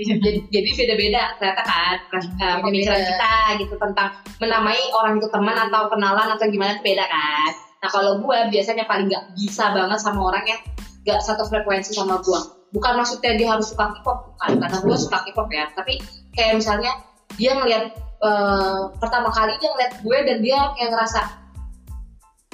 Jadi, 0.00 0.48
jadi 0.48 0.70
beda-beda 0.80 1.36
ternyata 1.36 1.62
kan 1.68 1.96
eh, 2.24 2.56
pemikiran 2.64 3.00
kita 3.04 3.34
gitu 3.60 3.74
tentang 3.76 4.08
menamai 4.40 4.80
orang 4.96 5.20
itu 5.20 5.28
teman 5.28 5.52
atau 5.52 5.92
kenalan 5.92 6.28
atau 6.32 6.48
gimana 6.48 6.80
itu 6.80 6.82
beda 6.88 7.04
kan. 7.04 7.52
Nah 7.84 7.88
kalau 7.92 8.20
gua 8.24 8.48
biasanya 8.48 8.88
paling 8.88 9.12
nggak 9.12 9.36
bisa 9.36 9.76
banget 9.76 10.00
sama 10.00 10.32
orang 10.32 10.44
yang 10.48 10.60
nggak 11.04 11.20
satu 11.20 11.44
frekuensi 11.48 11.92
sama 11.92 12.16
gua. 12.24 12.40
Bukan 12.72 12.96
maksudnya 12.96 13.36
dia 13.36 13.50
harus 13.52 13.68
suka 13.68 13.92
K-pop, 13.98 14.32
bukan 14.36 14.50
karena 14.62 14.78
gua 14.80 14.96
suka 14.96 15.18
K-pop 15.28 15.48
ya. 15.52 15.68
Tapi 15.76 16.00
kayak 16.32 16.64
misalnya 16.64 16.92
dia 17.36 17.52
ngeliat 17.52 17.92
eh, 18.20 18.80
pertama 19.00 19.28
kali 19.32 19.56
dia 19.60 19.68
ngeliat 19.72 19.94
gue 20.04 20.18
dan 20.28 20.36
dia 20.44 20.58
kayak 20.76 20.90
ngerasa 20.92 21.20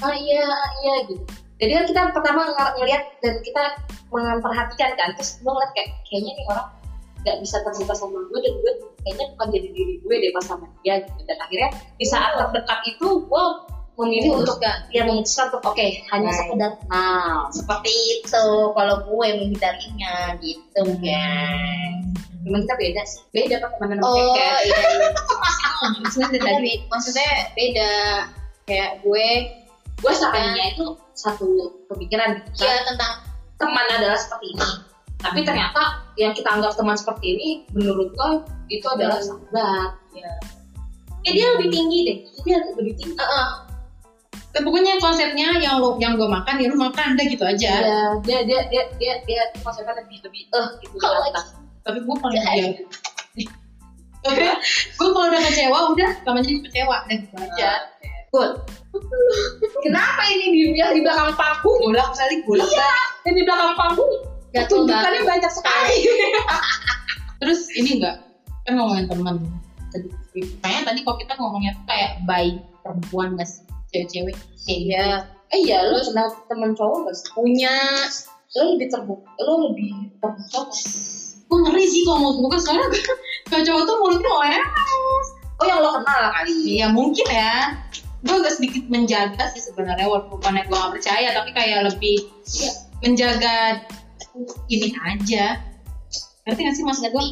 ah 0.05 0.13
iya 0.13 0.45
ah, 0.45 0.71
iya 0.85 0.95
gitu. 1.09 1.25
Jadi 1.57 1.73
kan 1.73 1.85
kita 1.89 2.01
pertama 2.13 2.53
ng- 2.53 2.75
ngeliat 2.77 3.03
dan 3.25 3.41
kita 3.41 3.65
memperhatikan 4.13 4.93
kan, 5.01 5.09
terus 5.17 5.41
gue 5.41 5.49
ngeliat 5.49 5.73
kayak 5.73 5.89
kayaknya 6.05 6.33
nih 6.37 6.47
orang 6.53 6.69
nggak 7.27 7.39
bisa 7.43 7.57
terbuka 7.65 7.95
sama 7.97 8.23
gue 8.29 8.39
dan 8.39 8.55
gue 8.61 8.73
kayaknya 9.03 9.25
bukan 9.35 9.49
jadi 9.51 9.69
diri 9.73 9.95
gue 10.05 10.15
deh 10.21 10.31
pas 10.37 10.45
sama 10.47 10.69
dia 10.85 11.01
gitu. 11.01 11.21
Dan 11.25 11.39
akhirnya 11.41 11.71
di 11.97 12.07
saat 12.07 12.31
terdekat 12.39 12.81
itu 12.87 13.09
gue 13.25 13.45
memilih 13.97 14.45
untuk 14.45 14.61
ya 14.93 15.09
memutuskan 15.09 15.49
untuk 15.49 15.73
oke 15.73 15.87
hanya 16.13 16.29
Right. 16.29 16.39
sekedar 16.45 16.73
kenal 16.85 17.49
seperti 17.49 17.93
itu 18.21 18.45
kalau 18.77 18.97
gue 19.09 19.27
menghindarinya 19.41 20.37
gitu 20.45 20.83
kan 21.01 21.91
memang 22.47 22.63
kita 22.63 22.75
beda 22.79 23.03
sih. 23.03 23.21
Beda 23.35 23.55
pak 23.59 23.71
teman 23.83 23.99
oh 24.07 24.39
iya, 24.39 24.51
iya. 24.63 24.79
Maksudnya 25.99 26.29
dari 26.31 26.41
tadi. 26.41 26.55
Tapi 26.55 26.71
maksudnya 26.87 27.31
beda. 27.59 27.93
Kayak 28.67 28.91
gue 29.03 29.29
gue 29.97 30.13
sarannya 30.13 30.65
itu 30.75 30.87
satu 31.17 31.81
pemikiran 31.91 32.43
gitu 32.45 32.67
ya 32.69 32.83
tentang 32.87 33.23
teman 33.59 33.87
adalah 33.91 34.19
seperti 34.19 34.55
ini. 34.55 34.71
Tapi 35.17 35.43
ternyata 35.43 36.07
yang 36.15 36.31
kita 36.37 36.49
anggap 36.55 36.79
teman 36.79 36.95
seperti 36.95 37.35
ini 37.35 37.49
menurut 37.75 38.15
gue 38.15 38.31
itu 38.71 38.87
adalah 38.87 39.19
sahabat. 39.19 39.99
Ya 40.15 40.31
eh 41.27 41.33
dia 41.35 41.47
lebih 41.59 41.69
tinggi 41.75 41.99
deh. 42.07 42.19
Dia 42.47 42.59
lebih 42.79 42.95
tinggi. 42.95 43.19
Dan 44.55 44.65
pokoknya 44.65 44.97
konsepnya 45.03 45.61
yang 45.61 45.83
lo 45.83 46.01
yang 46.01 46.17
gue 46.17 46.25
makan 46.25 46.57
ya 46.57 46.67
lu 46.73 46.79
makan 46.81 47.19
udah 47.19 47.27
gitu 47.29 47.45
aja. 47.45 47.73
Iya, 47.83 48.01
dia 48.25 48.39
dia 48.47 48.61
dia 48.73 48.85
dia 48.97 49.15
dia 49.27 49.43
konsepnya 49.61 50.01
lebih 50.01 50.23
lebih 50.25 50.43
eh 50.49 50.69
gitu 50.81 50.97
Kalau 50.97 51.21
kan. 51.35 51.66
Tapi 51.87 51.99
gue 52.03 52.17
paling 52.19 52.43
Jahat. 52.43 52.57
dia 54.27 54.53
gue 54.99 55.09
kalau 55.09 55.27
udah 55.31 55.41
kecewa 55.41 55.79
udah 55.95 56.11
namanya 56.27 56.51
kecewa 56.67 56.97
dan 57.07 57.17
gitu 57.23 57.37
aja 57.39 57.73
Good. 58.27 58.59
Kenapa 59.81 60.27
ini 60.27 60.51
di, 60.51 60.61
yang 60.75 60.93
di 60.93 61.01
belakang 61.01 61.31
panggung? 61.33 61.79
bolak 61.79 62.11
balik 62.13 62.43
bolak 62.43 62.67
Iya, 62.67 62.91
yang 63.23 63.35
di 63.39 63.43
belakang 63.47 63.73
panggung 63.79 64.13
Gatel 64.51 64.69
tunjukannya 64.83 65.21
banyak 65.23 65.53
sekali. 65.53 65.97
terus 67.41 67.71
ini 67.73 68.03
enggak 68.03 68.19
kan 68.65 68.73
ngomongin 68.75 69.07
teman 69.07 69.37
Tadi- 69.89 70.11
kayaknya 70.59 70.83
tadi 70.85 71.01
kok 71.01 71.17
kita 71.17 71.33
ngomongnya 71.39 71.73
kayak 71.87 72.19
baik 72.27 72.57
perempuan 72.83 73.39
gak 73.39 73.47
sih 73.47 73.63
cewek-cewek 73.95 74.35
kayak 74.67 74.81
gitu. 74.83 74.91
Iya. 74.91 75.07
Eh 75.47 75.61
iya, 75.63 75.79
lu 75.87 75.97
kenal 76.03 76.27
temen 76.51 76.71
cowok 76.75 76.99
gak 77.07 77.15
sih? 77.15 77.27
Punya. 77.31 77.75
Lu 78.53 78.75
lebih 78.75 78.89
terbuka, 78.91 79.31
lu 79.39 79.53
lebih 79.71 79.91
terbuka? 80.19 80.61
Gue 81.47 81.59
ngeri 81.63 81.85
sih 81.87 82.03
kalau 82.05 82.19
mau 82.21 82.33
buka 82.43 82.59
soalnya 82.59 82.87
kalau 83.51 83.63
cowok 83.63 83.83
tuh 83.87 83.97
mulutnya 84.03 84.33
oes 84.33 85.27
Oh 85.57 85.65
yang 85.65 85.81
lo 85.81 85.89
kenal 85.97 86.19
lah 86.21 86.33
kali. 86.37 86.53
Iya 86.77 86.93
mungkin 86.93 87.25
ya. 87.33 87.81
Gue 88.21 88.45
agak 88.45 88.61
sedikit 88.61 88.85
menjaga 88.93 89.41
sih 89.57 89.65
sebenarnya 89.65 90.05
walaupun 90.05 90.37
bukannya 90.37 90.69
gue 90.69 90.77
gak 90.77 90.93
percaya 90.93 91.29
tapi 91.33 91.51
kayak 91.57 91.89
lebih 91.89 92.29
ya, 92.61 92.71
menjaga 93.01 93.81
ini 94.69 94.93
aja. 95.01 95.57
Ngerti 96.45 96.61
gak 96.61 96.77
sih 96.77 96.85
maksud 96.85 97.09
gue? 97.09 97.25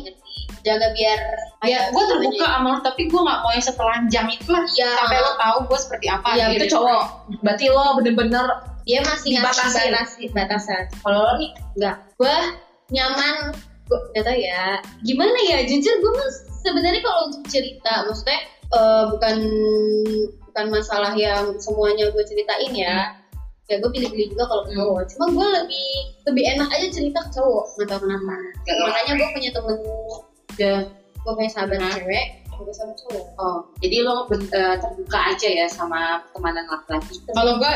jaga 0.65 0.97
biar 0.97 1.21
ya 1.69 1.93
gue 1.93 2.05
terbuka 2.09 2.41
sama 2.49 2.69
lo 2.73 2.79
tapi 2.81 3.13
gue 3.13 3.21
nggak 3.21 3.41
mau 3.45 3.53
yang 3.53 3.65
setelanjang 3.69 4.27
itu 4.33 4.49
lah 4.49 4.65
Iya. 4.65 4.89
sampai 4.97 5.19
lo 5.21 5.33
tahu 5.37 5.57
gue 5.69 5.79
seperti 5.79 6.07
apa 6.09 6.29
Iya, 6.33 6.47
gitu. 6.57 6.57
itu 6.57 6.67
cowok 6.73 7.03
berarti 7.45 7.67
lo 7.69 7.85
bener-bener 8.01 8.47
dia 8.89 9.01
masih 9.05 9.37
ngasih 9.45 9.93
batasin 9.93 10.31
batasan 10.33 10.85
kalau 11.05 11.21
lo 11.21 11.33
nih 11.37 11.53
enggak 11.77 11.97
gue 12.17 12.37
nyaman 12.97 13.37
gue 13.85 14.23
tau 14.23 14.37
ya. 14.37 14.81
Gimana 15.05 15.39
ya? 15.51 15.59
Jujur 15.69 15.95
gue 16.01 16.27
sebenarnya 16.65 17.03
kalau 17.05 17.29
untuk 17.29 17.45
cerita 17.49 18.09
maksudnya 18.09 18.41
eh, 18.73 19.05
bukan 19.13 19.37
bukan 20.51 20.67
masalah 20.71 21.13
yang 21.19 21.53
semuanya 21.61 22.09
gue 22.11 22.25
ceritain 22.25 22.73
ya. 22.73 22.97
Ya 23.65 23.81
gue 23.81 23.91
pilih-pilih 23.93 24.37
juga 24.37 24.45
kalau 24.45 24.63
ke 24.69 24.77
cowok. 24.77 25.03
Cuma 25.17 25.25
gue 25.33 25.47
lebih 25.65 25.89
lebih 26.29 26.45
enak 26.57 26.69
aja 26.69 26.87
cerita 26.93 27.19
ke 27.29 27.31
cowok 27.41 27.65
nggak 27.77 27.89
tahu 27.93 28.01
kenapa. 28.05 28.35
Makanya 28.65 29.13
gue 29.21 29.29
punya 29.35 29.51
temen 29.53 29.77
Ya. 30.55 30.87
gue 31.25 31.33
punya 31.35 31.51
sahabat 31.51 31.83
Hah? 31.83 31.99
cewek 31.99 32.27
gue 32.55 32.75
sahabat 32.77 32.97
cowok. 33.03 33.25
Oh 33.43 33.59
jadi 33.83 33.97
lo 34.07 34.29
eh, 34.31 34.77
terbuka 34.79 35.19
aja 35.35 35.49
ya 35.51 35.67
sama 35.67 36.23
pertemanan 36.31 36.65
laki-laki? 36.71 37.19
Kalau 37.35 37.59
gue 37.59 37.73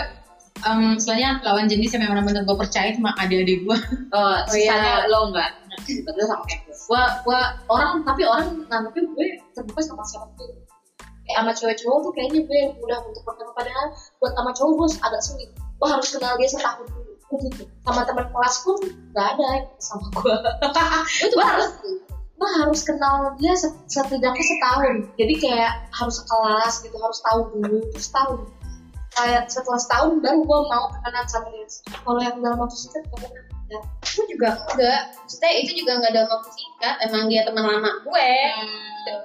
um, 0.64 0.96
soalnya 0.96 1.38
lawan 1.42 1.66
jenis 1.66 1.92
yang 1.92 2.06
memang 2.06 2.24
benar 2.24 2.42
gue 2.42 2.56
percaya 2.56 2.90
sama 2.90 3.14
adik-adik 3.16 3.62
gue 3.62 3.78
Oh, 4.10 4.34
Oh, 4.48 4.56
iya. 4.56 4.74
sisanya 4.74 4.92
lo 5.06 5.30
enggak. 5.30 5.50
Betul 5.84 6.24
sama 6.24 6.42
kayak 6.48 6.62
gue. 6.66 7.02
Gua 7.22 7.40
orang 7.68 8.02
tapi 8.02 8.22
orang 8.24 8.64
nganggapnya 8.66 9.02
gue 9.04 9.26
terbuka 9.52 9.80
sama 9.84 10.02
siapa 10.02 10.26
pun. 10.34 10.50
Kayak 11.28 11.36
sama 11.38 11.52
cewek 11.52 11.76
cowok 11.78 11.98
tuh 12.00 12.12
kayaknya 12.16 12.40
gue 12.42 12.56
yang 12.56 12.72
mudah 12.80 12.98
untuk 13.04 13.22
pertama 13.22 13.52
padahal 13.52 13.86
buat 14.18 14.32
sama 14.32 14.50
cowok 14.56 14.72
gue 14.74 14.88
agak 15.04 15.22
sulit. 15.22 15.50
Gue 15.52 15.88
harus 15.88 16.08
kenal 16.10 16.32
dia 16.36 16.48
setahun 16.48 16.86
dulu. 16.88 17.12
Gue 17.28 17.38
gitu. 17.46 17.62
Sama 17.84 18.00
teman 18.08 18.26
kelas 18.32 18.56
pun 18.64 18.76
gak 19.12 19.26
ada 19.36 19.44
yang 19.60 19.66
sama 19.78 20.06
gue. 20.10 20.34
gue 21.36 21.44
harus 21.44 21.70
gue 22.38 22.50
harus 22.62 22.80
kenal 22.86 23.34
dia 23.36 23.52
set- 23.52 23.82
setidaknya 23.86 24.40
setahun. 24.40 24.94
Jadi 25.18 25.34
kayak 25.36 25.72
harus 25.90 26.22
sekelas 26.22 26.74
gitu, 26.86 26.96
harus 26.96 27.18
tahu 27.20 27.40
dulu, 27.52 27.78
terus 27.92 28.08
tahu. 28.08 28.34
Kayak 29.18 29.50
setelah 29.50 29.80
setahun 29.82 30.22
baru 30.22 30.40
gue 30.46 30.58
mau 30.70 30.84
kenalan 30.94 31.26
sama 31.26 31.48
dia. 31.50 31.66
Kalau 31.90 32.20
yang 32.22 32.38
dalam 32.38 32.58
waktu 32.62 32.76
singkat 32.78 33.02
gak 33.10 33.18
pernah. 33.26 33.44
Ya. 33.68 33.80
gue 34.00 34.24
juga 34.32 34.64
enggak 34.72 35.12
maksudnya 35.12 35.52
itu 35.60 35.84
juga 35.84 36.00
nggak 36.00 36.12
dalam 36.16 36.28
waktu 36.32 36.50
singkat 36.56 36.94
emang 37.04 37.28
dia 37.28 37.44
teman 37.44 37.68
lama 37.68 37.90
gue 38.00 38.30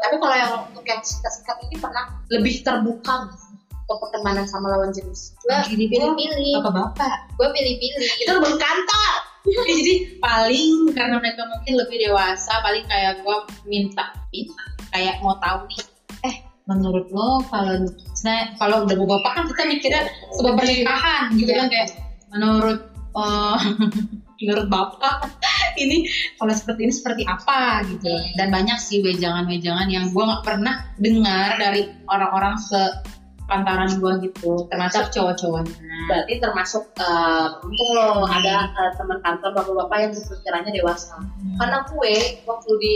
Tapi 0.04 0.16
kalau 0.20 0.36
yang 0.36 0.52
untuk 0.68 0.84
yang 0.84 1.00
singkat-singkat 1.00 1.58
ini 1.64 1.76
pernah 1.80 2.12
lebih 2.28 2.60
terbuka 2.60 3.32
untuk 3.72 3.98
pertemanan 4.04 4.44
sama 4.44 4.68
lawan 4.76 4.92
jenis. 4.92 5.32
gue 5.48 5.56
pilih-pilih 5.72 6.60
bapak-bapak 6.60 7.32
gue 7.40 7.48
pilih-pilih 7.56 8.10
Itu 8.20 8.32
lebih 8.36 8.60
kantor. 8.60 9.16
jadi 9.80 9.94
paling 10.24 10.92
karena 10.96 11.16
mereka 11.20 11.44
mungkin 11.48 11.74
lebih 11.76 11.98
dewasa 12.04 12.64
paling 12.64 12.84
kayak 12.88 13.24
gue 13.24 13.38
minta 13.68 14.12
minta 14.32 14.64
kayak 14.96 15.20
mau 15.20 15.36
tahu 15.44 15.68
nih 15.68 15.84
eh 16.24 16.36
menurut 16.64 17.12
lo 17.12 17.44
kalau 17.52 17.76
misalnya 18.24 18.56
kalau 18.56 18.88
udah 18.88 18.96
bapak 18.96 19.32
kan 19.36 19.44
kita 19.52 19.64
mikirnya 19.68 20.04
sebuah 20.40 20.56
pernikahan 20.56 21.36
gitu 21.36 21.52
kan 21.52 21.68
kayak 21.68 21.92
menurut 22.32 22.80
eh, 23.20 23.58
menurut 24.40 24.68
bapak 24.72 25.28
ini 25.76 26.08
kalau 26.40 26.56
seperti 26.56 26.88
ini 26.88 26.94
seperti 26.96 27.24
apa? 27.28 27.84
gitu. 27.84 28.12
Dan 28.40 28.48
banyak 28.48 28.80
sih 28.80 29.04
wejangan-wejangan 29.04 29.92
yang 29.92 30.16
gue 30.16 30.24
nggak 30.24 30.44
pernah 30.48 30.88
dengar 31.04 31.60
dari 31.60 31.92
orang-orang 32.08 32.56
sepantaran 32.64 33.92
gue 34.00 34.32
gitu 34.32 34.72
termasuk 34.72 35.12
cowok-cowoknya. 35.12 35.76
Berarti 36.08 36.34
termasuk 36.40 36.84
eh, 36.96 37.48
untung 37.60 37.92
lo 37.92 38.24
ada 38.24 38.72
eh, 38.72 38.92
teman 38.96 39.20
kantor 39.20 39.52
bapak-bapak 39.52 39.98
yang 40.00 40.12
pikirannya 40.16 40.72
dewasa. 40.72 41.20
Karena 41.60 41.84
gue 41.92 42.16
waktu 42.48 42.72
di 42.80 42.94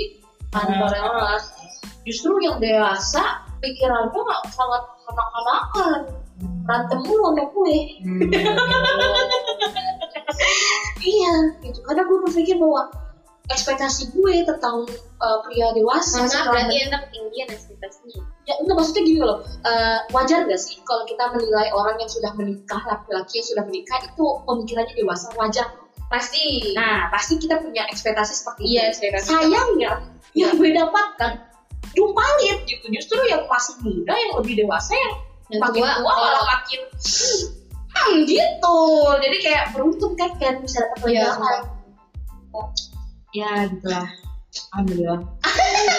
kantor 0.55 0.87
kelas 0.95 1.43
justru 2.07 2.39
yang 2.39 2.55
dewasa 2.63 3.43
pikirannya 3.59 4.19
nggak 4.19 4.41
sangat 4.53 4.81
kanak-kanakan. 5.07 5.99
Berantem 6.67 6.99
mulu 7.05 7.33
sama 7.33 7.43
gue. 7.49 7.77
Hmm. 8.05 8.29
Iya, 10.97 11.33
gitu. 11.63 11.79
Karena 11.87 12.03
gue 12.03 12.17
berpikir 12.27 12.59
bahwa 12.59 12.91
ekspektasi 13.47 14.11
gue 14.11 14.43
tentang 14.43 14.83
uh, 15.23 15.37
pria 15.47 15.71
dewasa 15.71 16.27
setelah 16.27 16.51
berarti 16.51 16.83
anda 16.83 16.99
ketinggian 17.07 17.47
ekspektasinya 17.47 18.19
ya 18.43 18.53
enggak 18.59 18.75
maksudnya 18.75 19.03
gini 19.07 19.21
loh 19.23 19.39
uh, 19.63 19.99
wajar 20.11 20.43
gak 20.43 20.59
sih 20.59 20.83
kalau 20.83 21.07
kita 21.07 21.31
menilai 21.31 21.71
orang 21.71 21.95
yang 21.95 22.11
sudah 22.11 22.31
menikah 22.35 22.83
laki-laki 22.83 23.39
yang 23.39 23.47
sudah 23.47 23.63
menikah 23.63 23.97
itu 24.03 24.25
pemikirannya 24.43 24.95
dewasa 24.99 25.31
wajar 25.39 25.67
pasti 26.11 26.75
nah 26.75 27.07
pasti 27.07 27.39
kita 27.39 27.59
punya 27.63 27.87
ekspektasi 27.87 28.35
seperti 28.35 28.61
iya 28.67 28.91
itu 28.91 28.99
ekspektasi 28.99 29.27
sayangnya 29.31 29.91
yang 30.35 30.51
gue 30.59 30.69
dapatkan 30.75 31.31
jumpalit 31.97 32.57
gitu. 32.69 32.85
Justru 32.93 33.17
yang 33.25 33.49
masih 33.49 33.73
muda 33.81 34.13
yang 34.13 34.33
lebih 34.37 34.53
dewasa 34.61 34.93
yang 34.93 35.13
yang 35.49 35.61
makin 35.65 35.81
tua 35.81 35.91
tua 35.97 36.13
malah 36.13 36.21
kalau 36.21 36.45
makin 36.53 36.81
hmm, 37.89 38.17
gitu. 38.29 38.79
Jadi 39.25 39.37
kayak 39.41 39.63
beruntung 39.73 40.13
kan 40.13 40.31
kan 40.37 40.61
bisa 40.61 40.85
dapat 40.85 41.09
Iya, 41.09 41.25
wejangan 41.33 41.61
ya 43.35 43.51
gitulah. 43.69 44.07
Alhamdulillah. 44.73 45.19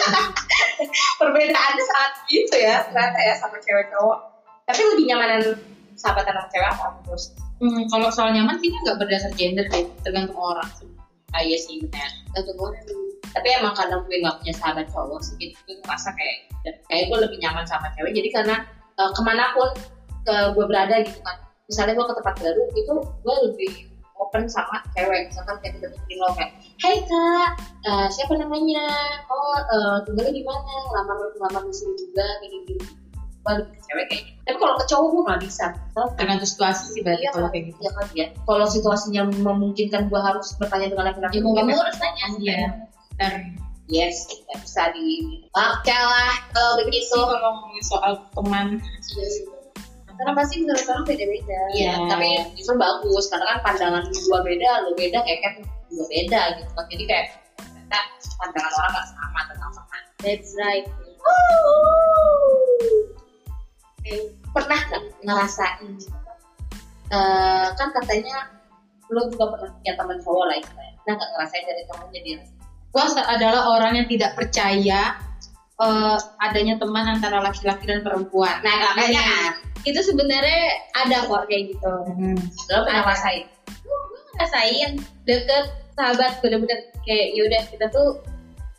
Perbedaannya 1.19 1.85
sangat 1.85 2.13
gitu 2.31 2.57
ya 2.59 2.83
ternyata 2.91 3.19
ya 3.19 3.35
sama 3.39 3.57
cewek 3.63 3.87
cowok. 3.95 4.19
Tapi 4.67 4.81
lebih 4.95 5.05
nyamanan 5.11 5.43
sahabatan 5.95 6.35
sama 6.35 6.49
cewek 6.51 6.69
apa 6.75 6.87
terus? 7.07 7.25
Hmm, 7.59 7.83
kalau 7.91 8.09
soal 8.15 8.31
nyaman 8.31 8.59
kayaknya 8.63 8.81
nggak 8.87 8.99
berdasar 9.03 9.31
gender 9.35 9.67
deh, 9.67 9.87
tergantung 10.07 10.39
orang. 10.39 10.71
Ah, 11.35 11.43
iya 11.43 11.59
sih 11.59 11.83
benar. 11.83 12.11
tergantung 12.31 12.59
orang 12.71 12.83
tapi 13.33 13.49
emang 13.55 13.75
karena 13.77 13.97
gue 14.03 14.17
gak 14.25 14.37
punya 14.43 14.55
sahabat 14.57 14.87
cowok 14.93 15.21
sih 15.23 15.35
gitu 15.41 15.57
gue 15.69 15.77
ngerasa 15.85 16.11
kayak 16.17 16.37
kayak 16.89 17.05
gue 17.09 17.19
lebih 17.25 17.39
nyaman 17.41 17.65
sama 17.65 17.89
cewek. 17.97 18.13
Jadi 18.17 18.29
karena 18.33 18.57
eh, 18.99 19.11
ke 19.13 19.23
mana 19.25 19.45
pun 19.57 19.71
ke 20.25 20.37
gue 20.53 20.65
berada 20.69 20.97
gitu 21.05 21.21
kan 21.25 21.37
misalnya 21.69 21.95
gue 22.01 22.07
ke 22.09 22.15
tempat 22.21 22.35
baru 22.41 22.63
itu 22.73 22.93
gue 23.25 23.37
lebih 23.51 23.73
open 24.19 24.45
sama 24.51 24.83
cewek. 24.97 25.31
Misalkan 25.31 25.57
kayak 25.63 25.75
kita 25.81 25.87
bikin 25.93 26.17
lo 26.21 26.29
kayak 26.37 26.53
Hai 26.79 26.97
kak 27.03 27.51
eh, 27.87 28.07
siapa 28.13 28.35
namanya? 28.39 28.87
Oh 29.29 29.57
eh, 29.59 29.97
tinggalnya 30.07 30.33
di 30.35 30.45
mana? 30.47 30.75
Lamar 30.95 31.17
lamar 31.43 31.63
di 31.67 31.75
sini 31.75 31.95
juga 31.97 32.27
kayak 32.41 32.53
gitu 32.71 32.99
gue 33.49 33.55
lebih 33.65 33.73
ke 33.73 33.81
cewek 33.89 34.07
kayak 34.13 34.23
gitu. 34.29 34.41
Tapi 34.45 34.57
kalau 34.61 34.75
ke 34.77 34.85
cowok 34.89 35.09
gue 35.09 35.23
nggak 35.25 35.41
bisa. 35.45 35.67
Tergantung 36.17 36.51
situasi 36.51 36.83
sih 36.93 37.01
berarti 37.05 37.25
Iya 37.25 37.31
kalau 37.33 37.49
kayak 37.49 37.65
gitu. 37.73 37.79
iya 37.81 37.91
kan 37.93 38.07
ya. 38.13 38.27
Kalau 38.45 38.67
situasinya 38.69 39.23
memungkinkan 39.33 40.03
gue 40.13 40.21
harus 40.21 40.47
bertanya 40.61 40.87
dengan 40.93 41.05
laki-laki, 41.13 41.37
ya 41.39 41.43
mungkin 41.45 41.65
kamu 41.69 41.81
harus 41.81 41.99
tanya. 42.01 42.25
Iya. 42.39 42.69
Dan 43.19 43.59
yes, 43.91 44.27
nggak 44.31 44.59
bisa 44.63 44.83
di 44.95 45.43
Oke 45.53 45.91
lah 45.95 46.39
kalau 46.55 46.79
begitu. 46.83 47.19
kalau 47.19 47.51
ngomongin 47.59 47.85
soal 47.85 48.13
teman, 48.31 48.67
karena 50.19 50.33
pasti 50.35 50.55
menurut 50.67 50.83
orang 50.91 51.05
beda-beda 51.07 51.59
Iya, 51.75 51.95
tapi 52.11 52.29
justru 52.59 52.75
bagus 52.75 53.31
karena 53.31 53.47
kan 53.55 53.59
pandangan 53.63 54.03
gue 54.11 54.41
beda, 54.43 54.71
lo 54.87 54.91
beda, 54.99 55.19
kayak 55.23 55.41
kan 55.47 55.55
beda 55.91 56.43
gitu 56.59 56.71
kan. 56.75 56.87
Jadi 56.91 57.05
kayak 57.07 57.27
ternyata 57.59 57.99
pandangan 58.39 58.73
orang 58.75 58.93
gak 58.95 59.07
sama 59.15 59.41
tentang 59.51 59.73
teman. 59.75 60.03
that's 60.23 60.51
right 60.59 60.87
Pernah 64.55 64.81
nggak 64.91 65.03
ngerasain? 65.23 65.93
eh, 67.09 67.67
kan 67.79 67.89
katanya 67.95 68.51
lo 69.09 69.29
juga 69.33 69.55
pernah 69.55 69.71
punya 69.73 69.93
teman 69.97 70.19
cowok 70.21 70.45
lah. 70.51 70.59
Pernah 70.67 71.15
nggak 71.15 71.31
ngerasain 71.37 71.65
dari 71.65 71.83
temen 71.87 72.07
jadi 72.13 72.31
gue 72.89 73.03
adalah 73.21 73.69
orang 73.69 73.93
yang 73.97 74.09
tidak 74.09 74.33
percaya 74.35 75.15
eh, 75.79 76.17
adanya 76.43 76.75
teman 76.75 77.07
antara 77.07 77.39
laki-laki 77.39 77.87
dan 77.87 78.03
perempuan. 78.03 78.59
Nah, 78.67 78.99
makanya 78.99 79.55
itu 79.87 80.01
sebenarnya 80.03 80.75
ada 80.91 81.23
kok 81.23 81.47
kayak 81.47 81.71
gitu 81.71 81.95
Hmm. 82.19 82.35
lo 82.67 82.83
pernah 82.83 83.07
ngerasain? 83.07 83.47
gue 83.87 84.01
ngerasain 84.35 84.91
deket 85.23 85.65
sahabat 85.95 86.43
bener-bener 86.43 86.79
kayak 87.03 87.31
yaudah 87.35 87.63
kita 87.71 87.87
tuh 87.91 88.19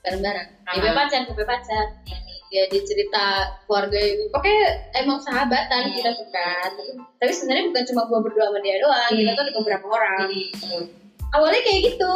bareng-bareng 0.04 0.48
Ah. 0.68 0.76
ya 0.76 0.92
pacar 0.92 1.24
gue 1.24 1.46
pacar 1.48 1.86
ya 2.50 2.66
dia 2.68 2.82
cerita 2.82 3.26
keluarga 3.64 3.96
itu 3.96 4.26
pokoknya 4.30 4.64
emang 4.98 5.24
sahabatan 5.24 5.82
Hmm. 5.88 5.96
kita 5.96 6.10
tuh 6.14 6.28
kan 6.30 6.72
tapi 7.16 7.32
sebenarnya 7.32 7.72
bukan 7.72 7.84
cuma 7.88 8.02
gue 8.06 8.20
berdua 8.26 8.46
sama 8.52 8.60
dia 8.60 8.76
doang 8.82 9.12
kita 9.14 9.32
tuh 9.40 9.44
ada 9.48 9.54
beberapa 9.56 9.86
orang 9.88 10.28
Hmm. 10.60 10.84
awalnya 11.32 11.62
kayak 11.64 11.96
gitu 11.96 12.14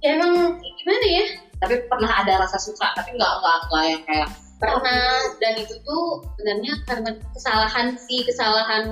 ya 0.00 0.16
emang 0.16 0.56
gimana 0.58 1.06
ya? 1.06 1.26
Tapi 1.60 1.74
pernah 1.86 2.10
ada 2.24 2.40
rasa 2.44 2.56
suka 2.56 2.92
tapi 2.96 3.12
nggak 3.14 3.32
nggak 3.40 3.56
nggak 3.68 3.84
yang 3.84 4.02
kayak 4.08 4.28
pernah 4.60 5.16
dan 5.40 5.56
itu 5.56 5.72
tuh 5.88 6.20
sebenarnya 6.36 6.72
karena 6.84 7.10
kesalahan 7.32 7.96
sih 7.96 8.20
kesalahan 8.28 8.84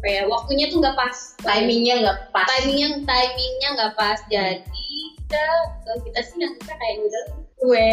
kayak 0.00 0.28
waktunya 0.28 0.68
tuh 0.72 0.80
nggak 0.80 0.96
pas. 0.96 1.16
Timingnya 1.40 1.94
nggak 2.04 2.18
pas. 2.32 2.48
Timingnya 2.48 2.88
timingnya 3.04 3.68
nggak 3.76 3.92
pas. 3.96 4.18
Jadi 4.28 4.88
kita 5.20 5.44
kalau 5.84 5.98
kita 6.08 6.20
sih 6.24 6.34
nganggapnya 6.40 6.74
kayak 6.76 6.96
udah 7.04 7.24
gue 7.60 7.92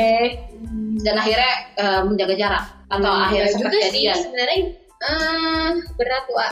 dan 1.04 1.16
akhirnya 1.20 1.52
eh, 1.76 2.02
menjaga 2.08 2.36
jarak 2.40 2.66
atau 2.88 3.12
Hmm, 3.12 3.24
akhirnya 3.28 3.44
ya 3.44 3.52
sempat 3.52 3.72
jadian? 3.84 4.16
sebenarnya 4.16 4.60
eh 4.98 5.70
berat 5.94 6.26
wa 6.34 6.46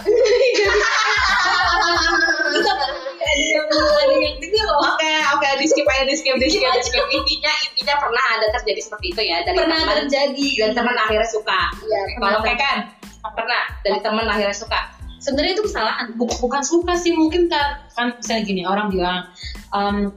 ada 3.25 4.15
yang 4.15 4.37
loh 4.65 4.79
Oke, 4.95 5.13
oke, 5.35 5.47
di 5.59 5.65
skip 5.67 5.85
aja, 5.87 6.03
di 6.05 6.15
skip, 6.15 6.35
di 6.37 6.47
skip, 6.47 6.69
di 6.71 6.83
skip. 6.83 7.05
Intinya, 7.11 7.51
intinya 7.67 7.95
pernah 7.99 8.25
ada 8.37 8.47
terjadi 8.53 8.81
seperti 8.81 9.05
itu 9.11 9.21
ya 9.25 9.37
dari 9.43 9.57
pernah 9.57 9.77
teman 9.81 9.97
terjadi. 10.05 10.47
dan 10.61 10.69
teman 10.77 10.95
akhirnya 10.95 11.29
suka. 11.29 11.59
Iya, 11.81 12.01
Kalau 12.21 12.39
kayak 12.41 12.59
kan 12.61 12.77
pernah 13.33 13.61
dari 13.81 13.99
teman 14.01 14.25
akhirnya 14.29 14.55
suka. 14.55 14.79
sebenarnya 15.15 15.57
itu 15.57 15.63
kesalahan. 15.65 16.05
Bu- 16.21 16.37
bukan 16.37 16.61
suka 16.61 16.93
sih 16.93 17.09
mungkin 17.17 17.49
kan 17.49 17.81
kan 17.97 18.07
misalnya 18.13 18.43
gini 18.45 18.61
orang 18.61 18.93
bilang 18.93 19.25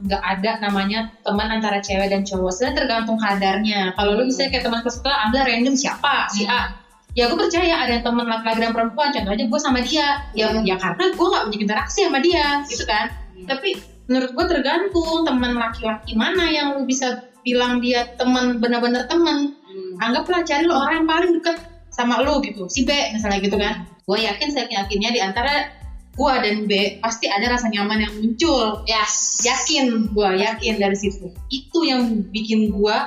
nggak 0.05 0.21
ada 0.21 0.51
namanya 0.61 1.09
teman 1.25 1.49
antara 1.49 1.81
cewek 1.81 2.13
dan 2.13 2.21
cowok. 2.21 2.53
Sebenarnya 2.53 2.77
tergantung 2.85 3.17
kadarnya. 3.17 3.81
Kalau 3.97 4.11
lu 4.13 4.29
misalnya 4.29 4.49
kayak 4.53 4.65
teman 4.69 4.81
kesuka 4.85 5.09
ambil 5.25 5.41
random 5.49 5.73
siapa? 5.73 6.29
Si 6.29 6.45
A 6.45 6.77
ya 7.19 7.27
gue 7.27 7.35
percaya 7.35 7.83
ada 7.83 7.99
teman 7.99 8.31
laki-laki 8.31 8.63
dan 8.63 8.71
perempuan 8.71 9.11
contohnya 9.11 9.45
gue 9.51 9.59
sama 9.59 9.79
dia. 9.83 10.23
Ya 10.31 10.55
ya 10.63 10.79
karena 10.79 11.03
gue 11.11 11.27
nggak 11.27 11.43
punya 11.51 11.59
interaksi 11.67 11.99
sama 12.07 12.19
dia 12.23 12.63
gitu 12.63 12.87
kan. 12.87 13.11
Tapi 13.43 13.75
menurut 14.07 14.31
gue 14.31 14.45
tergantung 14.47 15.27
teman 15.27 15.59
laki-laki 15.59 16.15
mana 16.15 16.47
yang 16.47 16.79
lu 16.79 16.87
bisa 16.87 17.27
bilang 17.43 17.83
dia 17.83 18.07
teman 18.15 18.63
benar-benar 18.63 19.11
teman. 19.11 19.59
Anggaplah 19.99 20.47
cari 20.47 20.63
lo 20.63 20.79
orang 20.79 21.03
yang 21.03 21.09
paling 21.11 21.31
dekat 21.43 21.57
sama 21.91 22.23
lu 22.23 22.39
gitu. 22.39 22.71
Si 22.71 22.87
B 22.87 22.95
misalnya 23.11 23.43
gitu 23.43 23.59
kan. 23.59 23.83
Gue 24.07 24.23
yakin 24.23 24.47
saya 24.55 24.71
yakinnya 24.71 25.11
di 25.11 25.19
antara 25.19 25.75
gue 26.15 26.33
dan 26.39 26.67
B 26.67 27.03
pasti 27.03 27.27
ada 27.27 27.51
rasa 27.51 27.67
nyaman 27.67 27.99
yang 28.07 28.13
muncul. 28.15 28.87
Yes. 28.87 29.43
yakin 29.43 30.15
gue 30.15 30.29
yakin 30.39 30.79
dari 30.79 30.95
situ. 30.95 31.35
Itu 31.51 31.83
yang 31.83 32.31
bikin 32.31 32.71
gue 32.71 32.97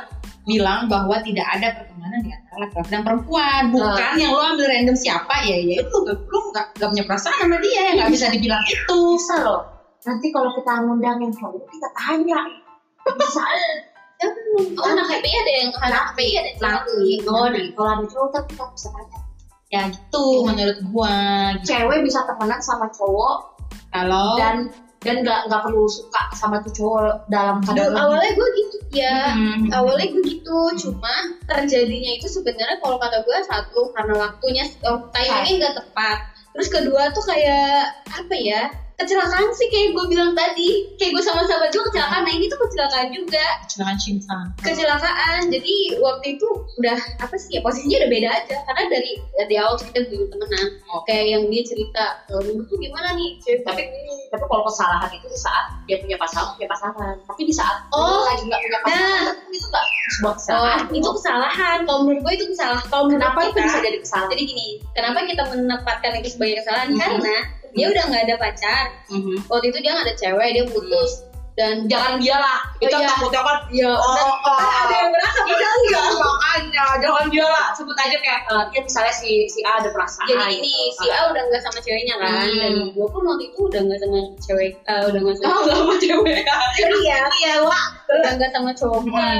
bilang 0.44 0.90
bahwa 0.92 1.22
tidak 1.24 1.46
ada 1.48 1.80
pertemanan 1.80 2.20
di 2.20 2.30
antara 2.30 2.41
laki-laki 2.41 2.41
dan 2.92 3.00
perempuan 3.00 3.72
bukan 3.72 4.12
yang 4.20 4.36
lo 4.36 4.44
ambil 4.44 4.68
random 4.68 4.96
siapa. 4.96 5.40
Ya 5.48 5.56
ya 5.56 5.80
itu. 5.80 5.96
Lu 6.04 6.38
nggak 6.52 6.76
nggak 6.76 6.88
punya 6.92 7.04
perasaan 7.08 7.36
sama 7.40 7.56
dia. 7.64 7.80
Ya 7.88 7.92
nggak 7.96 8.10
bisa 8.12 8.26
dibilang 8.28 8.62
itu. 8.68 8.98
Bisa 9.16 9.34
loh. 9.40 9.62
Nanti 10.02 10.26
kalau 10.34 10.50
kita 10.58 10.72
ngundang 10.84 11.18
yang 11.22 11.32
cowok, 11.32 11.64
kita 11.72 11.88
tanya. 11.96 12.40
Bisa. 13.02 13.42
oh 14.78 14.86
anak 14.86 15.10
KPI 15.10 15.34
ada 15.34 15.52
yang 15.58 15.70
anak 15.82 16.14
KPI 16.14 16.32
ada 16.38 16.48
yang 16.54 16.60
Nanti, 16.62 17.26
oh, 17.26 17.46
kalau 17.74 17.90
ada 17.98 18.06
cowok 18.06 18.28
kan 18.30 18.42
kita 18.46 18.64
bisa 18.70 18.88
tanya. 18.94 19.18
ya 19.72 19.82
gitu 19.88 20.24
menurut 20.44 20.78
gue 20.84 21.16
gitu. 21.58 21.66
Cewek 21.72 21.98
bisa 22.04 22.20
temenan 22.28 22.60
sama 22.60 22.86
cowok 22.92 23.56
kalau 23.90 24.36
dan 24.36 24.68
dan 25.02 25.26
nggak 25.26 25.40
nggak 25.50 25.62
perlu 25.66 25.84
suka 25.90 26.22
sama 26.34 26.62
tuh 26.62 26.72
cowok 26.72 27.26
dalam 27.26 27.58
keadaan 27.62 27.98
awalnya 27.98 28.32
gue 28.38 28.48
gitu 28.58 28.76
ya. 28.94 29.34
Hmm. 29.34 29.70
awalnya 29.74 30.06
gue 30.14 30.22
gitu. 30.26 30.58
Cuma 30.78 31.14
terjadinya 31.46 32.10
itu 32.18 32.26
sebenarnya 32.30 32.78
kalau 32.78 32.96
kata 33.02 33.26
gue 33.26 33.38
satu 33.46 33.80
karena 33.94 34.14
waktunya 34.18 34.64
oh, 34.86 35.10
timingnya 35.10 35.54
nggak 35.58 35.76
tepat. 35.82 36.18
Terus 36.52 36.68
kedua 36.70 37.02
tuh 37.10 37.24
kayak 37.26 38.06
apa 38.12 38.34
ya 38.36 38.62
kecelakaan 38.96 39.48
sih 39.52 39.68
kayak 39.68 39.92
gue 39.92 40.04
bilang 40.06 40.32
tadi. 40.32 40.92
Kayak 40.96 41.12
gue 41.16 41.22
sama 41.22 41.42
sahabat 41.42 41.70
gue 41.70 41.84
kecelakaan. 41.84 42.22
Nah 42.22 42.32
ini 42.32 42.46
tuh 42.46 42.58
kecelakaan 42.58 43.08
juga. 43.10 43.44
Kecelakaan 43.64 43.98
cinta. 43.98 44.36
Kecelakaan. 44.60 45.40
Jadi 45.48 45.74
waktu 45.98 46.26
itu 46.34 46.46
udah 46.76 46.98
apa 47.18 47.34
sih 47.34 47.56
ya 47.56 47.60
posisinya 47.60 48.02
udah 48.02 48.10
beda 48.10 48.28
aja. 48.30 48.56
Karena 48.62 48.82
dari 48.88 49.10
dari 49.34 49.54
awal 49.56 49.74
kita 49.76 50.00
belum 50.06 50.26
temenan. 50.28 50.66
Kayak 51.04 51.24
yang 51.28 51.42
dia 51.48 51.62
cerita 51.64 52.04
"Eh, 52.28 52.40
dulu 52.42 52.62
tuh 52.64 52.76
gimana 52.76 53.12
nih? 53.12 53.30
Cewek 53.40 53.62
tapi 53.62 53.82
tapi 54.28 54.44
kalau 54.46 54.64
kesalahan 54.64 55.10
itu 55.12 55.26
di 55.26 55.36
saat 55.36 55.64
dia 55.84 55.96
punya 55.98 56.16
pasangan 56.16 56.56
punya 56.56 56.68
pasangan. 56.68 57.14
Tapi 57.26 57.42
di 57.42 57.52
saat 57.52 57.76
Oh, 57.90 58.24
dia 58.24 58.28
lagi 58.30 58.42
nggak 58.46 58.60
punya 58.60 58.78
pasangan 58.80 59.34
itu 59.48 59.66
nggak 59.66 59.84
sebuah 60.12 60.24
Oh, 60.24 60.34
kesalahan. 60.36 60.80
itu 60.90 61.08
kesalahan. 61.12 61.78
Kalau 61.84 62.00
menurut 62.02 62.20
gue 62.22 62.32
itu 62.34 62.46
kesalahan. 62.50 62.84
Kalau 62.86 63.02
menurut 63.06 63.20
kenapa 63.20 63.38
itu 63.42 63.50
kita, 63.52 63.64
bisa 63.64 63.78
jadi 63.80 63.98
kesalahan? 64.00 64.28
Jadi 64.30 64.42
gini, 64.44 64.66
kenapa 64.92 65.18
kita 65.22 65.42
menempatkan 65.48 66.10
itu 66.18 66.28
sebagai 66.30 66.54
kesalahan? 66.62 66.88
Mhm. 66.90 66.98
Karena 66.98 67.36
dia 67.72 67.86
udah 67.88 68.04
nggak 68.06 68.22
ada 68.24 68.36
pacar. 68.36 68.84
Mhm. 69.08 69.36
Waktu 69.46 69.66
itu 69.68 69.78
dia 69.80 69.90
nggak 69.92 70.06
ada 70.06 70.14
cewek, 70.14 70.48
dia 70.52 70.64
putus. 70.66 71.12
Dan 71.52 71.84
jangan 71.84 72.16
dia 72.16 72.32
lah 72.32 72.64
Oh, 72.64 72.80
itu 72.80 72.96
iya. 72.96 73.04
takutnya 73.06 73.44
kan 73.44 73.58
ya, 73.68 73.92
Oh, 73.92 74.14
dan 74.16 74.24
oh, 74.24 74.36
kan 74.40 74.56
ada 74.88 74.94
yang 74.96 75.10
merasa 75.12 75.38
padahal 75.44 75.74
enggak. 75.76 76.04
makanya 76.16 76.84
jangan 76.96 77.26
dia 77.28 77.44
lah 77.44 77.66
sebut 77.76 77.92
aja 77.94 78.16
kayak 78.16 78.40
eh, 78.48 78.64
ya 78.72 78.80
misalnya 78.80 79.12
si 79.12 79.30
si 79.46 79.60
A 79.60 79.76
ada 79.76 79.92
perasaan 79.92 80.32
Jadi 80.32 80.48
ini 80.56 80.72
si 80.90 81.12
A 81.12 81.28
udah 81.28 81.44
nggak 81.44 81.60
sama 81.60 81.76
ceweknya 81.78 82.16
kan, 82.16 82.32
Hmm. 82.40 82.56
dan 82.56 82.72
gue 82.88 83.04
pun 83.04 83.22
waktu 83.22 83.44
itu 83.46 83.60
udah 83.68 83.80
nggak 83.84 84.00
sama 84.00 84.18
cewek, 84.40 84.72
eh, 84.80 85.02
udah 85.04 85.20
nggak 85.20 85.36
sama 85.36 85.52
Oh, 85.52 85.60
sama 85.76 85.94
cewek 86.00 86.40
iya, 87.04 87.18
iya, 87.36 87.54
wah, 87.60 87.84
udah 88.14 88.32
nggak 88.34 88.50
sama 88.50 88.70
cowok. 88.72 89.00
Hmm, 89.02 89.38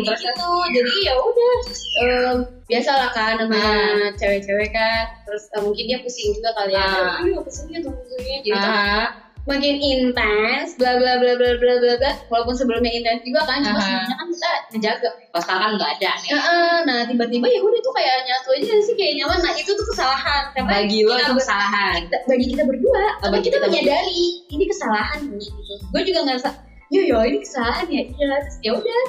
Jadi 0.00 0.10
gitu, 0.16 0.50
jadi 0.70 0.92
ya 1.02 1.14
udah, 1.14 1.54
em, 2.00 2.36
biasalah 2.64 3.10
kan 3.10 3.34
sama 3.36 3.54
Hmm. 3.54 4.10
cewek-cewek 4.14 4.70
kan, 4.70 5.04
terus 5.22 5.44
eh, 5.50 5.60
mungkin 5.60 5.84
dia 5.84 5.98
pusing 6.00 6.32
juga 6.32 6.50
kali 6.54 6.72
ya. 6.72 6.80
Ah. 6.80 7.20
Aduh, 7.20 7.40
pusingnya 7.40 7.78
tuh 7.80 7.92
pusingnya. 7.92 8.38
Jadi 8.40 8.56
Ah, 8.56 9.06
makin 9.44 9.76
intens 9.76 10.72
bla 10.74 10.96
bla 10.96 11.20
bla 11.20 11.36
bla 11.36 11.50
bla 11.54 11.74
bla 11.76 11.94
bla. 11.94 12.10
Walaupun 12.26 12.56
sebelumnya 12.56 12.88
intens 12.90 13.20
juga 13.22 13.44
kan 13.44 13.60
cuma 13.60 13.76
Aha. 13.76 13.84
sebenarnya 13.84 14.16
kan 14.16 14.26
kita 14.26 14.50
ngejaga. 14.72 15.10
Pas 15.30 15.42
sekarang 15.44 15.70
nggak 15.76 15.90
ada 15.94 16.10
nih. 16.16 16.28
Ya, 16.32 16.38
eh, 16.40 16.76
nah 16.88 16.98
tiba-tiba 17.04 17.46
ya 17.46 17.60
udah 17.60 17.80
tuh 17.80 17.92
kayak 17.92 18.16
nyatu 18.24 18.48
aja 18.56 18.72
sih 18.80 18.94
kayak 18.94 19.12
nyaman. 19.20 19.38
Nah 19.38 19.52
itu 19.52 19.70
tuh 19.70 19.86
kesalahan. 19.86 20.42
Karena 20.56 20.68
bagi 20.72 20.98
lo 21.04 21.14
itu 21.14 21.32
kesalahan. 21.36 22.08
kita- 22.08 22.24
bagi 22.24 22.46
kita 22.48 22.62
berdua. 22.64 23.04
Oh, 23.20 23.28
bagi 23.28 23.44
kita 23.44 23.56
kita 23.60 23.66
menyadari 23.68 24.22
ini 24.48 24.64
kesalahan 24.64 25.18
nih 25.28 25.44
gitu. 25.44 25.74
Gue 25.92 26.02
juga 26.02 26.20
ngerasa 26.24 26.48
yo 26.92 27.00
yo 27.04 27.18
ini 27.24 27.38
kesalahan 27.40 27.86
ya 27.88 28.02
iya 28.04 28.26
terus 28.44 28.56
ya 28.60 28.70
udah 28.76 29.00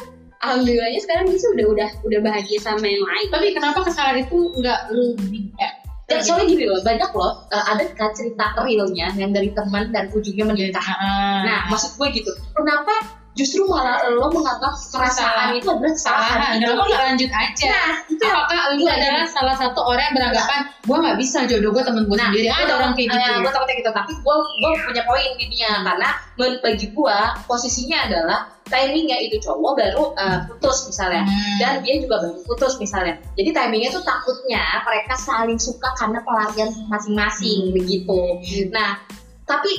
alhamdulillahnya 0.44 1.00
sekarang 1.02 1.26
sih 1.34 1.50
udah 1.56 1.66
udah 1.74 1.90
udah 2.06 2.20
bahagia 2.22 2.60
sama 2.62 2.86
yang 2.86 3.02
lain 3.04 3.28
tapi 3.34 3.48
kenapa 3.52 3.80
kesalahan 3.84 4.22
itu 4.24 4.38
nggak 4.56 4.80
lu 4.94 5.16
di- 5.32 5.52
eh, 5.58 5.74
Dan 6.06 6.22
soalnya 6.22 6.46
gini 6.54 6.70
loh, 6.70 6.86
banyak 6.86 7.12
loh, 7.18 7.50
eh, 7.50 7.66
ada 7.66 7.82
kan 7.98 8.14
cerita 8.14 8.54
realnya 8.62 9.10
yang 9.18 9.34
dari 9.34 9.50
teman 9.58 9.90
dan 9.90 10.06
ujungnya 10.14 10.46
menikah. 10.54 10.86
Ah. 10.86 11.42
Nah, 11.42 11.60
maksud 11.74 11.98
gue 11.98 12.22
gitu, 12.22 12.30
kenapa 12.54 12.94
justru 13.36 13.68
malah 13.68 14.00
lo 14.08 14.32
menganggap 14.32 14.72
perasaan 14.72 15.54
itu 15.54 15.68
adalah 15.68 15.92
kesalahan? 15.92 16.24
kesalahan 16.24 16.56
kenapa 16.58 16.84
nggak 16.86 17.04
lanjut 17.06 17.32
aja. 17.32 17.68
Nah, 17.68 17.92
itu 18.08 18.24
apakah 18.24 18.58
lu 18.74 18.84
adalah 18.86 19.26
salah 19.28 19.56
satu 19.56 19.80
orang 19.84 20.04
yang 20.08 20.16
beranggapan 20.16 20.60
gue 20.82 20.98
nggak 20.98 21.18
bisa 21.20 21.38
jodoh 21.44 21.70
gue 21.70 21.84
temen 21.84 22.04
gue 22.04 22.16
Nah, 22.16 22.26
sendiri. 22.26 22.48
Ada 22.48 22.74
orang 22.74 22.92
kayak 22.96 23.08
gitu. 23.12 23.32
gue 23.38 23.52
takutnya 23.52 23.76
gitu, 23.76 23.92
tapi 23.92 24.12
gue 24.16 24.36
gue 24.56 24.72
punya 24.82 25.04
poin 25.04 25.30
intinya 25.36 25.72
karena 25.84 26.10
men- 26.36 26.60
bagi 26.60 26.88
gue 26.90 27.18
posisinya 27.44 27.98
adalah 28.08 28.40
timingnya 28.66 29.18
itu 29.20 29.38
cowok 29.40 29.72
baru 29.76 30.04
eh, 30.16 30.40
putus 30.48 30.88
misalnya. 30.88 31.22
Hmm. 31.22 31.56
dan 31.60 31.74
dia 31.84 31.96
juga 32.00 32.16
baru 32.18 32.40
putus 32.42 32.80
misalnya. 32.80 33.20
Jadi 33.36 33.50
timingnya 33.52 33.90
tuh 33.92 34.02
takutnya 34.02 34.64
mereka 34.82 35.14
saling 35.14 35.60
suka 35.60 35.92
karena 35.94 36.24
pelarian 36.24 36.72
masing-masing 36.88 37.70
begitu. 37.70 38.40
Nah, 38.72 38.96
tapi 39.44 39.70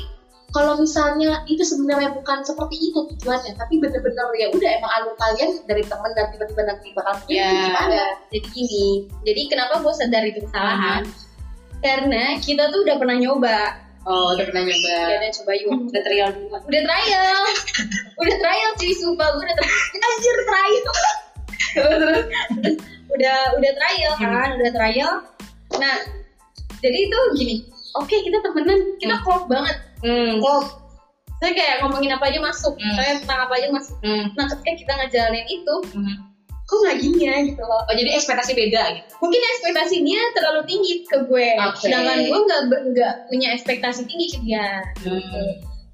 kalau 0.56 0.80
misalnya 0.80 1.44
itu 1.44 1.60
sebenarnya 1.60 2.16
bukan 2.16 2.40
seperti 2.40 2.80
itu 2.80 2.96
tujuannya, 3.12 3.52
tapi 3.54 3.76
bener-bener 3.76 4.24
ya 4.34 4.48
udah 4.48 4.70
emang 4.72 4.92
alur 4.96 5.12
kalian 5.14 5.60
dari 5.68 5.84
temen 5.84 6.10
dan 6.16 6.32
tiba-tiba 6.32 6.62
nanti 6.64 6.96
bakal 6.96 7.12
Ya. 7.28 7.52
gimana? 7.68 8.16
jadi 8.32 8.40
gini 8.48 8.88
jadi 9.20 9.40
kenapa 9.52 9.84
gue 9.84 9.92
sadar 9.92 10.24
itu 10.24 10.40
kesalahan? 10.48 11.04
Karena 11.78 12.40
kita 12.40 12.72
tuh 12.72 12.88
udah 12.88 12.96
pernah 12.96 13.20
nyoba. 13.20 13.58
Oh, 14.08 14.32
udah 14.32 14.48
pernah 14.48 14.64
nyoba. 14.64 14.88
ya 14.88 15.16
udah 15.20 15.30
coba 15.36 15.52
yuk. 15.52 15.70
Udah 15.92 16.02
trial 16.02 16.28
dulu. 16.32 16.56
udah 16.56 16.82
trial. 16.82 17.42
Udah 18.24 18.36
trial 18.40 18.70
cuy 18.74 18.92
sumpah 18.96 19.28
gue 19.28 19.42
udah 19.44 19.56
trial 19.60 19.76
anjir 20.00 20.36
trial. 20.40 20.94
Terus 21.76 22.24
udah 23.14 23.38
udah 23.54 23.72
trial 23.76 24.12
kan 24.16 24.48
udah 24.56 24.72
trial. 24.72 25.12
Nah 25.76 25.96
jadi 26.80 26.98
itu 27.06 27.18
gini. 27.36 27.56
Oke 27.94 28.16
kita 28.22 28.40
temenan. 28.40 28.96
Kita 28.96 29.20
klop 29.20 29.46
banget 29.46 29.76
Hmm. 30.00 30.40
saya 31.36 31.52
kayak 31.52 31.84
ngomongin 31.84 32.12
apa 32.12 32.24
aja 32.26 32.40
masuk 32.40 32.74
Hmm. 32.74 32.96
saya 32.96 33.20
tentang 33.20 33.38
apa 33.44 33.52
aja 33.54 33.68
masuk 33.68 33.96
Hmm. 34.00 34.32
nah 34.34 34.44
ketika 34.48 34.72
kita 34.76 34.92
ngejalanin 34.96 35.46
itu 35.46 35.74
Hmm. 35.92 36.16
kok 36.66 36.76
nggak 36.82 36.96
gini 36.98 37.20
ya 37.22 37.36
gitu 37.46 37.62
loh 37.62 37.78
Oh, 37.84 37.94
jadi 37.94 38.10
ekspektasi 38.12 38.52
beda 38.52 38.82
gitu. 38.96 39.06
mungkin 39.20 39.38
ekspektasi 39.38 39.96
dia 40.02 40.18
terlalu 40.34 40.62
tinggi 40.66 40.92
ke 41.04 41.16
gue 41.24 41.48
Oke. 41.62 41.78
sedangkan 41.78 42.18
gue 42.24 42.40
nggak 42.42 42.60
nggak 42.90 43.12
punya 43.28 43.48
ekspektasi 43.54 44.02
tinggi 44.04 44.26
ke 44.34 44.38
dia 44.42 44.82
gitu. 44.98 45.14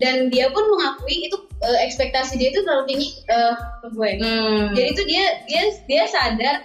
dan 0.00 0.32
dia 0.32 0.48
pun 0.48 0.64
mengakui 0.66 1.28
itu 1.28 1.36
eh, 1.61 1.78
ekspektasi 1.84 2.34
dia 2.34 2.50
itu 2.50 2.64
terlalu 2.64 2.84
tinggi 2.88 3.09
eh, 3.28 3.53
ke 3.55 3.86
gue 3.90 4.11
Hmm. 4.18 4.72
jadi 4.72 4.88
tuh 4.96 5.05
dia 5.05 5.24
dia 5.44 5.62
dia 5.84 6.03
sadar 6.09 6.57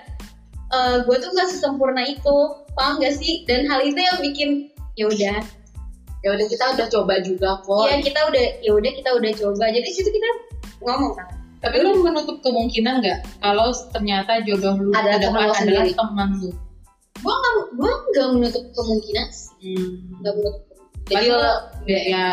eh, 0.69 0.95
gue 1.03 1.15
tuh 1.17 1.29
nggak 1.29 1.49
sesempurna 1.49 2.05
itu 2.05 2.37
paham 2.73 3.01
gak 3.01 3.11
sih 3.11 3.41
dan 3.43 3.65
hal 3.65 3.81
itu 3.81 3.97
yang 3.97 4.17
bikin 4.21 4.49
ya 4.95 5.09
udah 5.09 5.37
ya 6.25 6.29
udah 6.33 6.45
kita 6.49 6.65
udah 6.73 6.87
coba 6.89 7.13
juga 7.21 7.49
kok. 7.61 7.85
ya 7.87 7.97
kita 8.01 8.19
udah 8.29 8.45
ya 8.61 8.71
udah 8.73 8.91
kita 8.91 9.09
udah 9.13 9.31
coba 9.37 9.65
jadi 9.69 9.89
situ 9.89 10.09
kita 10.09 10.27
ngomong 10.81 11.13
kan 11.13 11.27
tapi 11.57 11.81
lu 11.81 12.05
menutup 12.05 12.37
kemungkinan 12.45 13.01
nggak 13.01 13.19
kalau 13.41 13.73
ternyata 13.89 14.41
jodoh 14.45 14.77
lu 14.77 14.93
Ada 14.93 15.29
teman 15.29 15.49
adalah 15.49 15.85
teman 15.89 16.29
lu 16.37 16.49
gue 17.17 17.33
nggak 17.33 17.53
gue 17.73 17.91
nggak 18.13 18.27
menutup 18.37 18.63
kemungkinan 18.77 19.27
hmm. 19.61 19.91
nggak 20.21 20.33
menutup 20.37 20.63
kemungkinan. 20.69 21.09
jadi 21.09 21.27
lo 21.33 21.51
ya, 21.89 21.99
ya 22.05 22.25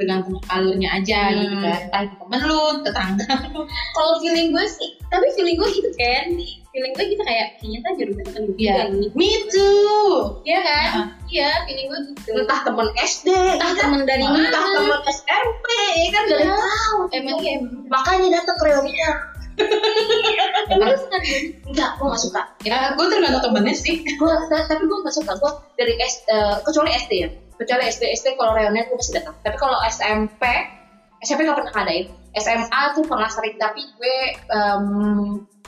tergantung 0.00 0.40
alurnya 0.48 0.88
aja 0.96 1.20
Hmm. 1.28 1.38
gitu 1.44 1.56
kan 1.60 1.78
entah 1.86 2.02
temen 2.16 2.40
lu 2.48 2.60
tetangga 2.80 3.28
lu 3.52 3.60
kalau 3.68 4.12
feeling 4.24 4.48
gue 4.50 4.66
sih 4.66 4.90
tapi 5.12 5.26
feeling 5.36 5.56
gue 5.60 5.68
gitu 5.68 5.90
kan 6.00 6.24
feeling 6.72 6.92
gue 6.92 7.06
kita 7.06 7.22
kayak 7.22 7.46
kayaknya 7.54 7.78
tuh 7.78 7.92
jurusan 7.94 8.24
temen 8.26 8.42
gue 8.48 8.56
Iya. 8.58 8.74
yang 8.78 8.90
ini 8.94 9.06
Me 9.12 9.30
too. 9.46 10.40
Iya 10.42 10.60
kan? 10.60 10.88
Iya, 11.26 11.48
feeling 11.62 11.86
gue 11.86 12.00
gitu. 12.10 12.30
entah 12.34 12.60
temen 12.62 12.88
SD 12.98 13.28
Entah 13.28 13.52
ya 13.62 13.74
kan? 13.74 13.76
temen 13.78 14.00
dari 14.02 14.24
entah 14.24 14.40
mana. 14.56 14.72
temen 14.74 15.00
SMP 15.06 15.66
ya 15.94 16.08
kan 16.10 16.22
gak 16.22 16.32
yang 16.34 16.48
Iya. 16.48 16.56
tahu 16.58 16.98
Emang 17.10 17.36
iya 17.38 17.50
emang. 17.54 17.72
makanya 17.86 18.28
datang 18.34 18.56
ke 18.56 18.64
reunian 18.66 19.16
Terus 19.52 21.02
kan 21.06 21.20
enggak 21.66 21.90
gue 21.92 22.06
gak 22.08 22.22
suka 22.22 22.42
Ya, 22.62 22.76
gue 22.90 23.04
tergantung 23.06 23.44
temennya 23.44 23.74
sih. 23.74 24.00
gue 24.00 24.32
tapi 24.48 24.82
gue 24.82 24.98
gak 24.98 25.12
suka 25.14 25.32
gue 25.34 25.50
dari 25.76 25.94
S, 25.98 26.24
eh, 26.26 26.56
kecuali 26.62 26.90
SD 26.90 27.12
ya 27.14 27.28
kecuali 27.54 27.84
SD 27.86 28.02
SD 28.16 28.26
kalau 28.34 28.52
reunian 28.52 28.82
gue 28.82 28.96
pasti 28.96 29.12
datang 29.12 29.36
tapi 29.38 29.54
kalau 29.54 29.76
SMP 29.86 30.40
SMP 31.20 31.44
gak 31.44 31.54
pernah 31.54 31.72
ngadain 31.74 32.08
SMA 32.34 32.80
tuh 32.96 33.04
pernah 33.04 33.28
sering 33.28 33.54
tapi 33.54 33.84
gue 33.92 34.16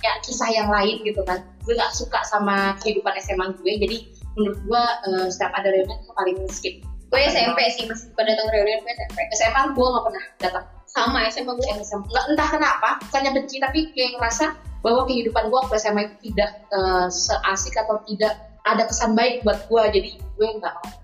ya 0.05 0.13
kisah 0.21 0.51
yang 0.53 0.69
lain 0.69 1.01
gitu 1.01 1.25
kan. 1.25 1.41
Gue 1.65 1.73
gak 1.73 1.97
suka 1.97 2.21
sama 2.29 2.77
kehidupan 2.85 3.17
SMA 3.25 3.57
gue 3.57 3.73
jadi 3.81 3.99
menurut 4.37 4.61
gue 4.69 4.83
eh, 5.09 5.27
setiap 5.33 5.57
ada 5.57 5.73
reunian 5.73 5.97
gue 6.05 6.15
paling 6.15 6.37
skip 6.53 6.85
gue 7.15 7.21
SMP 7.31 7.63
sih 7.71 7.87
masih 7.87 8.11
pada 8.19 8.35
datang 8.35 8.51
reunian 8.53 8.83
gue 8.83 8.93
SMP. 8.93 9.19
SMA 9.39 9.63
gue 9.73 9.87
gak 9.87 10.05
pernah 10.05 10.25
datang. 10.43 10.65
Sama 10.91 11.19
SMA 11.33 11.53
gue. 11.57 11.67
SMA 11.81 12.05
nggak 12.11 12.25
entah 12.35 12.49
kenapa 12.53 12.89
bukannya 13.09 13.31
benci 13.33 13.57
tapi 13.63 13.95
kayak 13.97 14.21
ngerasa 14.21 14.55
bahwa 14.85 15.09
kehidupan 15.09 15.49
gue 15.49 15.59
waktu 15.65 15.75
SMA 15.81 16.11
itu 16.13 16.17
tidak 16.31 16.51
eh, 16.69 17.09
seasik 17.09 17.75
atau 17.81 18.03
tidak 18.05 18.37
ada 18.65 18.85
kesan 18.89 19.13
baik 19.17 19.45
buat 19.45 19.65
gue 19.69 19.83
jadi 19.95 20.11
gue 20.17 20.49
nggak 20.61 20.75
mau 20.75 21.04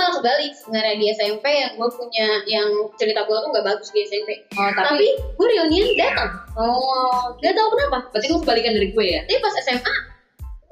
malah 0.00 0.12
kebalik 0.16 0.52
sebenarnya 0.54 0.94
di 0.96 1.06
SMP 1.12 1.44
yang 1.44 1.72
gue 1.76 1.88
punya 1.92 2.26
yang 2.46 2.68
cerita 2.96 3.20
gue 3.22 3.36
tuh 3.36 3.48
gak 3.50 3.66
bagus 3.66 3.88
di 3.90 4.00
SMP. 4.02 4.28
oh, 4.50 4.72
Tapi 4.72 5.06
gue 5.12 5.46
reunian 5.46 5.88
datang. 5.94 6.30
oh 6.56 7.36
Gak 7.36 7.52
tau 7.52 7.68
kenapa. 7.68 8.08
berarti 8.08 8.26
gue 8.26 8.40
kebalikan 8.40 8.72
dari 8.72 8.88
gue 8.90 9.04
ya 9.06 9.20
Tapi 9.22 9.38
pas 9.38 9.54
SMA 9.60 9.94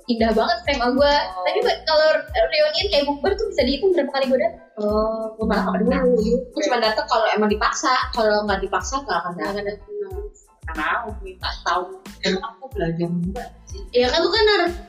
indah 0.08 0.32
banget 0.32 0.56
SMA 0.64 0.88
gue. 0.90 1.12
Oh. 1.12 1.44
Tapi 1.44 1.58
buat- 1.60 1.82
kalau 1.84 2.08
reunian 2.32 2.86
kayak 2.88 3.04
bukber 3.04 3.32
tuh 3.34 3.46
bisa 3.46 3.60
dihitung 3.62 3.92
berapa 3.92 4.08
kali 4.08 4.24
gue 4.26 4.38
datang. 4.40 4.62
oh 4.80 5.36
gue 5.36 5.44
malah 5.44 5.64
nggak 5.68 5.80
dulu 5.84 6.16
gue 6.48 6.62
cuma 6.64 6.78
datang 6.78 7.04
kalau 7.04 7.28
emang 7.28 7.46
dipaksa 7.46 7.92
kalau 8.10 8.40
nggak 8.42 8.64
dipaksa 8.64 8.96
nggak 8.98 9.18
akan 9.20 9.32
datang 9.36 9.60
Gue 10.74 11.32
nggak 11.38 11.54
tahu 11.64 11.84
Dan 12.20 12.34
aku 12.42 12.64
belajar 12.74 13.08
juga 13.08 13.44
sih. 13.68 13.80
Ya 13.94 14.06
kan 14.10 14.20
lu 14.20 14.28
kan 14.32 14.44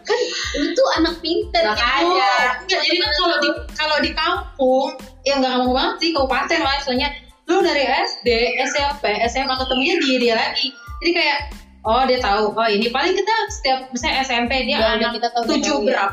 kan 0.07 0.19
lu 0.59 0.65
tuh 0.73 0.87
anak 0.99 1.15
pinter 1.23 1.63
Makanya. 1.63 1.99
gitu. 1.99 2.09
Enggak, 2.09 2.81
jadi 2.83 2.95
kan 2.99 3.11
kalau 3.15 3.37
di 3.39 3.49
kalau 3.77 3.97
di 4.01 4.11
kampung 4.15 4.89
ya 5.23 5.33
nggak 5.39 5.51
ngomong 5.59 5.73
banget 5.75 5.95
sih 6.01 6.09
kabupaten 6.15 6.59
lah 6.63 6.77
soalnya 6.83 7.09
lu 7.49 7.65
dari 7.65 7.81
SD, 7.85 8.29
SMP, 8.69 9.05
SMA 9.25 9.53
ketemunya 9.57 9.95
dia 10.01 10.17
dia 10.21 10.33
lagi. 10.37 10.67
Jadi 11.01 11.11
kayak 11.15 11.39
oh 11.87 12.03
dia 12.05 12.19
tahu 12.19 12.53
oh 12.53 12.67
ini 12.69 12.87
paling 12.91 13.15
kita 13.15 13.33
setiap 13.49 13.79
misalnya 13.89 14.21
SMP 14.21 14.67
dia 14.67 14.77
Ya, 14.77 14.87
anak 14.99 15.15
kita 15.17 15.27
tahu 15.31 15.43
tujuh 15.57 15.77
ya. 15.87 16.11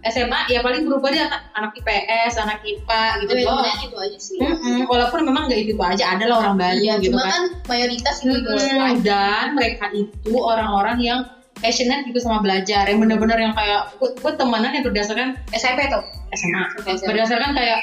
SMA 0.00 0.46
ya 0.46 0.60
paling 0.60 0.82
berubah 0.82 1.08
dia 1.08 1.26
anak, 1.26 1.42
anak 1.52 1.72
IPS, 1.74 2.38
anak 2.38 2.62
IPA 2.62 3.02
gitu 3.18 3.30
Oh, 3.30 3.34
ya, 3.34 3.44
doang. 3.44 3.58
udah 3.60 3.74
gitu 3.80 3.96
aja 3.98 4.18
sih. 4.18 4.38
Mm-mm, 4.38 4.78
walaupun 4.86 5.20
memang 5.22 5.46
nggak 5.46 5.60
itu 5.60 5.74
aja 5.76 6.04
ada 6.14 6.24
lah 6.24 6.36
orang 6.40 6.54
Bali 6.56 6.80
Iya, 6.80 6.94
gitu 6.96 7.10
cuma 7.10 7.22
kan. 7.22 7.30
kan 7.30 7.42
mayoritas 7.66 8.16
itu 8.20 8.30
Mm-mm, 8.30 8.46
doang. 8.46 8.94
dan 9.02 9.46
mereka 9.52 9.84
itu 9.90 10.32
orang-orang 10.32 10.98
yang 10.98 11.20
passionate 11.56 12.06
gitu 12.06 12.18
sama 12.18 12.38
belajar 12.38 12.86
yang 12.86 12.98
bener-bener 12.98 13.34
yang 13.40 13.50
kayak 13.50 13.90
gue, 13.98 14.32
temenan 14.32 14.70
yang 14.70 14.84
berdasarkan 14.84 15.28
SMP 15.50 15.90
tuh 15.90 16.06
SMA 16.30 16.62
berdasarkan 17.02 17.50
kayak 17.50 17.82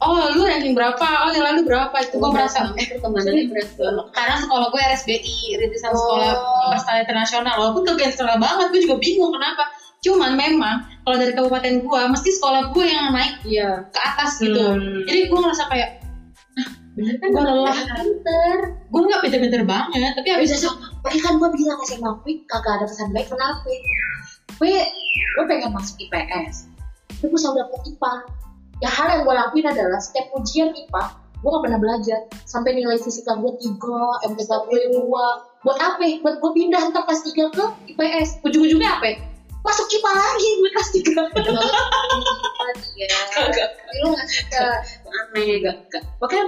oh 0.00 0.32
lu 0.32 0.40
ranking 0.42 0.72
berapa 0.72 0.96
oh 0.96 1.28
yang 1.28 1.44
lalu 1.44 1.68
berapa 1.68 1.92
itu 1.92 2.16
gue 2.16 2.30
merasa 2.32 2.72
eh 2.72 2.88
pertemanannya 2.88 3.52
berat 3.52 3.68
karena 4.10 4.34
sekolah 4.40 4.66
gue 4.72 4.80
RSBI 4.86 5.36
rintisan 5.54 5.92
Oh. 5.92 6.00
sekolah 6.00 6.32
berskala 6.72 6.98
internasional 7.04 7.54
walaupun 7.54 7.82
kegenstral 7.84 8.40
banget 8.40 8.72
gue 8.72 8.80
juga 8.80 8.96
bingung 8.96 9.28
kenapa 9.30 9.68
cuman 10.00 10.32
memang 10.32 10.88
kalau 11.04 11.16
dari 11.20 11.32
kabupaten 11.36 11.84
gue 11.84 12.00
mesti 12.08 12.30
sekolah 12.40 12.72
gue 12.72 12.84
yang 12.88 13.12
naik 13.12 13.36
Iya. 13.44 13.84
ke 13.92 14.00
atas 14.00 14.40
gitu. 14.40 14.56
Hmm. 14.56 15.04
jadi 15.04 15.28
gue 15.28 15.38
ngerasa 15.38 15.64
kayak 15.68 15.90
ah 16.56 16.68
bener 16.96 17.14
kan 17.20 17.28
gue 17.30 17.42
lelah 17.44 17.76
Pinter. 18.00 18.56
gue 18.88 19.00
nggak 19.04 19.20
pinter-pinter 19.28 19.62
banget 19.68 20.12
tapi 20.16 20.28
habis 20.32 20.56
itu 20.56 20.70
Makanya 21.00 21.22
kan 21.24 21.34
gue 21.40 21.48
bilang 21.56 21.78
SMA 21.84 22.10
gue 22.24 22.34
kagak 22.48 22.72
ada 22.80 22.84
kesan 22.88 23.12
baik 23.12 23.28
kenapa 23.28 23.64
gue 24.60 24.72
gue 25.36 25.44
pengen 25.48 25.72
masuk 25.72 25.96
IPS 26.00 26.68
tapi 27.20 27.24
gue 27.28 27.40
selalu 27.40 27.60
dapet 27.60 27.80
IPA 27.92 28.12
ya 28.80 28.88
hal 28.88 29.06
yang 29.12 29.22
gue 29.28 29.34
lakuin 29.36 29.66
adalah 29.68 30.00
setiap 30.00 30.32
ujian 30.32 30.72
IPA 30.72 31.04
gue 31.40 31.48
gak 31.48 31.64
pernah 31.64 31.80
belajar. 31.80 32.20
Sampai 32.44 32.76
nilai 32.76 33.00
fisika 33.00 33.32
gue 33.32 33.48
tiga 33.64 34.20
MTK 34.28 34.50
gue 34.68 34.80
dua 34.92 35.40
buat 35.64 35.80
apa? 35.80 36.04
Buat 36.20 36.36
gue 36.36 36.50
pindah 36.52 36.92
ntar 36.92 37.08
kelas 37.08 37.24
tiga 37.24 37.48
ke 37.48 37.64
IPS 37.96 38.44
ujung-ujungnya 38.44 39.00
apa 39.00 39.29
masuk 39.60 39.86
IPA 39.92 40.10
lagi 40.16 40.48
gue 40.56 40.70
kelas 40.72 40.90
tiga. 40.94 41.22
Iya. 43.00 43.18
lu 44.04 44.14
nggak 44.14 44.28
suka. 44.28 44.62
aneh 45.10 45.58
gak 45.64 45.76
gak. 45.90 46.02
Makanya 46.22 46.44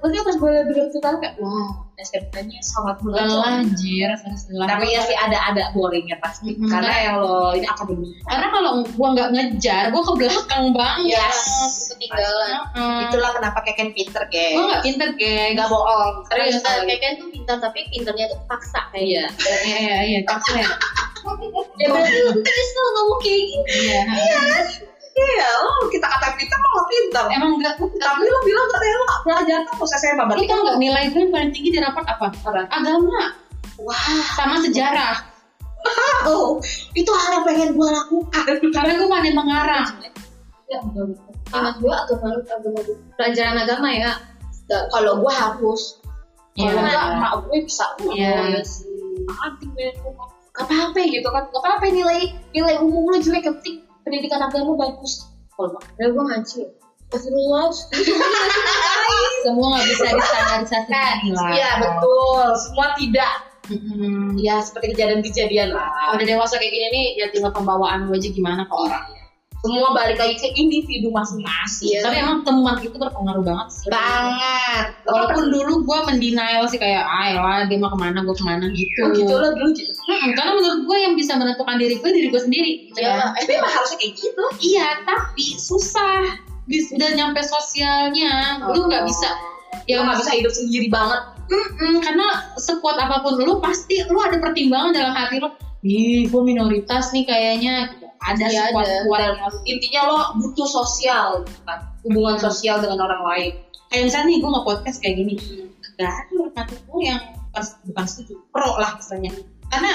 makanya 0.00 0.22
pas 0.24 0.36
gue 0.38 0.50
itu 0.72 0.98
kan 1.02 1.18
kayak 1.20 1.36
wah 1.36 1.68
SMK-nya 1.96 2.60
sangat 2.60 2.96
lelah 3.02 3.64
anjir 3.64 4.08
tapi 4.68 4.86
ya 4.92 5.00
sih 5.04 5.16
ada 5.16 5.36
ada 5.52 5.62
boringnya 5.72 6.16
pasti. 6.22 6.54
Mhm. 6.56 6.68
karena 6.70 6.94
yang 7.02 7.16
lo 7.24 7.52
ini 7.56 7.66
akademi 7.66 8.12
karena 8.24 8.46
kalau 8.52 8.72
gue 8.84 9.08
nggak 9.16 9.28
ngejar 9.32 9.84
gue 9.92 10.02
ke 10.06 10.12
belakang 10.16 10.64
banget. 10.72 11.18
Yes. 11.18 11.40
Ketinggalan. 11.92 12.52
Heeh. 12.72 13.00
itulah 13.10 13.30
kenapa 13.36 13.58
keken 13.66 13.90
pinter 13.92 14.22
gue 14.28 14.36
geng 14.36 14.56
nggak 14.64 14.82
pinter 14.86 15.08
geng. 15.18 15.52
Nggak 15.58 15.68
bohong. 15.68 16.14
Terus 16.30 16.62
kayak 16.62 17.00
kan 17.02 17.12
tuh 17.20 17.28
pintar 17.34 17.56
tapi 17.60 17.84
pintarnya 17.90 18.26
tuh 18.32 18.38
paksa 18.48 18.80
iya. 18.96 19.28
kayak. 19.28 19.60
iya 19.66 19.76
iya 19.76 19.96
iya 20.08 20.20
paksa 20.24 20.62
ya 21.76 21.86
berarti 21.92 22.18
lu 22.24 22.32
terus 22.40 22.68
tuh 22.70 22.82
ngomong 22.86 23.18
kayak 23.20 23.42
gini. 23.42 23.70
iya 24.16 24.40
iya 25.16 25.48
lo 25.64 25.88
kita 25.88 26.06
kata 26.06 26.26
pinter 26.36 26.58
lo 26.60 26.82
pinter 26.86 27.24
emang 27.32 27.52
nggak 27.56 27.74
tapi 27.80 28.22
lo 28.24 28.38
bilang 28.44 28.66
katanya 28.68 28.94
lo 28.94 29.04
gak 29.04 29.22
belajar 29.24 29.58
terus 29.64 29.90
SMA 29.96 30.24
berarti 30.28 30.44
tau 30.44 30.60
nggak 30.60 30.78
nilai 30.78 31.04
gue 31.08 31.20
yang 31.20 31.32
paling 31.32 31.50
tinggi 31.52 31.70
di 31.72 31.80
rapat 31.80 32.04
apa 32.04 32.26
Apa? 32.44 32.60
agama 32.68 33.20
wah 33.80 34.04
sama 34.36 34.60
sejarah 34.60 35.16
oh 36.28 36.60
itu 36.92 37.08
hal 37.08 37.28
yang 37.40 37.44
pengen 37.48 37.70
gue 37.72 37.88
lakukan 37.88 38.44
karena 38.74 38.92
gue 38.96 39.08
pandai 39.08 39.32
mengarang 39.32 39.86
Ya 40.66 40.82
enggak. 40.82 41.14
Mas 41.54 41.78
gue 41.78 41.94
agama 41.94 42.42
agama 42.42 42.78
gue. 42.82 42.98
Pelajaran 43.14 43.54
agama 43.62 43.86
ya. 43.94 44.18
kalau 44.90 45.22
gue 45.22 45.30
harus 45.30 46.02
kalau 46.58 46.74
Iya. 46.74 46.74
enggak 46.74 47.02
emak 47.14 47.32
gue 47.46 47.58
bisa 47.62 47.86
Iya. 48.02 48.66
anti 49.30 49.64
gue 49.70 49.86
gak 50.56 50.64
apa-apa 50.64 51.00
gitu 51.04 51.28
kan 51.28 51.44
gak 51.46 51.60
apa-apa 51.60 51.86
nilai 51.92 52.20
nilai 52.50 52.74
umum 52.80 53.12
lo 53.12 53.18
jelek 53.20 53.44
penting 53.44 53.84
pendidikan 54.02 54.40
agama 54.40 54.72
bagus 54.74 55.28
kalau 55.52 55.76
Ya 55.96 56.12
gue 56.12 56.20
ngaji. 56.20 56.60
Astagfirullah. 57.06 57.70
semua 59.46 59.66
nggak 59.72 59.86
bisa 59.88 60.06
distandarisasikan 60.10 61.14
nilai 61.24 61.52
Iya 61.56 61.70
betul, 61.80 62.44
semua 62.60 62.86
tidak. 62.98 63.32
Mm-mm. 63.66 64.36
Ya 64.38 64.62
seperti 64.62 64.94
kejadian-kejadian 64.94 65.74
lah. 65.74 65.90
kalau 65.90 66.22
udah 66.22 66.26
dewasa 66.28 66.54
kayak 66.60 66.70
gini 66.70 66.86
nih 66.92 67.06
ya 67.18 67.26
tinggal 67.34 67.50
pembawaan 67.50 68.06
gue 68.06 68.14
aja 68.14 68.30
gimana 68.30 68.62
ke 68.62 68.74
orang 68.74 69.02
Semua 69.66 69.88
balik 69.92 70.16
lagi 70.16 70.36
ke 70.36 70.48
individu 70.52 71.10
masing-masing. 71.10 71.88
Iya. 71.88 72.00
tapi 72.02 72.16
emang 72.18 72.38
teman 72.42 72.78
itu 72.78 72.94
berpengaruh 72.94 73.42
banget 73.42 73.66
sih 73.72 73.88
Banget. 73.88 74.86
walaupun 75.04 75.44
dulu 75.48 75.72
gue 75.82 75.98
mendenial 76.04 76.62
sih 76.64 76.76
kayak 76.76 77.02
ah 77.02 77.28
lah 77.34 77.58
dia 77.64 77.76
mau 77.76 77.88
ke 77.88 77.98
mana 77.98 78.22
gue 78.22 78.32
ke 78.32 78.44
mana 78.44 78.66
gitu 78.68 79.00
Oh, 79.00 79.10
gitu 79.10 79.32
lo 79.32 79.48
dulu 79.52 79.70
gitu. 79.72 79.90
Mm-mm, 79.92 80.30
karena 80.32 80.52
menurut 80.54 80.80
gue 80.84 80.98
yang 80.98 81.14
bisa 81.14 81.32
menentukan 81.34 81.76
diri 81.76 81.94
gue 81.96 82.10
diri 82.10 82.28
gue 82.28 82.40
sendiri 82.40 82.70
gitu 82.86 82.98
Ya, 82.98 83.12
kan. 83.12 83.34
Tapi 83.36 83.52
emang 83.52 83.72
harusnya 83.72 83.96
kayak 83.98 84.14
gitu. 84.14 84.44
iya 84.64 84.86
tapi 85.02 85.44
susah 85.56 86.22
udah 86.66 87.10
nyampe 87.12 87.40
sosialnya 87.40 88.32
lu 88.66 88.86
nggak 88.86 89.04
bisa 89.04 89.28
Ya 89.84 89.98
ya 89.98 90.02
nggak 90.02 90.18
bisa 90.18 90.32
hidup 90.34 90.50
sendiri 90.50 90.88
banget. 90.88 91.22
Mm-mm, 91.46 92.02
karena 92.02 92.26
sekuat 92.56 92.98
apa 92.98 93.22
pun 93.22 93.38
lu 93.38 93.58
pasti 93.60 94.02
lu 94.02 94.18
ada 94.18 94.34
pertimbangan 94.36 94.90
dalam 94.90 95.14
hati 95.14 95.38
lu 95.38 95.46
ih 95.82 96.26
gue 96.26 96.42
minoritas 96.42 97.14
nih 97.14 97.22
kayaknya 97.22 97.74
gitu. 97.92 98.05
Ada 98.18 98.44
Iya, 98.44 98.60
sekuat 98.66 98.84
ada. 98.84 98.96
kuat 99.04 99.20
Dan 99.20 99.34
intinya 99.64 100.00
lo 100.04 100.18
butuh 100.36 100.64
sosial, 100.64 101.26
gitu 101.42 101.60
kan? 101.62 101.78
Hubungan 102.02 102.36
sosial 102.38 102.78
dengan 102.78 103.00
orang 103.02 103.22
lain. 103.24 103.52
kayak 103.86 104.02
misalnya 104.04 104.26
nih 104.26 104.38
gue 104.38 104.50
nggak 104.50 104.66
podcast 104.66 104.98
kayak 104.98 105.14
gini 105.16 105.34
gak 105.94 106.10
ada 106.10 106.34
orang 106.42 106.66
gue 106.66 107.00
yang 107.00 107.20
pas- 107.48 107.78
bukan 107.82 108.04
setuju 108.04 108.34
pro 108.50 108.74
lah 108.76 108.92
misalnya 108.92 109.30
karena 109.64 109.92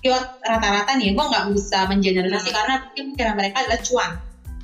ya 0.00 0.18
rata-rata 0.42 0.92
nih 0.94 1.14
gue 1.14 1.24
nggak 1.24 1.44
bisa 1.54 1.86
mengeneralisasi 1.86 2.50
Hmm. 2.50 2.56
karena 2.56 2.74
mungkin 2.82 3.04
pikiran 3.14 3.34
mereka 3.34 3.56
adalah 3.60 3.80
cuan 3.80 4.10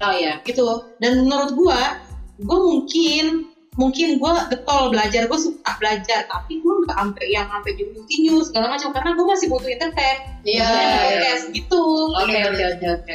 Oh 0.01 0.13
iya. 0.13 0.35
gitu 0.43 0.67
dan 0.99 1.23
menurut 1.23 1.51
gue 1.53 1.81
gue 2.41 2.59
mungkin 2.61 3.25
mungkin 3.81 4.21
gue 4.21 4.33
getol 4.53 4.93
belajar 4.93 5.25
gue 5.25 5.39
suka 5.41 5.73
belajar 5.81 6.29
tapi 6.29 6.61
gue 6.61 6.75
nggak 6.85 6.97
sampai 7.01 7.25
yang 7.33 7.49
sampai 7.49 7.73
jadi 7.73 7.91
multi 7.97 8.17
news 8.29 8.53
segala 8.53 8.77
macam 8.77 8.93
karena 8.93 9.11
gue 9.17 9.27
masih 9.27 9.47
butuh 9.49 9.71
internet 9.73 10.17
Iya. 10.45 10.69
Butuh 10.69 11.01
podcast 11.01 11.45
gitu 11.57 11.83
Oke 12.21 12.39
oke 12.45 12.65
oke 12.77 12.87
oke 12.93 13.15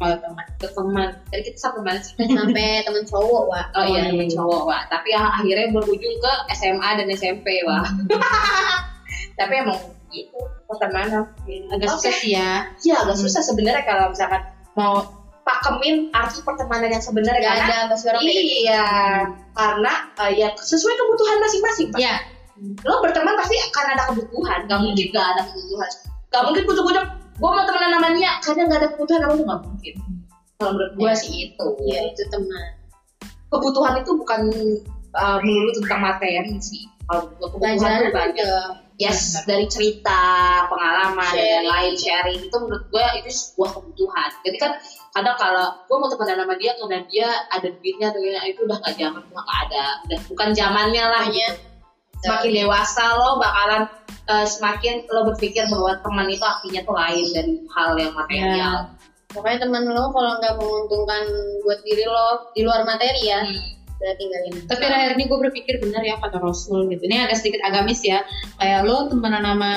kalau 0.00 0.16
teman 0.16 0.46
ke 0.56 0.68
teman. 0.72 1.08
Tadi 1.28 1.42
kita 1.44 1.58
sampai 1.60 1.80
mana 1.84 2.00
sih? 2.00 2.16
Sampai 2.16 2.80
temen 2.88 3.04
cowok, 3.04 3.52
Wak. 3.52 3.66
Oh 3.76 3.84
iya, 3.84 4.08
iya. 4.08 4.16
temen 4.16 4.32
cowok, 4.32 4.64
Wak. 4.64 4.88
Tapi 4.88 5.12
ya, 5.12 5.28
akhirnya 5.28 5.68
berujung 5.76 6.16
ke 6.16 6.32
SMA 6.56 6.88
dan 6.96 7.06
SMP, 7.12 7.60
Wak. 7.68 7.84
Tapi 9.44 9.52
emang 9.60 9.76
gitu. 10.08 10.40
pertemanan 10.66 11.26
agak 11.74 11.88
Oke. 11.90 11.94
susah 11.98 12.14
sih 12.22 12.30
ya 12.34 12.66
Iya 12.82 12.96
agak 13.02 13.18
susah 13.18 13.42
sebenarnya 13.42 13.82
kalau 13.86 14.10
misalkan 14.14 14.42
mau 14.78 15.02
pakemin 15.42 16.12
arti 16.12 16.40
pertemanan 16.44 16.92
yang 16.92 17.04
sebenarnya 17.04 17.40
Gak 17.42 17.56
karena 17.56 17.74
ada 17.74 17.90
pasti 17.92 18.06
orang 18.12 18.22
iya 18.24 18.86
karena 19.56 19.92
eh, 20.26 20.32
ya 20.36 20.48
sesuai 20.54 20.94
kebutuhan 20.94 21.36
masing-masing 21.42 21.88
Pak. 21.90 21.98
ya 22.00 22.14
lo 22.84 23.00
berteman 23.00 23.34
pasti 23.40 23.56
akan 23.56 23.84
ada 23.96 24.02
kebutuhan. 24.12 24.58
Gak 24.68 24.80
mungkin 24.84 25.06
gak 25.12 25.26
ada 25.36 25.42
kebutuhan. 25.48 25.90
Gak 26.30 26.42
mungkin 26.46 26.62
kucuk-kucuk 26.68 27.04
gue 27.40 27.48
mau 27.48 27.64
temenan 27.64 27.90
sama 27.96 28.08
dia 28.12 28.30
kadang 28.44 28.66
gak 28.68 28.78
ada 28.84 28.88
kebutuhan 28.92 29.20
tuh 29.24 29.44
gak 29.48 29.60
mungkin. 29.64 29.94
Kalau 30.60 30.70
menurut 30.76 30.92
gue 31.00 31.12
sih 31.16 31.34
itu. 31.48 31.66
Iya 31.88 31.98
itu 32.12 32.22
teman. 32.28 32.68
kebutuhan 33.50 33.98
itu 33.98 34.14
bukan 34.14 34.40
uh, 35.18 35.38
melulu 35.42 35.70
tentang 35.82 36.00
materi 36.06 36.54
sih. 36.62 36.86
Kalau 37.08 37.26
kebutuhan 37.34 37.74
tuh 37.80 38.12
banyak. 38.14 38.70
yes 39.00 39.40
dari 39.48 39.64
cerita 39.64 40.20
pengalaman 40.68 41.32
dan 41.32 41.64
Sharing. 41.64 41.66
lain 41.72 41.92
sharing 41.96 42.38
itu 42.44 42.56
menurut 42.60 42.84
gue 42.92 43.06
itu 43.24 43.28
sebuah 43.32 43.80
kebutuhan. 43.80 44.30
Jadi 44.44 44.56
kan 44.60 44.72
kadang 45.10 45.36
kalau 45.36 45.66
gue 45.90 45.96
mau 45.98 46.06
temenan 46.06 46.46
sama 46.46 46.54
dia 46.54 46.72
karena 46.78 46.98
dia 47.10 47.28
ada 47.50 47.68
duitnya 47.68 48.06
atau 48.14 48.20
gimana, 48.22 48.46
itu 48.46 48.60
udah 48.62 48.78
gak 48.78 48.94
zaman 48.94 49.22
udah 49.26 49.42
gak 49.42 49.58
ada. 49.66 49.84
Udah 50.06 50.18
bukan 50.30 50.48
zamannya 50.54 51.04
lah 51.04 51.22
Makanya 51.26 51.48
semakin 52.20 52.50
dewasa 52.52 53.04
lo 53.16 53.40
bakalan 53.40 53.82
uh, 54.28 54.46
semakin 54.46 54.94
lo 55.10 55.20
berpikir 55.34 55.64
bahwa 55.66 55.98
teman 55.98 56.26
itu 56.30 56.44
artinya 56.44 56.80
tuh 56.86 56.94
lain 56.94 57.26
dari 57.34 57.52
hal 57.74 57.90
yang 57.98 58.14
material. 58.14 58.76
Pokoknya 59.30 59.58
teman 59.66 59.84
lo 59.86 60.04
kalau 60.14 60.32
nggak 60.38 60.54
menguntungkan 60.58 61.22
buat 61.66 61.80
diri 61.86 62.04
lo 62.06 62.50
di 62.54 62.60
luar 62.66 62.82
materi 62.82 63.22
ya, 63.30 63.40
udah 63.98 64.14
tinggalin. 64.18 64.54
tapi 64.66 64.82
akhir 64.90 65.14
ini 65.14 65.24
gue 65.26 65.38
berpikir 65.38 65.74
benar 65.82 66.02
ya 66.02 66.18
kata 66.18 66.38
Rasul 66.38 66.86
gitu. 66.90 67.02
Ini 67.06 67.26
agak 67.26 67.38
sedikit 67.38 67.62
agamis 67.66 68.02
ya. 68.02 68.22
Kayak 68.58 68.86
lo 68.86 69.10
temenan 69.10 69.42
sama 69.42 69.72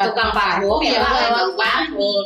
tukang 0.00 0.32
parfum 0.32 0.80
ya 0.80 0.96
ya, 0.96 1.28
emang 1.28 1.52
parfum 1.56 2.24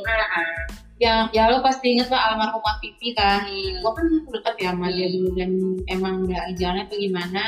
yang 1.03 1.27
ya 1.35 1.51
lo 1.51 1.59
pasti 1.59 1.99
inget 1.99 2.07
lah 2.07 2.35
almarhumah 2.35 2.79
Pipi 2.79 3.15
kan. 3.15 3.47
Hmm. 3.47 3.83
gue 3.83 3.93
kan 3.93 4.07
dekat 4.31 4.55
ya 4.63 4.71
sama 4.71 4.87
dia 4.95 5.09
dulu 5.11 5.29
dan 5.35 5.51
emang 5.91 6.15
nggak 6.27 6.55
jalannya 6.55 6.87
tuh 6.87 6.99
gimana 7.03 7.43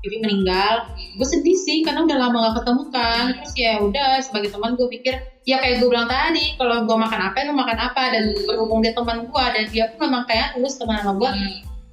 Pipi 0.00 0.16
meninggal. 0.22 0.88
Gue 1.16 1.28
sedih 1.28 1.56
sih 1.56 1.84
karena 1.84 2.04
udah 2.06 2.16
lama 2.16 2.36
gak 2.50 2.62
ketemu 2.62 2.82
kan. 2.94 3.24
Terus 3.42 3.54
ya 3.56 3.72
udah 3.82 4.08
sebagai 4.24 4.50
teman 4.54 4.76
gue 4.76 4.88
pikir 4.88 5.14
ya 5.44 5.60
kayak 5.60 5.82
gue 5.82 5.88
bilang 5.88 6.08
tadi 6.08 6.56
kalau 6.56 6.84
gue 6.88 6.96
makan 6.96 7.20
apa 7.32 7.36
lo 7.44 7.52
makan 7.52 7.78
apa? 7.80 8.02
Dan 8.12 8.24
berhubung 8.48 8.80
dia 8.80 8.96
teman 8.96 9.28
gue 9.28 9.44
dan 9.52 9.64
dia 9.68 9.84
pun 9.92 10.08
memang 10.08 10.24
kayak 10.24 10.56
tulus 10.56 10.78
teman 10.80 11.00
sama 11.04 11.12
gue 11.20 11.30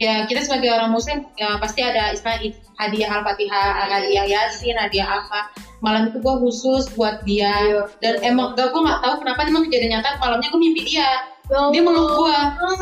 ya 0.04 0.28
kita 0.28 0.43
sebagai 0.43 0.76
orang 0.76 0.91
muslim 0.91 1.24
ya 1.39 1.56
pasti 1.64 1.80
ada 1.80 2.12
istilah 2.12 2.36
hadiah 2.76 3.10
al-fatihah 3.24 3.88
hadiah 3.88 4.26
yasin 4.28 4.76
hadiah 4.76 5.24
apa. 5.24 5.56
Malam 5.80 6.12
itu 6.12 6.20
gue 6.20 6.36
khusus 6.43 6.91
buat 6.95 7.24
dia. 7.24 7.88
Dan 8.04 8.20
emang 8.24 8.56
gak 8.56 8.72
gue 8.72 8.82
nggak 8.84 8.99
tahu 9.04 9.16
kenapa 9.24 9.47
emang 9.47 9.64
kejadian 9.68 9.99
nyata 9.99 10.20
malamnya 10.20 10.51
gue 10.51 10.60
mimpi 10.60 10.82
dia. 10.84 11.10
Dia 11.47 11.82
meluk 11.84 12.08
gue 12.16 12.38
Oh 12.64 12.76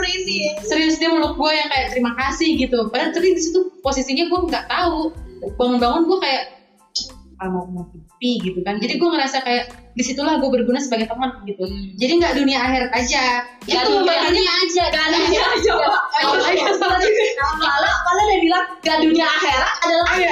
serius 0.61 1.01
dia 1.01 1.09
meluk 1.09 1.33
gue 1.37 1.51
yang 1.53 1.69
kayak 1.69 1.93
terima 1.93 2.13
kasih 2.17 2.57
gitu. 2.57 2.89
Padahal 2.89 3.13
tadi 3.13 3.33
di 3.37 3.41
situ 3.41 3.69
posisinya 3.85 4.25
gue 4.29 4.39
nggak 4.49 4.65
tahu. 4.69 5.13
Bangun-bangun 5.57 6.05
gue 6.09 6.17
kayak 6.21 6.43
ah, 7.41 7.49
mau 7.49 7.65
mau 7.69 7.85
pipi 7.89 8.41
gitu 8.41 8.61
kan. 8.61 8.77
Jadi 8.77 9.01
gue 9.01 9.09
ngerasa 9.09 9.41
kayak 9.41 9.90
di 9.91 10.03
situlah 10.03 10.39
gue 10.39 10.49
berguna 10.49 10.79
sebagai 10.79 11.11
teman 11.11 11.35
gitu. 11.43 11.67
Jadi 11.99 12.13
nggak 12.19 12.33
dunia 12.39 12.57
akhirat 12.59 12.91
aja. 12.95 13.23
Gak 13.61 13.83
itu 13.85 13.91
dunia. 13.93 14.09
makanya 14.09 14.53
aja 14.57 14.83
gak 14.89 15.07
dunia 15.13 15.43
aja 15.53 15.71
malah 17.61 17.93
malah 18.01 18.23
dia 18.25 18.39
bilang 18.41 18.65
gak 18.81 18.97
dunia 19.05 19.25
akhirat 19.27 19.73
ada 19.85 19.95
lagi 20.09 20.25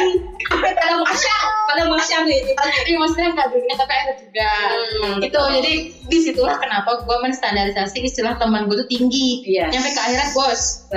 pada 0.50 0.96
masya 0.98 1.36
pada 1.70 1.84
masya 1.86 2.18
nih 2.26 2.42
Iya 2.90 2.98
maksudnya 2.98 3.30
nggak 3.38 3.50
dunia 3.54 3.74
tapi 3.78 3.94
akhirat 3.94 4.18
juga. 4.26 4.50
Hmm, 4.50 5.14
gitu. 5.22 5.42
Jadi 5.62 5.74
di 6.10 6.18
situlah 6.26 6.58
kenapa 6.58 7.06
gue 7.06 7.18
menstandarisasi 7.22 8.02
istilah 8.02 8.34
teman 8.42 8.66
gue 8.66 8.82
tuh 8.82 8.90
tinggi. 8.90 9.46
Yes. 9.46 9.70
nyampe 9.70 9.94
ke 9.94 10.02
akhirat 10.02 10.30
bos. 10.34 10.90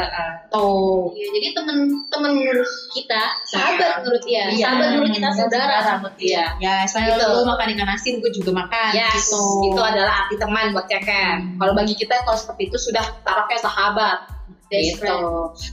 Tuh. 0.48 1.12
Iya, 1.12 1.26
jadi 1.36 1.46
teman-teman 1.52 2.30
menurut 2.32 2.70
kita 2.96 3.22
sahabat 3.44 4.00
menurut 4.00 4.22
dia, 4.24 4.48
Iya. 4.48 4.64
sahabat 4.72 4.86
menurut 4.96 5.10
kita 5.12 5.28
saudara. 5.36 5.76
menurut 6.00 6.16
dia. 6.16 6.44
Ya 6.64 6.88
selain 6.88 7.12
Gitu. 7.12 7.28
lo 7.28 7.44
makan 7.44 7.68
ikan 7.76 7.88
asin 7.92 8.14
gue 8.24 8.32
juga 8.32 8.50
makan 8.52 8.90
Yes, 8.94 9.28
gitu. 9.28 9.72
itu 9.72 9.80
adalah 9.80 10.24
arti 10.24 10.36
teman 10.38 10.76
buat 10.76 10.86
Keke. 10.86 11.56
Kalau 11.58 11.72
bagi 11.72 11.94
kita 11.96 12.22
kalau 12.22 12.38
seperti 12.38 12.70
itu 12.70 12.78
sudah 12.78 13.04
taruhnya 13.26 13.58
sahabat. 13.60 14.18
Best 14.72 15.04
Gitu. 15.04 15.18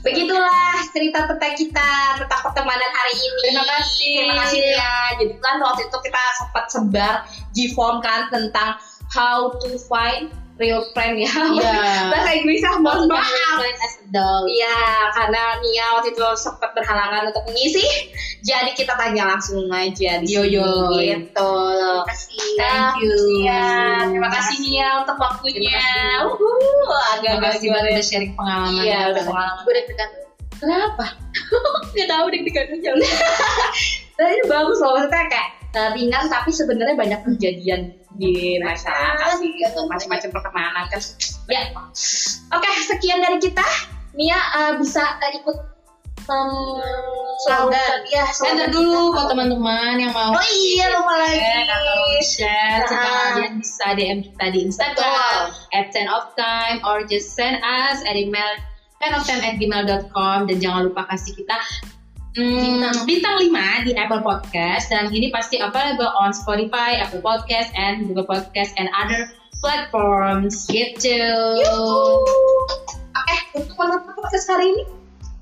Begitulah 0.04 0.84
cerita 0.92 1.24
tentang 1.24 1.56
kita 1.56 1.90
tentang 2.20 2.40
pertemanan 2.44 2.90
hari 2.92 3.14
ini. 3.16 3.40
Terima 3.48 3.64
kasih. 3.64 4.16
Terima 4.20 4.36
kasih 4.44 4.60
ya. 4.76 4.94
Jadi 5.16 5.34
kan 5.40 5.56
waktu 5.64 5.88
itu 5.88 5.96
kita 6.04 6.22
sempat 6.36 6.64
sebar 6.68 7.14
G-form 7.56 8.04
kan 8.04 8.28
tentang 8.28 8.76
how 9.08 9.56
to 9.56 9.80
find 9.88 10.28
real 10.60 10.84
friend 10.92 11.16
ya. 11.16 11.32
Iya. 11.32 11.80
Bahasa 12.12 12.30
Inggrisnya 12.36 12.76
mohon 12.78 13.08
maaf. 13.08 13.58
Iya, 14.46 14.78
karena 15.16 15.42
Nia 15.64 15.86
waktu 15.96 16.12
itu 16.12 16.22
sempat 16.36 16.76
berhalangan 16.76 17.32
untuk 17.32 17.48
mengisi. 17.48 17.82
Jadi 18.44 18.76
kita 18.76 18.96
tanya 19.00 19.36
langsung 19.36 19.64
aja 19.72 20.20
di 20.20 20.28
Yo, 20.28 20.44
sini. 20.44 20.60
yo. 20.60 20.68
Gitu. 21.00 21.52
Terima 21.80 22.04
kasih. 22.04 22.40
Thank 22.60 22.92
you. 23.00 23.14
Iya, 23.42 23.68
terima 24.12 24.28
kasih 24.28 24.56
Nia 24.60 24.88
untuk 25.02 25.16
waktunya. 25.16 25.80
Uhuh, 26.28 26.88
agak-agak 27.16 27.64
gimana 27.64 27.86
ya? 27.88 27.92
udah 27.96 28.04
sharing 28.04 28.32
pengalaman. 28.36 28.82
Iya, 28.84 28.98
udah 29.16 29.22
pengalaman. 29.24 29.62
Gue 29.64 29.74
deg-degan. 29.80 30.10
Kenapa? 30.60 31.06
Gak 31.96 32.08
tahu 32.12 32.24
deg-degan 32.28 32.66
aja. 32.76 32.90
Nah, 34.20 34.28
ini 34.28 34.44
bagus 34.52 34.76
loh, 34.84 35.00
maksudnya 35.00 35.32
kayak 35.32 35.59
uh, 35.72 35.90
ringan 35.92 36.26
tapi 36.26 36.50
sebenarnya 36.50 36.96
banyak 36.96 37.20
kejadian 37.26 37.94
di 38.16 38.58
masyarakat 38.58 39.38
sih, 39.38 39.50
gitu. 39.54 39.80
macam-macam 39.86 40.28
pertemanan 40.30 40.84
kan. 40.90 41.00
Ya, 41.46 41.62
oke 42.50 42.70
sekian 42.86 43.20
dari 43.20 43.38
kita. 43.38 43.64
Nia 44.12 44.34
uh, 44.34 44.72
bisa 44.76 45.00
uh, 45.16 45.30
ikut 45.32 45.56
um, 46.26 46.82
Slogan. 47.40 48.04
ya, 48.10 48.26
Enter 48.44 48.68
dulu 48.68 49.14
buat 49.14 49.30
teman-teman 49.30 49.96
yang 49.96 50.12
mau 50.12 50.34
Oh 50.34 50.46
iya 50.50 50.92
lupa 50.92 51.14
lagi. 51.16 51.40
share 51.40 51.64
atau 51.64 52.00
share 52.20 52.80
serta 52.84 53.00
Ah. 53.00 53.26
kalian 53.32 53.54
bisa 53.58 53.86
DM 53.96 54.18
kita 54.26 54.44
di 54.52 54.58
Instagram 54.68 55.40
at 55.72 55.86
10 55.88 56.04
of 56.10 56.24
time 56.36 56.78
or 56.84 57.06
just 57.06 57.32
send 57.32 57.56
us 57.62 58.04
an 58.04 58.14
email 58.14 58.52
10 59.00 59.16
of 59.16 59.22
time 59.24 59.40
at 59.40 59.56
gmail.com 59.56 60.44
dan 60.44 60.56
jangan 60.60 60.92
lupa 60.92 61.08
kasih 61.08 61.32
kita 61.32 61.56
hmm, 62.36 63.06
bintang 63.08 63.36
5 63.38 63.86
di 63.86 63.92
Apple 63.98 64.22
Podcast 64.22 64.90
dan 64.92 65.10
ini 65.10 65.30
pasti 65.34 65.58
available 65.58 66.10
on 66.18 66.30
Spotify, 66.30 67.00
Apple 67.02 67.24
Podcast, 67.24 67.70
and 67.74 68.06
Google 68.06 68.26
Podcast 68.26 68.74
and 68.78 68.86
other 68.94 69.30
platforms 69.60 70.66
gitu. 70.70 71.22
Oke, 73.10 73.36
untuk 73.58 73.74
menutup 73.76 74.14
podcast 74.16 74.46
hari 74.48 74.72
ini, 74.72 74.82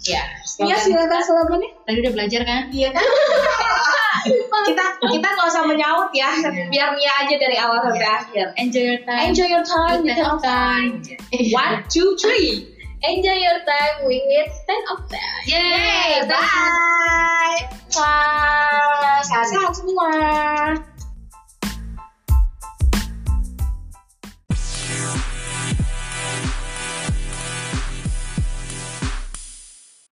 Ya, 0.07 0.23
slogan 0.47 0.79
silakan 0.79 1.21
slogannya. 1.27 1.71
tadi 1.83 1.99
udah 2.07 2.13
belajar 2.15 2.41
kan? 2.47 2.63
Iya 2.71 2.95
kan? 2.95 3.03
kita 4.71 4.85
kita 5.11 5.27
nggak 5.27 5.47
usah 5.51 5.63
menyaut 5.67 6.11
ya, 6.15 6.31
biar 6.71 6.95
Nia 6.95 7.13
aja 7.27 7.35
dari 7.35 7.57
awal 7.59 7.83
sampai 7.83 8.07
akhir. 8.07 8.47
Enjoy 8.63 8.85
your 8.95 9.03
time. 9.03 9.27
Enjoy 9.27 9.49
your 9.51 9.67
time, 9.67 10.07
10 10.07 10.23
of 10.23 10.39
time. 10.39 11.03
One, 11.51 11.83
two, 11.91 12.15
three. 12.15 12.78
Enjoy 12.99 13.39
your 13.39 13.63
time 13.63 14.11
with 14.11 14.51
10 14.67 14.75
of 14.91 15.07
them. 15.07 15.35
Yay! 15.47 16.27
Bye. 16.27 17.71
Bye. 17.95 19.23
Sehat-sehat 19.23 19.73
semua. 19.79 20.11